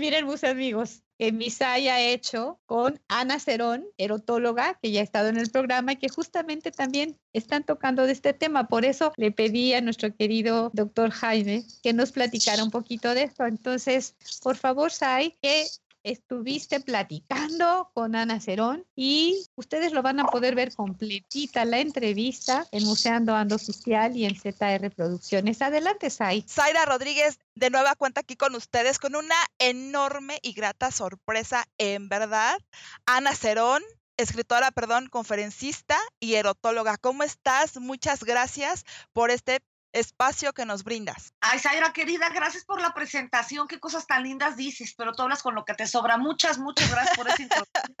Miren, 0.00 0.26
mis 0.26 0.44
amigos, 0.44 1.02
que 1.18 1.30
Misaya 1.30 1.96
ha 1.96 2.00
hecho 2.00 2.58
con 2.64 2.98
Ana 3.08 3.38
Cerón, 3.38 3.84
erotóloga, 3.98 4.78
que 4.80 4.90
ya 4.90 5.00
ha 5.00 5.04
estado 5.04 5.28
en 5.28 5.36
el 5.36 5.50
programa 5.50 5.92
y 5.92 5.96
que 5.96 6.08
justamente 6.08 6.70
también 6.70 7.18
están 7.34 7.64
tocando 7.64 8.06
de 8.06 8.12
este 8.12 8.32
tema. 8.32 8.66
Por 8.66 8.86
eso 8.86 9.12
le 9.18 9.30
pedí 9.30 9.74
a 9.74 9.82
nuestro 9.82 10.16
querido 10.16 10.70
doctor 10.72 11.10
Jaime 11.10 11.64
que 11.82 11.92
nos 11.92 12.12
platicara 12.12 12.64
un 12.64 12.70
poquito 12.70 13.12
de 13.12 13.24
esto. 13.24 13.44
Entonces, 13.44 14.16
por 14.42 14.56
favor, 14.56 14.90
Sai, 14.90 15.36
que 15.42 15.66
estuviste 16.02 16.80
platicando 16.80 17.90
con 17.94 18.16
Ana 18.16 18.40
Cerón 18.40 18.86
y 18.94 19.46
ustedes 19.56 19.92
lo 19.92 20.02
van 20.02 20.20
a 20.20 20.26
poder 20.26 20.54
ver 20.54 20.74
completita 20.74 21.64
la 21.64 21.78
entrevista 21.78 22.66
en 22.72 22.84
Museando 22.84 23.34
Ando 23.34 23.56
Oficial 23.56 24.16
y 24.16 24.24
en 24.24 24.34
ZR 24.34 24.90
Producciones. 24.90 25.62
Adelante, 25.62 26.10
Sai. 26.10 26.44
Zaira 26.48 26.84
Rodríguez, 26.84 27.38
de 27.54 27.70
nueva 27.70 27.94
cuenta 27.94 28.20
aquí 28.20 28.36
con 28.36 28.54
ustedes 28.54 28.98
con 28.98 29.14
una 29.14 29.34
enorme 29.58 30.38
y 30.42 30.52
grata 30.52 30.90
sorpresa, 30.90 31.64
en 31.78 32.08
verdad. 32.08 32.58
Ana 33.06 33.34
Cerón, 33.34 33.82
escritora, 34.16 34.70
perdón, 34.70 35.08
conferencista 35.08 35.98
y 36.18 36.34
erotóloga. 36.34 36.96
¿Cómo 36.98 37.22
estás? 37.22 37.78
Muchas 37.78 38.24
gracias 38.24 38.84
por 39.12 39.30
este 39.30 39.60
espacio 39.92 40.52
que 40.52 40.64
nos 40.64 40.84
brindas. 40.84 41.34
Ay, 41.40 41.58
Zaira, 41.58 41.92
querida, 41.92 42.28
gracias 42.30 42.64
por 42.64 42.80
la 42.80 42.94
presentación. 42.94 43.68
Qué 43.68 43.80
cosas 43.80 44.06
tan 44.06 44.22
lindas 44.22 44.56
dices, 44.56 44.94
pero 44.96 45.12
tú 45.12 45.22
hablas 45.22 45.42
con 45.42 45.54
lo 45.54 45.64
que 45.64 45.74
te 45.74 45.86
sobra. 45.86 46.16
Muchas, 46.16 46.58
muchas 46.58 46.90
gracias 46.90 47.16
por 47.16 47.28
esa 47.28 47.42
introducción. 47.42 47.96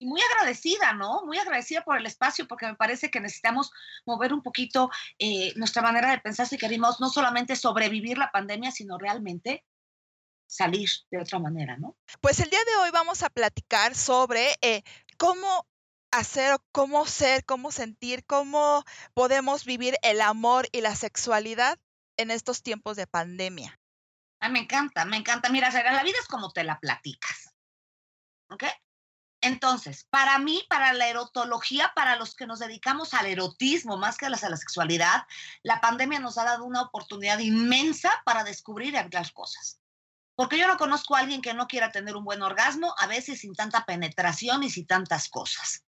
y 0.00 0.06
muy 0.06 0.20
agradecida, 0.22 0.94
¿no? 0.94 1.24
Muy 1.26 1.38
agradecida 1.38 1.84
por 1.84 1.98
el 1.98 2.06
espacio, 2.06 2.46
porque 2.48 2.66
me 2.66 2.74
parece 2.74 3.10
que 3.10 3.20
necesitamos 3.20 3.70
mover 4.06 4.32
un 4.32 4.42
poquito 4.42 4.90
eh, 5.18 5.52
nuestra 5.56 5.82
manera 5.82 6.10
de 6.10 6.18
pensar 6.18 6.46
si 6.46 6.56
queremos 6.56 7.00
no 7.00 7.10
solamente 7.10 7.54
sobrevivir 7.54 8.16
la 8.16 8.30
pandemia, 8.30 8.70
sino 8.70 8.96
realmente 8.96 9.62
salir 10.46 10.88
de 11.10 11.18
otra 11.18 11.38
manera, 11.38 11.76
¿no? 11.76 11.96
Pues 12.20 12.40
el 12.40 12.48
día 12.48 12.64
de 12.64 12.82
hoy 12.82 12.90
vamos 12.90 13.22
a 13.22 13.30
platicar 13.30 13.94
sobre 13.94 14.56
eh, 14.62 14.82
cómo 15.18 15.66
hacer, 16.10 16.58
cómo 16.72 17.06
ser, 17.06 17.44
cómo 17.44 17.72
sentir, 17.72 18.24
cómo 18.26 18.84
podemos 19.14 19.64
vivir 19.64 19.96
el 20.02 20.20
amor 20.20 20.68
y 20.72 20.80
la 20.80 20.94
sexualidad 20.94 21.78
en 22.16 22.30
estos 22.30 22.62
tiempos 22.62 22.96
de 22.96 23.06
pandemia. 23.06 23.78
Ay, 24.40 24.50
me 24.50 24.60
encanta, 24.60 25.04
me 25.04 25.16
encanta. 25.16 25.50
Mira, 25.50 25.70
la 25.70 26.02
vida 26.02 26.18
es 26.20 26.26
como 26.26 26.50
te 26.52 26.64
la 26.64 26.78
platicas. 26.80 27.54
¿Ok? 28.48 28.64
Entonces, 29.42 30.04
para 30.10 30.38
mí, 30.38 30.66
para 30.68 30.92
la 30.92 31.08
erotología, 31.08 31.92
para 31.94 32.16
los 32.16 32.34
que 32.34 32.46
nos 32.46 32.58
dedicamos 32.58 33.14
al 33.14 33.26
erotismo 33.26 33.96
más 33.96 34.18
que 34.18 34.26
a 34.26 34.30
la, 34.30 34.36
a 34.36 34.50
la 34.50 34.56
sexualidad, 34.56 35.24
la 35.62 35.80
pandemia 35.80 36.20
nos 36.20 36.36
ha 36.36 36.44
dado 36.44 36.64
una 36.64 36.82
oportunidad 36.82 37.38
inmensa 37.38 38.10
para 38.24 38.44
descubrir 38.44 38.92
las 38.92 39.32
cosas. 39.32 39.80
Porque 40.34 40.58
yo 40.58 40.66
no 40.66 40.76
conozco 40.76 41.16
a 41.16 41.20
alguien 41.20 41.40
que 41.40 41.54
no 41.54 41.68
quiera 41.68 41.90
tener 41.90 42.16
un 42.16 42.24
buen 42.24 42.42
orgasmo, 42.42 42.94
a 42.98 43.06
veces 43.06 43.40
sin 43.40 43.54
tanta 43.54 43.86
penetración 43.86 44.62
y 44.62 44.70
sin 44.70 44.86
tantas 44.86 45.28
cosas. 45.28 45.84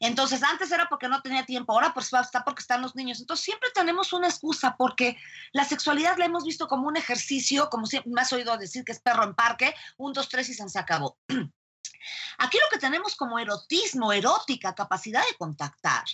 Entonces, 0.00 0.42
antes 0.42 0.70
era 0.72 0.88
porque 0.88 1.08
no 1.08 1.22
tenía 1.22 1.44
tiempo, 1.44 1.72
ahora 1.72 1.92
pues 1.94 2.12
está 2.12 2.44
porque 2.44 2.60
están 2.60 2.82
los 2.82 2.94
niños. 2.96 3.20
Entonces, 3.20 3.44
siempre 3.44 3.70
tenemos 3.74 4.12
una 4.12 4.28
excusa 4.28 4.76
porque 4.76 5.16
la 5.52 5.64
sexualidad 5.64 6.16
la 6.18 6.26
hemos 6.26 6.44
visto 6.44 6.68
como 6.68 6.88
un 6.88 6.96
ejercicio, 6.96 7.68
como 7.70 7.86
siempre 7.86 8.12
me 8.12 8.20
has 8.20 8.32
oído 8.32 8.56
decir 8.56 8.84
que 8.84 8.92
es 8.92 9.00
perro 9.00 9.24
en 9.24 9.34
parque, 9.34 9.74
un, 9.96 10.12
dos, 10.12 10.28
tres 10.28 10.48
y 10.48 10.54
se 10.54 10.78
acabó. 10.78 11.18
Aquí 12.38 12.58
lo 12.58 12.70
que 12.70 12.78
tenemos 12.78 13.16
como 13.16 13.38
erotismo, 13.38 14.12
erótica, 14.12 14.74
capacidad 14.74 15.20
de 15.20 15.36
contactar, 15.36 16.04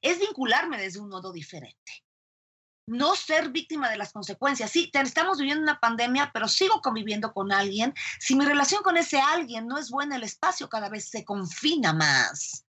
es 0.00 0.18
vincularme 0.18 0.78
desde 0.78 1.00
un 1.00 1.08
modo 1.08 1.32
diferente. 1.32 2.04
No 2.86 3.16
ser 3.16 3.48
víctima 3.48 3.88
de 3.88 3.96
las 3.96 4.12
consecuencias. 4.12 4.70
Sí, 4.70 4.90
estamos 4.92 5.38
viviendo 5.38 5.62
una 5.62 5.80
pandemia, 5.80 6.30
pero 6.32 6.48
sigo 6.48 6.82
conviviendo 6.82 7.32
con 7.32 7.50
alguien. 7.50 7.94
Si 8.20 8.36
mi 8.36 8.44
relación 8.44 8.82
con 8.82 8.98
ese 8.98 9.18
alguien 9.18 9.66
no 9.66 9.78
es 9.78 9.90
buena, 9.90 10.16
el 10.16 10.22
espacio 10.22 10.68
cada 10.68 10.90
vez 10.90 11.08
se 11.08 11.24
confina 11.24 11.94
más. 11.94 12.66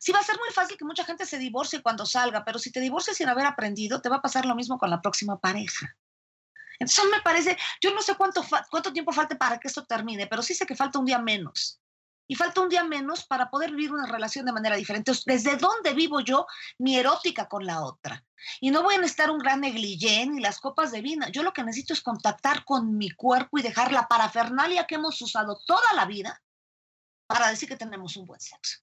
Sí, 0.00 0.12
va 0.12 0.20
a 0.20 0.24
ser 0.24 0.36
muy 0.38 0.50
fácil 0.52 0.76
que 0.76 0.84
mucha 0.84 1.04
gente 1.04 1.26
se 1.26 1.38
divorcie 1.38 1.82
cuando 1.82 2.06
salga, 2.06 2.44
pero 2.44 2.58
si 2.58 2.70
te 2.70 2.80
divorcias 2.80 3.16
sin 3.16 3.28
haber 3.28 3.46
aprendido, 3.46 4.00
te 4.00 4.08
va 4.08 4.16
a 4.16 4.22
pasar 4.22 4.44
lo 4.46 4.54
mismo 4.54 4.78
con 4.78 4.90
la 4.90 5.00
próxima 5.00 5.38
pareja. 5.38 5.96
Entonces 6.78 7.04
me 7.10 7.22
parece, 7.22 7.56
yo 7.80 7.94
no 7.94 8.02
sé 8.02 8.14
cuánto, 8.16 8.42
tiempo 8.92 9.12
falte 9.12 9.36
para 9.36 9.58
que 9.58 9.68
esto 9.68 9.84
termine, 9.84 10.26
pero 10.26 10.42
sí 10.42 10.54
sé 10.54 10.66
que 10.66 10.76
falta 10.76 10.98
un 10.98 11.06
día 11.06 11.18
menos. 11.18 11.80
Y 12.26 12.36
falta 12.36 12.62
un 12.62 12.70
día 12.70 12.84
menos 12.84 13.26
para 13.26 13.50
poder 13.50 13.70
vivir 13.70 13.92
una 13.92 14.06
relación 14.06 14.46
de 14.46 14.52
manera 14.52 14.76
diferente. 14.76 15.12
¿Desde 15.26 15.56
dónde 15.56 15.92
vivo 15.92 16.20
yo 16.20 16.46
mi 16.78 16.96
erótica 16.96 17.48
con 17.48 17.66
la 17.66 17.84
otra? 17.84 18.24
Y 18.60 18.70
no 18.70 18.82
voy 18.82 18.94
a 18.94 18.98
necesitar 18.98 19.30
un 19.30 19.38
gran 19.38 19.60
negligé 19.60 20.24
ni 20.26 20.40
las 20.40 20.58
copas 20.58 20.90
de 20.90 21.02
vino. 21.02 21.28
Yo 21.28 21.42
lo 21.42 21.52
que 21.52 21.62
necesito 21.62 21.92
es 21.92 22.00
contactar 22.00 22.64
con 22.64 22.96
mi 22.96 23.10
cuerpo 23.10 23.58
y 23.58 23.62
dejar 23.62 23.92
la 23.92 24.08
parafernalia 24.08 24.86
que 24.86 24.94
hemos 24.94 25.20
usado 25.20 25.60
toda 25.66 25.92
la 25.94 26.06
vida 26.06 26.42
para 27.26 27.50
decir 27.50 27.68
que 27.68 27.76
tenemos 27.76 28.16
un 28.16 28.24
buen 28.24 28.40
sexo. 28.40 28.78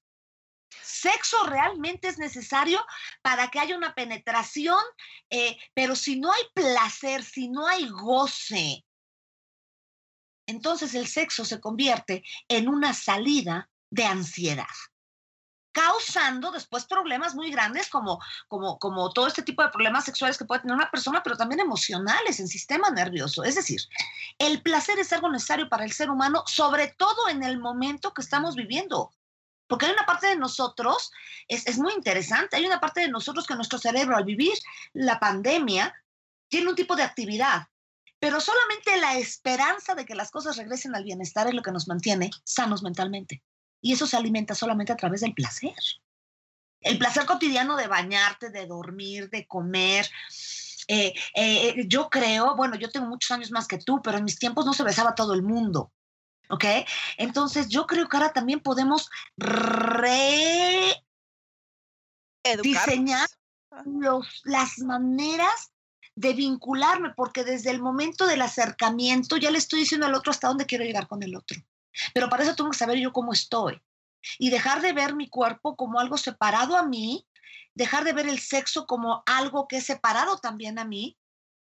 Sexo 0.82 1.46
realmente 1.46 2.08
es 2.08 2.18
necesario 2.18 2.84
para 3.22 3.50
que 3.50 3.60
haya 3.60 3.78
una 3.78 3.94
penetración, 3.94 4.80
eh, 5.30 5.58
pero 5.74 5.96
si 5.96 6.20
no 6.20 6.32
hay 6.32 6.44
placer, 6.54 7.24
si 7.24 7.50
no 7.50 7.68
hay 7.68 7.88
goce, 7.90 8.86
entonces 10.48 10.96
el 10.96 11.08
sexo 11.08 11.46
se 11.46 11.60
convierte 11.60 12.24
en 12.48 12.68
una 12.68 12.94
salida 12.94 13.70
de 13.90 14.06
ansiedad 14.06 14.66
causando 15.72 16.52
después 16.52 16.86
problemas 16.86 17.36
muy 17.36 17.52
grandes 17.52 17.90
como, 17.90 18.20
como, 18.48 18.78
como 18.78 19.12
todo 19.12 19.28
este 19.28 19.42
tipo 19.42 19.64
de 19.64 19.70
problemas 19.70 20.06
sexuales 20.06 20.38
que 20.38 20.46
puede 20.46 20.62
tener 20.62 20.76
una 20.76 20.92
persona, 20.92 21.24
pero 21.24 21.38
también 21.38 21.62
emocionales 21.62 22.40
en 22.40 22.48
sistema 22.48 22.90
nervioso. 22.90 23.44
Es 23.44 23.56
decir, 23.56 23.80
el 24.38 24.62
placer 24.62 25.00
es 25.00 25.14
algo 25.14 25.32
necesario 25.32 25.70
para 25.70 25.86
el 25.86 25.92
ser 25.92 26.10
humano, 26.10 26.44
sobre 26.46 26.90
todo 26.98 27.30
en 27.30 27.44
el 27.44 27.60
momento 27.60 28.14
que 28.14 28.22
estamos 28.22 28.56
viviendo. 28.56 29.12
Porque 29.72 29.86
hay 29.86 29.94
una 29.94 30.06
parte 30.06 30.28
de 30.28 30.36
nosotros, 30.36 31.14
es, 31.48 31.66
es 31.66 31.78
muy 31.78 31.94
interesante, 31.94 32.58
hay 32.58 32.66
una 32.66 32.82
parte 32.82 33.00
de 33.00 33.08
nosotros 33.08 33.48
que 33.48 33.56
nuestro 33.56 33.80
cerebro 33.80 34.18
al 34.18 34.26
vivir 34.26 34.52
la 34.92 35.18
pandemia 35.18 35.96
tiene 36.50 36.68
un 36.68 36.76
tipo 36.76 36.98
de 36.98 37.04
actividad, 37.04 37.68
pero 38.20 38.42
solamente 38.42 38.98
la 38.98 39.18
esperanza 39.18 39.96
de 39.96 40.04
que 40.04 40.14
las 40.14 40.30
cosas 40.30 40.58
regresen 40.58 40.94
al 40.94 41.06
bienestar 41.06 41.48
es 41.48 41.54
lo 41.54 41.62
que 41.62 41.72
nos 41.72 41.88
mantiene 41.88 42.32
sanos 42.44 42.84
mentalmente. 42.84 43.42
Y 43.80 43.94
eso 43.94 44.06
se 44.08 44.18
alimenta 44.18 44.56
solamente 44.56 44.92
a 44.92 44.98
través 44.98 45.22
del 45.22 45.34
placer. 45.34 45.74
El 46.82 46.98
placer 46.98 47.26
cotidiano 47.26 47.78
de 47.78 47.88
bañarte, 47.88 48.50
de 48.50 48.66
dormir, 48.66 49.30
de 49.30 49.48
comer. 49.48 50.06
Eh, 50.90 51.14
eh, 51.34 51.86
yo 51.88 52.10
creo, 52.10 52.58
bueno, 52.58 52.76
yo 52.76 52.92
tengo 52.92 53.06
muchos 53.06 53.32
años 53.32 53.52
más 53.52 53.70
que 53.70 53.78
tú, 53.78 54.02
pero 54.04 54.18
en 54.18 54.26
mis 54.26 54.38
tiempos 54.38 54.66
no 54.66 54.74
se 54.74 54.84
besaba 54.84 55.16
todo 55.16 55.34
el 55.34 55.44
mundo. 55.44 55.94
¿Ok? 56.52 56.66
Entonces 57.18 57.70
yo 57.70 57.88
creo 57.88 58.08
que 58.08 58.18
ahora 58.18 58.34
también 58.34 58.60
podemos 58.60 59.10
re 59.38 61.04
diseñar 62.62 63.28
las 64.44 64.80
maneras 64.80 65.72
de 66.16 66.34
vincularme, 66.34 67.14
porque 67.16 67.44
desde 67.44 67.72
el 67.72 67.82
momento 67.82 68.28
del 68.28 68.42
acercamiento 68.42 69.38
ya 69.38 69.50
le 69.50 69.58
estoy 69.58 69.82
diciendo 69.82 70.06
al 70.06 70.14
otro 70.14 70.32
hasta 70.32 70.50
dónde 70.50 70.66
quiero 70.66 70.84
llegar 70.84 71.08
con 71.08 71.24
el 71.24 71.36
otro. 71.36 71.62
Pero 72.14 72.30
para 72.30 72.44
eso 72.44 72.56
tengo 72.56 72.70
que 72.70 72.78
saber 72.78 73.00
yo 73.00 73.14
cómo 73.14 73.34
estoy 73.34 73.82
y 74.38 74.50
dejar 74.50 74.82
de 74.82 74.94
ver 74.94 75.16
mi 75.16 75.30
cuerpo 75.30 75.76
como 75.76 76.00
algo 76.00 76.18
separado 76.18 76.78
a 76.78 76.84
mí, 76.84 77.26
dejar 77.74 78.04
de 78.04 78.14
ver 78.14 78.28
el 78.28 78.40
sexo 78.40 78.86
como 78.86 79.24
algo 79.26 79.68
que 79.68 79.78
es 79.78 79.86
separado 79.86 80.38
también 80.38 80.78
a 80.80 80.86
mí 80.86 81.18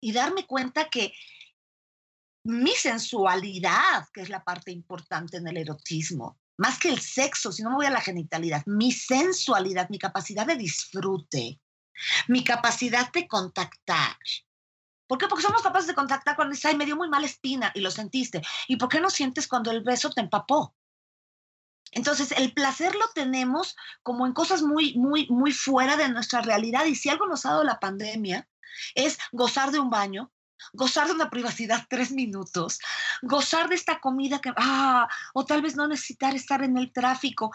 y 0.01 0.13
darme 0.13 0.47
cuenta 0.47 0.89
que 0.89 1.13
mi 2.45 2.73
sensualidad, 2.73 4.09
que 4.13 4.23
es 4.23 4.29
la 4.29 4.43
parte 4.43 4.73
importante 4.73 5.37
en 5.37 5.47
el 5.47 5.57
erotismo, 5.57 6.39
más 6.59 6.79
que 6.79 6.89
el 6.89 7.01
sexo, 7.01 7.53
si 7.53 7.63
no 7.63 7.71
me 7.71 7.77
voy 7.77 7.87
a 7.87 7.91
la 7.91 8.01
genitalidad, 8.01 8.63
mi 8.67 8.93
sensualidad, 8.93 9.89
mi 9.91 9.99
capacidad 9.99 10.47
de 10.47 10.57
disfrute, 10.57 11.61
mi 12.29 12.45
capacidad 12.45 13.11
de 13.13 13.27
contactar. 13.27 14.17
¿Por 15.07 15.19
qué? 15.19 15.29
Porque 15.29 15.43
somos 15.43 15.63
capaces 15.63 15.89
de 15.89 15.95
contactar 15.95 16.37
cuando 16.37 16.53
dices, 16.53 16.67
ay, 16.67 16.77
me 16.77 16.87
dio 16.87 16.97
muy 16.97 17.09
mala 17.09 17.27
espina 17.27 17.71
y 17.75 17.81
lo 17.81 17.91
sentiste. 17.91 18.43
¿Y 18.67 18.77
por 18.77 18.89
qué 18.89 19.01
no 19.01 19.11
sientes 19.11 19.47
cuando 19.47 19.71
el 19.71 19.83
beso 19.83 20.11
te 20.11 20.21
empapó? 20.21 20.75
Entonces, 21.91 22.33
el 22.33 22.55
placer 22.55 22.95
lo 22.95 23.09
tenemos 23.15 23.77
como 24.03 24.27
en 24.27 24.33
cosas 24.33 24.63
muy, 24.63 24.97
muy, 24.97 25.29
muy 25.29 25.53
fuera 25.53 25.97
de 25.97 26.09
nuestra 26.09 26.41
realidad. 26.41 26.87
Y 26.87 26.95
si 26.95 27.11
algo 27.11 27.27
nos 27.27 27.45
ha 27.45 27.51
dado 27.51 27.65
la 27.65 27.79
pandemia, 27.79 28.49
es 28.95 29.19
gozar 29.33 29.71
de 29.71 29.79
un 29.79 29.91
baño, 29.91 30.33
gozar 30.73 31.07
de 31.07 31.15
una 31.15 31.31
privacidad 31.31 31.87
tres 31.89 32.13
minutos, 32.13 32.79
gozar 33.23 33.69
de 33.69 33.75
esta 33.75 34.01
comida 34.01 34.41
que, 34.41 34.53
ah, 34.57 35.09
o 35.35 35.45
tal 35.45 35.63
vez 35.63 35.77
no 35.77 35.87
necesitar 35.89 36.35
estar 36.35 36.63
en 36.63 36.77
el 36.77 36.93
tráfico. 36.93 37.51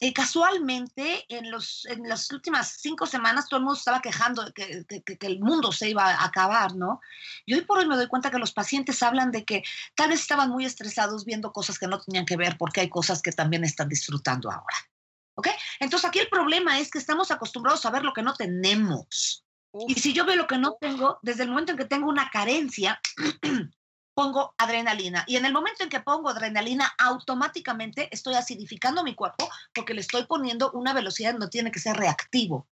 Eh, 0.00 0.12
casualmente, 0.12 1.24
en, 1.28 1.50
los, 1.50 1.86
en 1.86 2.08
las 2.08 2.30
últimas 2.32 2.76
cinco 2.80 3.06
semanas, 3.06 3.48
todo 3.48 3.58
el 3.58 3.64
mundo 3.64 3.78
estaba 3.78 4.00
quejando 4.00 4.44
de 4.44 4.52
que, 4.52 5.02
que, 5.02 5.26
el 5.26 5.40
mundo 5.40 5.72
se 5.72 5.90
iba 5.90 6.04
a 6.04 6.24
acabar, 6.24 6.74
¿no? 6.74 7.00
Y 7.46 7.54
hoy 7.54 7.62
por 7.62 7.78
hoy 7.78 7.86
me 7.86 7.96
doy 7.96 8.08
cuenta 8.08 8.30
que 8.30 8.38
los 8.38 8.52
pacientes 8.52 9.02
hablan 9.02 9.30
de 9.30 9.44
que 9.44 9.62
tal 9.94 10.10
vez 10.10 10.20
estaban 10.20 10.50
muy 10.50 10.64
estresados 10.64 11.24
viendo 11.24 11.52
cosas 11.52 11.78
que 11.78 11.86
no 11.86 12.00
tenían 12.00 12.26
que 12.26 12.36
ver 12.36 12.56
porque 12.58 12.80
hay 12.80 12.88
cosas 12.88 13.22
que 13.22 13.32
también 13.32 13.64
están 13.64 13.88
disfrutando 13.88 14.50
ahora. 14.50 14.76
¿Ok? 15.34 15.48
Entonces 15.80 16.08
aquí 16.08 16.18
el 16.18 16.28
problema 16.28 16.78
es 16.78 16.90
que 16.90 16.98
estamos 16.98 17.30
acostumbrados 17.30 17.86
a 17.86 17.90
ver 17.90 18.02
lo 18.02 18.12
que 18.12 18.22
no 18.22 18.34
tenemos. 18.34 19.44
Y 19.88 19.94
si 19.94 20.12
yo 20.12 20.26
veo 20.26 20.36
lo 20.36 20.46
que 20.46 20.58
no 20.58 20.76
tengo, 20.80 21.18
desde 21.22 21.44
el 21.44 21.50
momento 21.50 21.72
en 21.72 21.78
que 21.78 21.84
tengo 21.84 22.08
una 22.08 22.28
carencia, 22.30 23.00
pongo 24.14 24.54
adrenalina. 24.58 25.24
Y 25.26 25.36
en 25.36 25.46
el 25.46 25.52
momento 25.52 25.82
en 25.82 25.88
que 25.88 26.00
pongo 26.00 26.28
adrenalina, 26.28 26.92
automáticamente 26.98 28.08
estoy 28.12 28.34
acidificando 28.34 29.02
mi 29.02 29.14
cuerpo 29.14 29.48
porque 29.74 29.94
le 29.94 30.02
estoy 30.02 30.26
poniendo 30.26 30.70
una 30.72 30.92
velocidad 30.92 31.34
no 31.34 31.48
tiene 31.48 31.70
que 31.70 31.80
ser 31.80 31.96
reactivo. 31.96 32.68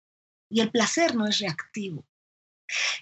Y 0.49 0.61
el 0.61 0.71
placer 0.71 1.15
no 1.15 1.27
es 1.27 1.39
reactivo. 1.39 2.03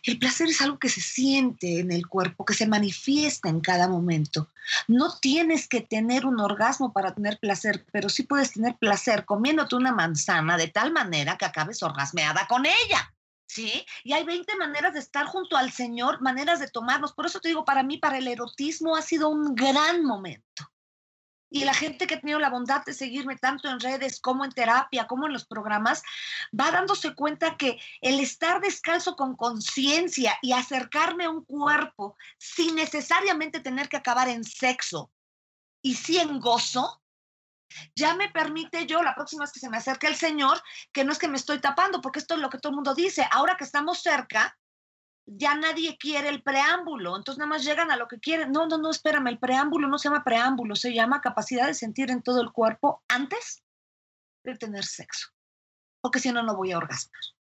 El 0.04 0.18
placer 0.18 0.48
es 0.48 0.62
algo 0.62 0.80
que 0.80 0.90
se 0.90 1.02
siente 1.02 1.80
en 1.80 1.92
el 1.92 2.08
cuerpo, 2.08 2.46
que 2.46 2.54
se 2.54 2.68
manifiesta 2.68 3.50
en 3.50 3.60
cada 3.60 3.90
momento. 3.90 4.50
No 4.88 5.18
tienes 5.20 5.68
que 5.68 5.82
tener 5.82 6.26
un 6.26 6.40
orgasmo 6.40 6.94
para 6.94 7.14
tener 7.14 7.38
placer, 7.40 7.86
pero 7.92 8.08
sí 8.08 8.24
puedes 8.24 8.54
tener 8.54 8.76
placer 8.78 9.26
comiéndote 9.26 9.76
una 9.76 9.92
manzana 9.92 10.56
de 10.56 10.68
tal 10.68 10.94
manera 10.94 11.38
que 11.38 11.46
acabes 11.46 11.84
orgasmeada 11.84 12.48
con 12.48 12.66
ella. 12.66 13.14
¿Sí? 13.58 13.86
Y 14.04 14.14
hay 14.14 14.24
20 14.24 14.56
maneras 14.56 14.94
de 14.94 15.00
estar 15.00 15.26
junto 15.26 15.58
al 15.58 15.72
Señor, 15.72 16.22
maneras 16.22 16.60
de 16.60 16.70
tomarnos. 16.70 17.14
Por 17.14 17.26
eso 17.26 17.40
te 17.40 17.48
digo, 17.48 17.66
para 17.66 17.82
mí, 17.82 17.98
para 17.98 18.20
el 18.20 18.28
erotismo 18.28 18.96
ha 18.96 19.02
sido 19.02 19.30
un 19.30 19.56
gran 19.56 20.06
momento. 20.06 20.72
Y 21.50 21.64
la 21.66 21.74
gente 21.74 22.06
que 22.06 22.16
ha 22.16 22.20
tenido 22.20 22.40
la 22.40 22.52
bondad 22.52 22.86
de 22.86 22.94
seguirme 22.94 23.36
tanto 23.38 23.68
en 23.68 23.80
redes 23.80 24.20
como 24.20 24.46
en 24.46 24.52
terapia, 24.52 25.08
como 25.08 25.26
en 25.26 25.34
los 25.34 25.46
programas, 25.48 26.04
va 26.54 26.70
dándose 26.70 27.16
cuenta 27.16 27.58
que 27.58 27.80
el 28.02 28.20
estar 28.20 28.62
descalzo 28.62 29.16
con 29.16 29.36
conciencia 29.36 30.38
y 30.44 30.52
acercarme 30.52 31.24
a 31.24 31.32
un 31.32 31.44
cuerpo 31.44 32.16
sin 32.38 32.76
necesariamente 32.76 33.60
tener 33.60 33.90
que 33.90 33.98
acabar 33.98 34.28
en 34.28 34.44
sexo 34.44 35.10
y 35.82 35.96
sí 35.96 36.20
en 36.20 36.40
gozo, 36.40 37.02
ya 37.96 38.16
me 38.16 38.30
permite 38.30 38.86
yo, 38.86 39.04
la 39.04 39.16
próxima 39.16 39.44
vez 39.44 39.52
que 39.52 39.60
se 39.60 39.70
me 39.70 39.78
acerque 39.78 40.08
el 40.08 40.16
Señor, 40.16 40.62
que 40.92 41.04
no 41.04 41.12
es 41.12 41.20
que 41.20 41.28
me 41.28 41.38
estoy 41.38 41.60
tapando, 41.60 42.02
porque 42.02 42.20
esto 42.20 42.36
es 42.36 42.40
lo 42.40 42.50
que 42.50 42.60
todo 42.60 42.72
el 42.72 42.76
mundo 42.76 42.94
dice, 42.94 43.28
ahora 43.32 43.56
que 43.58 43.64
estamos 43.64 44.02
cerca, 44.02 44.58
ya 45.26 45.56
nadie 45.56 45.98
quiere 45.98 46.30
el 46.30 46.42
preámbulo, 46.42 47.18
entonces 47.18 47.40
nada 47.40 47.50
más 47.50 47.64
llegan 47.64 47.92
a 47.92 47.98
lo 47.98 48.08
que 48.08 48.20
quieren. 48.20 48.52
No, 48.52 48.66
no, 48.66 48.78
no, 48.78 48.90
espérame, 48.90 49.28
el 49.28 49.40
preámbulo 49.40 49.88
no 49.88 49.98
se 49.98 50.10
llama 50.10 50.24
preámbulo, 50.24 50.76
se 50.76 50.94
llama 50.94 51.22
capacidad 51.22 51.68
de 51.68 51.74
sentir 51.74 52.10
en 52.12 52.24
todo 52.24 52.42
el 52.42 52.52
cuerpo 52.52 53.04
antes 53.10 53.64
de 54.44 54.56
tener 54.56 54.86
sexo, 54.86 55.28
porque 56.02 56.20
si 56.20 56.32
no, 56.32 56.44
no 56.44 56.56
voy 56.56 56.72
a 56.72 56.78
orgasmar. 56.78 57.37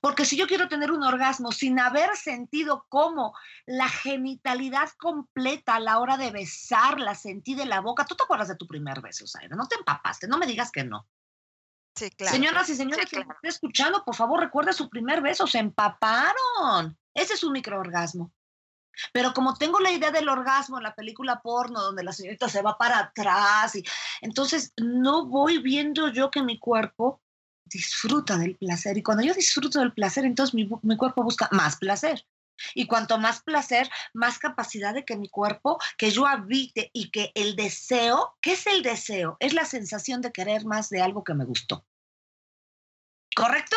Porque 0.00 0.24
si 0.24 0.36
yo 0.36 0.46
quiero 0.46 0.68
tener 0.68 0.90
un 0.90 1.02
orgasmo 1.02 1.52
sin 1.52 1.78
haber 1.78 2.16
sentido 2.16 2.86
cómo 2.88 3.34
la 3.66 3.88
genitalidad 3.88 4.90
completa 4.98 5.76
a 5.76 5.80
la 5.80 5.98
hora 5.98 6.16
de 6.16 6.30
besar 6.30 7.00
la 7.00 7.14
sentí 7.14 7.54
de 7.54 7.66
la 7.66 7.80
boca, 7.80 8.04
tú 8.04 8.14
te 8.14 8.24
acuerdas 8.24 8.48
de 8.48 8.56
tu 8.56 8.66
primer 8.66 9.00
beso, 9.00 9.26
Zaira, 9.26 9.56
no 9.56 9.66
te 9.66 9.76
empapaste, 9.76 10.28
no 10.28 10.38
me 10.38 10.46
digas 10.46 10.70
que 10.70 10.84
no. 10.84 11.06
Sí, 11.94 12.10
claro. 12.10 12.32
Señoras 12.32 12.68
y 12.68 12.76
señores 12.76 13.10
que 13.10 13.20
estén 13.20 13.36
escuchando, 13.42 14.04
por 14.04 14.14
favor, 14.14 14.40
recuerda 14.40 14.72
su 14.72 14.88
primer 14.88 15.20
beso, 15.20 15.46
se 15.46 15.58
empaparon. 15.58 16.96
Ese 17.14 17.34
es 17.34 17.44
un 17.44 17.52
microorgasmo. 17.52 18.32
Pero 19.12 19.32
como 19.32 19.54
tengo 19.54 19.80
la 19.80 19.90
idea 19.90 20.10
del 20.10 20.28
orgasmo 20.28 20.78
en 20.78 20.84
la 20.84 20.94
película 20.94 21.40
porno, 21.40 21.82
donde 21.82 22.04
la 22.04 22.12
señorita 22.12 22.48
se 22.48 22.62
va 22.62 22.76
para 22.76 22.98
atrás, 22.98 23.74
y 23.76 23.84
entonces 24.20 24.72
no 24.76 25.26
voy 25.26 25.58
viendo 25.58 26.08
yo 26.08 26.30
que 26.30 26.42
mi 26.42 26.58
cuerpo 26.58 27.20
disfruta 27.70 28.36
del 28.36 28.56
placer. 28.56 28.98
Y 28.98 29.02
cuando 29.02 29.24
yo 29.24 29.34
disfruto 29.34 29.80
del 29.80 29.92
placer, 29.92 30.24
entonces 30.24 30.54
mi, 30.54 30.96
cuerpo 30.96 31.22
busca 31.22 31.48
más 31.52 31.76
placer. 31.76 32.26
Y 32.74 32.86
cuanto 32.86 33.16
más 33.18 33.42
placer, 33.42 33.88
más 34.12 34.38
capacidad 34.38 34.92
de 34.92 35.04
que 35.04 35.16
mi 35.16 35.28
cuerpo, 35.28 35.78
que 35.96 36.10
yo 36.10 36.26
habite 36.26 36.90
y 36.92 37.10
que 37.10 37.32
el 37.34 37.56
deseo, 37.56 38.36
¿qué 38.42 38.52
es 38.52 38.66
el 38.66 38.82
deseo? 38.82 39.38
Es 39.40 39.54
la 39.54 39.64
sensación 39.64 40.20
de 40.20 40.32
querer 40.32 40.66
más 40.66 40.90
de 40.90 41.00
algo 41.00 41.24
que 41.24 41.32
me 41.32 41.46
gustó. 41.46 41.86
¿Correcto? 43.34 43.76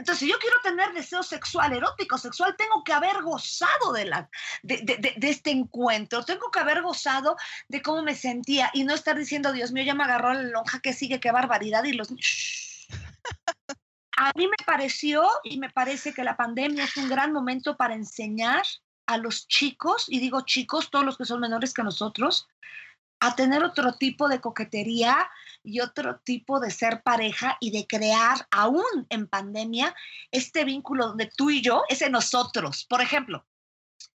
Entonces, 0.00 0.20
si 0.20 0.30
yo 0.30 0.38
quiero 0.38 0.56
tener 0.62 0.92
deseo 0.94 1.22
sexual, 1.22 1.74
erótico, 1.74 2.16
sexual, 2.16 2.54
tengo 2.56 2.82
que 2.84 2.92
haber 2.94 3.20
gozado 3.22 3.92
de, 3.92 4.06
la, 4.06 4.30
de, 4.62 4.78
de, 4.78 5.28
este 5.28 5.50
encuentro, 5.50 6.24
tengo 6.24 6.50
que 6.50 6.60
haber 6.60 6.80
gozado 6.80 7.36
de 7.68 7.82
cómo 7.82 8.02
me 8.02 8.14
sentía 8.14 8.70
y 8.72 8.84
no 8.84 8.94
estar 8.94 9.14
diciendo, 9.18 9.52
Dios 9.52 9.72
mío, 9.72 9.84
ya 9.84 9.94
me 9.94 10.04
agarró 10.04 10.32
la 10.32 10.42
lonja, 10.42 10.80
que 10.80 10.94
sigue, 10.94 11.20
qué 11.20 11.30
barbaridad, 11.32 11.84
y 11.84 11.92
los... 11.92 12.08
A 14.16 14.32
mí 14.36 14.46
me 14.46 14.64
pareció 14.66 15.26
y 15.44 15.58
me 15.58 15.70
parece 15.70 16.12
que 16.12 16.24
la 16.24 16.36
pandemia 16.36 16.84
es 16.84 16.96
un 16.96 17.08
gran 17.08 17.32
momento 17.32 17.76
para 17.76 17.94
enseñar 17.94 18.62
a 19.06 19.16
los 19.16 19.48
chicos, 19.48 20.06
y 20.08 20.20
digo 20.20 20.42
chicos, 20.42 20.90
todos 20.90 21.04
los 21.04 21.16
que 21.16 21.24
son 21.24 21.40
menores 21.40 21.72
que 21.72 21.82
nosotros, 21.82 22.46
a 23.20 23.34
tener 23.34 23.62
otro 23.62 23.94
tipo 23.94 24.28
de 24.28 24.40
coquetería 24.40 25.30
y 25.62 25.80
otro 25.80 26.20
tipo 26.20 26.58
de 26.58 26.70
ser 26.70 27.02
pareja 27.02 27.56
y 27.60 27.70
de 27.70 27.86
crear 27.86 28.46
aún 28.50 29.06
en 29.10 29.26
pandemia 29.26 29.94
este 30.30 30.64
vínculo 30.64 31.08
donde 31.08 31.30
tú 31.34 31.50
y 31.50 31.60
yo 31.60 31.84
es 31.88 32.00
en 32.02 32.12
nosotros. 32.12 32.86
Por 32.88 33.02
ejemplo, 33.02 33.46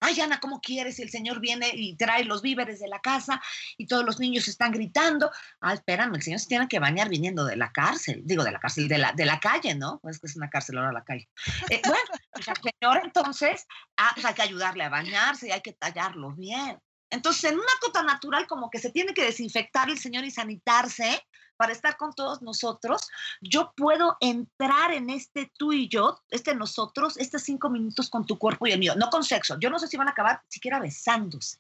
Ay, 0.01 0.21
Ana, 0.21 0.41
¿cómo 0.41 0.61
quieres? 0.61 0.99
El 0.99 1.11
Señor 1.11 1.41
viene 1.41 1.71
y 1.75 1.97
trae 1.97 2.25
los 2.25 2.43
víveres 2.43 2.81
de 2.81 2.89
la 2.89 3.01
casa 3.01 3.41
y 3.77 3.87
todos 3.87 4.05
los 4.05 4.19
niños 4.19 4.49
están 4.49 4.73
gritando. 4.73 5.31
Ah, 5.61 5.75
espérame, 5.75 6.15
el 6.15 6.23
Señor 6.23 6.41
se 6.41 6.49
tiene 6.49 6.69
que 6.69 6.79
bañar 6.79 7.09
viniendo 7.09 7.45
de 7.45 7.57
la 7.57 7.73
cárcel, 7.73 8.23
digo 8.25 8.45
de 8.45 8.53
la 8.53 8.61
cárcel, 8.61 8.89
de 8.89 8.99
la, 8.99 9.13
de 9.13 9.27
la 9.27 9.41
calle, 9.41 9.75
¿no? 9.75 10.01
Pues 10.03 10.19
que 10.19 10.27
es 10.27 10.37
una 10.37 10.51
cárcel 10.51 10.79
ahora 10.79 10.93
la 10.93 11.05
calle. 11.05 11.29
Eh, 11.71 11.81
bueno, 11.85 12.05
pues 12.33 12.47
Señor 12.47 13.01
entonces 13.05 13.67
ah, 13.97 14.13
pues 14.15 14.27
hay 14.27 14.35
que 14.35 14.43
ayudarle 14.43 14.85
a 14.85 14.89
bañarse 14.89 15.49
y 15.49 15.51
hay 15.53 15.61
que 15.61 15.73
tallarlo 15.73 16.33
bien. 16.33 16.79
Entonces, 17.13 17.45
en 17.45 17.57
una 17.57 17.73
cota 17.81 18.03
natural, 18.03 18.47
como 18.47 18.71
que 18.71 18.79
se 18.79 18.91
tiene 18.91 19.13
que 19.13 19.25
desinfectar 19.25 19.91
el 19.91 19.99
Señor 19.99 20.25
y 20.25 20.31
sanitarse 20.31 21.21
para 21.63 21.75
estar 21.75 21.97
con 21.97 22.13
todos 22.13 22.43
nosotros, 22.43 23.09
yo 23.41 23.73
puedo 23.77 24.17
entrar 24.19 24.93
en 24.93 25.11
este 25.11 25.53
tú 25.57 25.73
y 25.73 25.89
yo, 25.89 26.21
este 26.29 26.57
nosotros, 26.57 27.17
estos 27.19 27.43
cinco 27.43 27.71
minutos 27.71 28.11
con 28.11 28.27
tu 28.27 28.37
cuerpo 28.37 28.67
y 28.67 28.73
el 28.73 28.81
mío, 28.81 28.95
no 28.97 29.11
con 29.11 29.23
sexo. 29.23 29.57
Yo 29.61 29.71
no 29.71 29.79
sé 29.79 29.87
si 29.87 29.97
van 29.97 30.09
a 30.09 30.11
acabar 30.11 30.43
siquiera 30.49 30.81
besándose. 30.81 31.59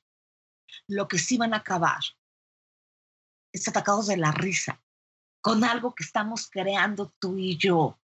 Lo 0.89 1.07
que 1.07 1.21
sí 1.21 1.39
van 1.39 1.55
a 1.55 1.59
acabar 1.59 2.01
es 3.53 3.69
atacados 3.69 4.09
de 4.09 4.17
la 4.17 4.33
risa 4.33 4.83
con 5.41 5.63
algo 5.63 5.95
que 5.95 6.03
estamos 6.03 6.51
creando 6.51 7.15
tú 7.21 7.39
y 7.39 7.57
yo. 7.57 7.97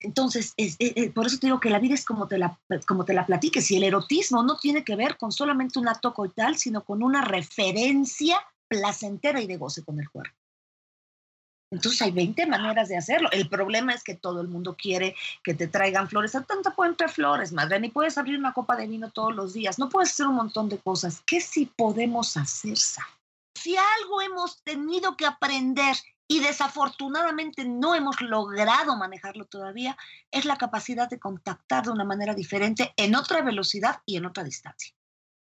Entonces, 0.00 0.52
es, 0.58 0.76
es, 0.78 0.92
es, 0.94 1.10
por 1.12 1.26
eso 1.26 1.38
te 1.38 1.46
digo 1.46 1.58
que 1.58 1.70
la 1.70 1.78
vida 1.78 1.94
es 1.94 2.04
como 2.04 2.28
te, 2.28 2.36
la, 2.36 2.60
como 2.86 3.06
te 3.06 3.14
la 3.14 3.24
platiques 3.24 3.70
y 3.70 3.78
el 3.78 3.84
erotismo 3.84 4.42
no 4.42 4.58
tiene 4.58 4.84
que 4.84 4.94
ver 4.94 5.16
con 5.16 5.32
solamente 5.32 5.78
un 5.78 5.88
acto 5.88 6.12
coital, 6.12 6.58
sino 6.58 6.84
con 6.84 7.02
una 7.02 7.22
referencia 7.22 8.36
placentera 8.68 9.40
y 9.40 9.46
de 9.46 9.56
goce 9.56 9.82
con 9.82 9.98
el 9.98 10.10
cuerpo. 10.10 10.39
Entonces 11.72 12.02
hay 12.02 12.10
20 12.10 12.46
maneras 12.46 12.88
de 12.88 12.96
hacerlo. 12.96 13.28
El 13.30 13.48
problema 13.48 13.92
es 13.92 14.02
que 14.02 14.16
todo 14.16 14.40
el 14.40 14.48
mundo 14.48 14.76
quiere 14.76 15.14
que 15.44 15.54
te 15.54 15.68
traigan 15.68 16.08
flores. 16.08 16.32
Tanto 16.32 16.74
pueden 16.74 16.96
traer 16.96 17.12
flores, 17.12 17.52
madre. 17.52 17.78
Ni 17.78 17.90
puedes 17.90 18.18
abrir 18.18 18.38
una 18.38 18.52
copa 18.52 18.76
de 18.76 18.88
vino 18.88 19.10
todos 19.10 19.34
los 19.34 19.52
días. 19.52 19.78
No 19.78 19.88
puedes 19.88 20.10
hacer 20.10 20.26
un 20.26 20.34
montón 20.34 20.68
de 20.68 20.78
cosas. 20.78 21.22
¿Qué 21.24 21.40
sí 21.40 21.70
podemos 21.76 22.36
hacer, 22.36 22.76
Sa? 22.76 23.06
Si 23.54 23.76
algo 23.76 24.20
hemos 24.20 24.62
tenido 24.62 25.16
que 25.16 25.26
aprender 25.26 25.96
y 26.26 26.40
desafortunadamente 26.40 27.64
no 27.64 27.94
hemos 27.94 28.20
logrado 28.20 28.96
manejarlo 28.96 29.44
todavía, 29.46 29.96
es 30.30 30.44
la 30.44 30.56
capacidad 30.56 31.08
de 31.08 31.18
contactar 31.18 31.84
de 31.84 31.90
una 31.90 32.04
manera 32.04 32.34
diferente, 32.34 32.92
en 32.96 33.16
otra 33.16 33.42
velocidad 33.42 34.00
y 34.06 34.16
en 34.16 34.26
otra 34.26 34.44
distancia. 34.44 34.94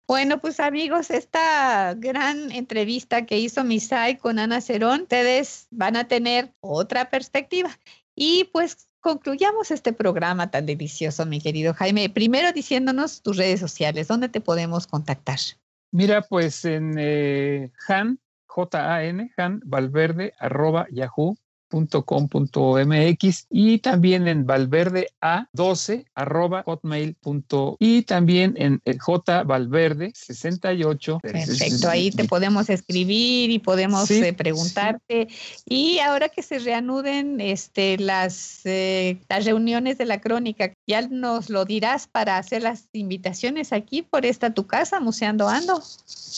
Bueno, 0.09 0.39
pues 0.39 0.61
amigos, 0.61 1.11
esta 1.11 1.95
gran 1.95 2.53
entrevista 2.53 3.27
que 3.27 3.41
hizo 3.41 3.65
Misai 3.65 4.17
con 4.17 4.39
Ana 4.39 4.61
Cerón, 4.61 5.03
ustedes 5.03 5.67
van 5.73 5.97
a 5.97 6.07
tener 6.07 6.55
otra 6.61 7.11
perspectiva. 7.11 7.71
Y 8.15 8.45
pues 8.53 8.89
concluyamos 9.01 9.73
este 9.73 9.93
programa 9.93 10.51
tan 10.51 10.65
delicioso, 10.65 11.27
mi 11.27 11.41
querido 11.41 11.75
Jaime. 11.75 12.09
Primero 12.09 12.53
diciéndonos 12.53 13.21
tus 13.23 13.37
redes 13.37 13.59
sociales, 13.59 14.07
¿dónde 14.07 14.29
te 14.29 14.41
podemos 14.41 14.87
contactar? 14.87 15.39
Mira, 15.91 16.23
pues 16.23 16.65
en 16.65 16.95
eh, 16.99 17.73
Han, 17.89 18.21
J-A-N, 18.47 19.33
Han 19.37 19.61
Valverde, 19.65 20.35
arroba 20.39 20.87
yahoo 20.93 21.37
.com.mx 21.71 23.47
y 23.51 23.79
también 23.79 24.29
en 24.29 24.47
valverde 24.47 25.09
a12 25.21 26.07
arroba 26.15 26.63
hotmail. 26.65 27.17
y 27.79 28.03
también 28.03 28.55
en 28.57 28.81
j 28.99 29.43
valverde 29.45 30.13
68 30.15 31.21
perfecto 31.21 31.89
ahí 31.89 32.11
te 32.11 32.25
podemos 32.25 32.69
escribir 32.71 33.51
y 33.51 33.59
podemos 33.59 34.11
eh, 34.11 34.33
preguntarte. 34.33 35.29
Y 35.65 35.99
ahora 35.99 36.29
que 36.29 36.43
se 36.43 36.59
reanuden 36.59 37.41
este 37.41 37.99
las 37.99 38.61
eh, 38.65 39.19
las 39.29 39.45
reuniones 39.45 39.99
de 39.99 40.05
la 40.05 40.21
crónica 40.21 40.73
ya 40.87 41.03
nos 41.09 41.51
lo 41.51 41.65
dirás 41.65 42.07
para 42.07 42.39
hacer 42.39 42.63
las 42.63 42.89
invitaciones 42.93 43.73
aquí 43.73 44.03
por 44.03 44.27
esta 44.27 44.55
tu 44.55 44.67
casa 44.67 45.01
museando 45.01 45.49
ando. 45.49 45.83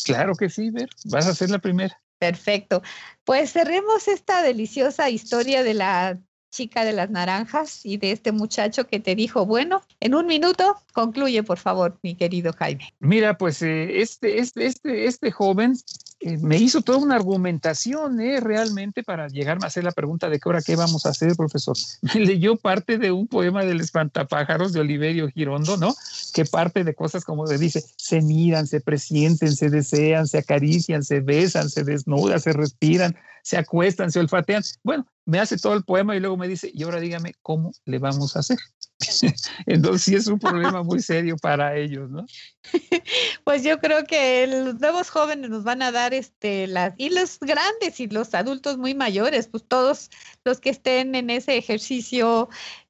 Claro 0.05 0.35
que 0.35 0.49
sí 0.49 0.71
ver 0.71 0.89
vas 1.05 1.27
a 1.27 1.35
ser 1.35 1.51
la 1.51 1.59
primera 1.59 2.01
Perfecto. 2.19 2.83
Pues 3.25 3.53
cerremos 3.53 4.09
esta 4.09 4.43
deliciosa 4.43 5.11
historia 5.11 5.63
de 5.63 5.75
la 5.75 6.19
chica 6.51 6.85
de 6.85 6.93
las 6.93 7.11
naranjas 7.11 7.85
y 7.85 7.99
de 7.99 8.13
este 8.13 8.33
muchacho 8.33 8.87
que 8.87 9.01
te 9.01 9.15
dijo, 9.15 9.47
bueno, 9.47 9.83
en 10.01 10.15
un 10.15 10.27
minuto, 10.27 10.77
concluye, 10.93 11.43
por 11.43 11.59
favor, 11.59 11.99
mi 12.03 12.15
querido 12.15 12.53
Jaime. 12.53 12.95
Mira, 13.01 13.37
pues 13.37 13.63
eh, 13.63 14.01
este, 14.01 14.39
este, 14.39 14.67
este, 14.67 15.07
este 15.07 15.31
joven 15.31 15.75
eh, 16.21 16.37
me 16.39 16.57
hizo 16.57 16.83
toda 16.83 16.99
una 16.99 17.15
argumentación 17.15 18.21
eh, 18.21 18.41
realmente 18.41 19.05
para 19.05 19.29
llegarme 19.29 19.65
a 19.65 19.69
hacer 19.69 19.85
la 19.85 19.93
pregunta 19.93 20.29
de 20.29 20.41
qué 20.41 20.49
hora 20.49 20.63
qué 20.63 20.75
vamos 20.75 21.07
a 21.07 21.11
hacer, 21.11 21.37
profesor. 21.37 21.77
Me 22.15 22.21
leyó 22.21 22.57
parte 22.57 22.99
de 22.99 23.13
un 23.13 23.29
poema 23.29 23.65
del 23.65 23.81
espantapájaros 23.81 24.73
de 24.73 24.81
Oliverio 24.81 25.29
Girondo, 25.29 25.77
¿no? 25.77 25.95
Que 26.35 26.45
parte 26.45 26.83
de 26.83 26.95
cosas 26.95 27.25
como 27.25 27.47
le 27.47 27.57
dice, 27.57 27.85
se 27.97 28.21
miran, 28.21 28.67
se 28.67 28.81
presienten, 28.81 29.55
se 29.55 29.71
desean, 29.71 30.27
se 30.27 30.39
acarician, 30.39 31.05
se 31.05 31.21
besan, 31.21 31.71
se 31.71 31.85
desnudan, 31.85 32.41
se 32.41 32.53
respiran, 32.53 33.17
se 33.43 33.57
acuestan, 33.57 34.11
se 34.11 34.19
olfatean. 34.19 34.65
Bueno, 34.83 35.07
me 35.25 35.39
hace 35.39 35.57
todo 35.57 35.75
el 35.75 35.85
poema 35.85 36.17
y 36.17 36.21
luego 36.21 36.37
me 36.37 36.49
dice, 36.49 36.71
y 36.75 36.83
ahora 36.83 36.99
dígame 36.99 37.35
cómo 37.43 37.73
le 37.85 37.99
vamos 37.99 38.35
a 38.35 38.41
hacer. 38.41 38.59
Entonces 39.67 40.03
sí 40.03 40.15
es 40.15 40.27
un 40.27 40.39
problema 40.39 40.83
muy 40.83 41.01
serio 41.01 41.37
para 41.41 41.77
ellos, 41.77 42.11
¿no? 42.11 42.27
Pues 43.45 43.63
yo 43.63 43.79
creo 43.79 44.05
que 44.05 44.47
los 44.47 44.81
nuevos 44.81 45.09
jóvenes 45.11 45.51
nos 45.51 45.65
van 45.65 45.83
a 45.83 45.93
dar 45.93 46.13
este 46.13 46.67
las 46.67 46.95
y 46.99 47.11
los 47.11 47.39
grandes 47.41 47.99
y 48.01 48.09
los 48.09 48.35
adultos 48.35 48.77
muy 48.77 48.95
mayores, 48.95 49.49
pues 49.49 49.65
todos 49.67 50.11
los 50.45 50.61
que 50.61 50.71
estén 50.71 51.15
en 51.15 51.31
ese 51.31 51.57
ejercicio 51.57 52.49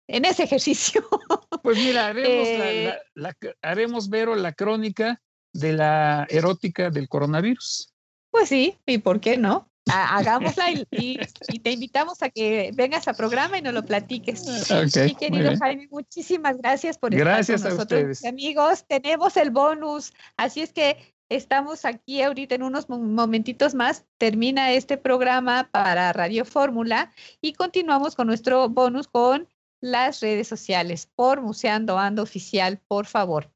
en 0.08 0.24
ese 0.24 0.42
ejercicio. 0.44 1.02
Pues 1.62 1.76
mira, 1.78 2.06
haremos, 2.06 2.48
eh, 2.48 2.94
la, 3.14 3.36
haremos 3.60 4.08
Vero 4.08 4.34
la 4.36 4.52
crónica 4.52 5.20
de 5.52 5.72
la 5.72 6.26
erótica 6.30 6.88
del 6.88 7.08
coronavirus. 7.08 7.92
Pues 8.30 8.48
sí, 8.48 8.78
¿y 8.86 8.98
por 8.98 9.20
qué 9.20 9.36
no? 9.36 9.68
Hagámosla 9.88 10.70
y, 10.90 11.18
te 11.62 11.72
invitamos 11.72 12.22
a 12.22 12.30
que 12.30 12.70
vengas 12.74 13.08
a 13.08 13.14
programa 13.14 13.58
y 13.58 13.62
nos 13.62 13.74
lo 13.74 13.84
platiques. 13.84 14.44
Okay, 14.70 15.14
querido 15.14 15.56
Jaime, 15.58 15.88
muchísimas 15.90 16.56
gracias 16.58 16.98
por 16.98 17.14
estar 17.14 17.44
con 17.44 17.52
nosotros. 17.52 17.78
Ustedes. 17.78 18.24
Amigos, 18.24 18.84
tenemos 18.86 19.36
el 19.36 19.50
bonus, 19.50 20.12
así 20.36 20.60
es 20.60 20.72
que 20.72 21.14
estamos 21.28 21.84
aquí 21.84 22.22
ahorita 22.22 22.54
en 22.54 22.62
unos 22.62 22.88
momentitos 22.88 23.74
más. 23.74 24.04
Termina 24.18 24.72
este 24.72 24.96
programa 24.96 25.68
para 25.70 26.12
Radio 26.12 26.44
Fórmula 26.44 27.12
y 27.40 27.52
continuamos 27.52 28.14
con 28.14 28.26
nuestro 28.26 28.68
bonus 28.68 29.08
con 29.08 29.48
las 29.80 30.20
redes 30.20 30.48
sociales 30.48 31.08
por 31.14 31.40
Museando 31.40 31.98
Ando 31.98 32.22
Oficial, 32.22 32.80
por 32.88 33.06
favor. 33.06 33.50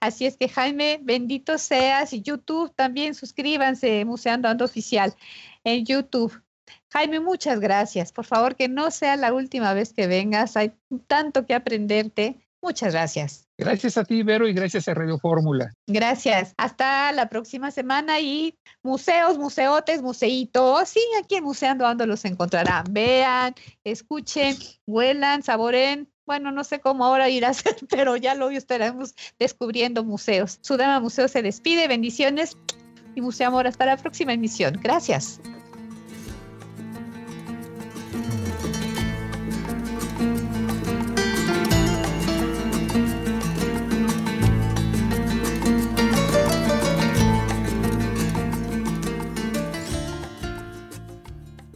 Así 0.00 0.26
es 0.26 0.36
que 0.36 0.48
Jaime, 0.48 1.00
bendito 1.02 1.58
seas 1.58 2.12
y 2.12 2.22
YouTube 2.22 2.72
también 2.74 3.14
suscríbanse, 3.14 4.04
Museando 4.04 4.48
Ando 4.48 4.64
Oficial 4.64 5.14
en 5.66 5.84
YouTube. 5.84 6.40
Jaime, 6.90 7.20
muchas 7.20 7.60
gracias. 7.60 8.12
Por 8.12 8.24
favor, 8.24 8.56
que 8.56 8.68
no 8.68 8.90
sea 8.90 9.16
la 9.16 9.32
última 9.34 9.74
vez 9.74 9.92
que 9.92 10.06
vengas. 10.06 10.56
Hay 10.56 10.72
tanto 11.08 11.44
que 11.44 11.54
aprenderte. 11.54 12.36
Muchas 12.62 12.94
gracias. 12.94 13.48
Gracias 13.58 13.98
a 13.98 14.04
ti, 14.04 14.22
Vero, 14.22 14.46
y 14.48 14.52
gracias 14.52 14.86
a 14.88 14.94
Radio 14.94 15.18
Fórmula. 15.18 15.72
Gracias. 15.86 16.54
Hasta 16.56 17.10
la 17.12 17.28
próxima 17.28 17.70
semana 17.70 18.20
y 18.20 18.56
museos, 18.82 19.38
museotes, 19.38 20.02
museitos. 20.02 20.88
Sí, 20.88 21.00
aquí 21.22 21.36
en 21.36 21.44
Museando 21.44 21.86
Ando 21.86 22.06
los 22.06 22.24
encontrarán. 22.24 22.84
Vean, 22.90 23.54
escuchen, 23.84 24.56
huelan, 24.86 25.42
saboren. 25.42 26.08
Bueno, 26.26 26.50
no 26.50 26.64
sé 26.64 26.80
cómo 26.80 27.04
ahora 27.04 27.28
ir 27.28 27.44
a 27.44 27.50
hacer, 27.50 27.76
pero 27.88 28.16
ya 28.16 28.34
lo 28.34 28.50
estaremos 28.50 29.14
descubriendo 29.38 30.04
museos. 30.04 30.58
Sudama 30.60 31.00
Museo 31.00 31.28
se 31.28 31.42
despide. 31.42 31.88
Bendiciones 31.88 32.56
y 33.16 33.20
Museo 33.20 33.48
Amor. 33.48 33.66
Hasta 33.66 33.84
la 33.86 33.96
próxima 33.96 34.32
emisión. 34.32 34.78
Gracias. 34.80 35.40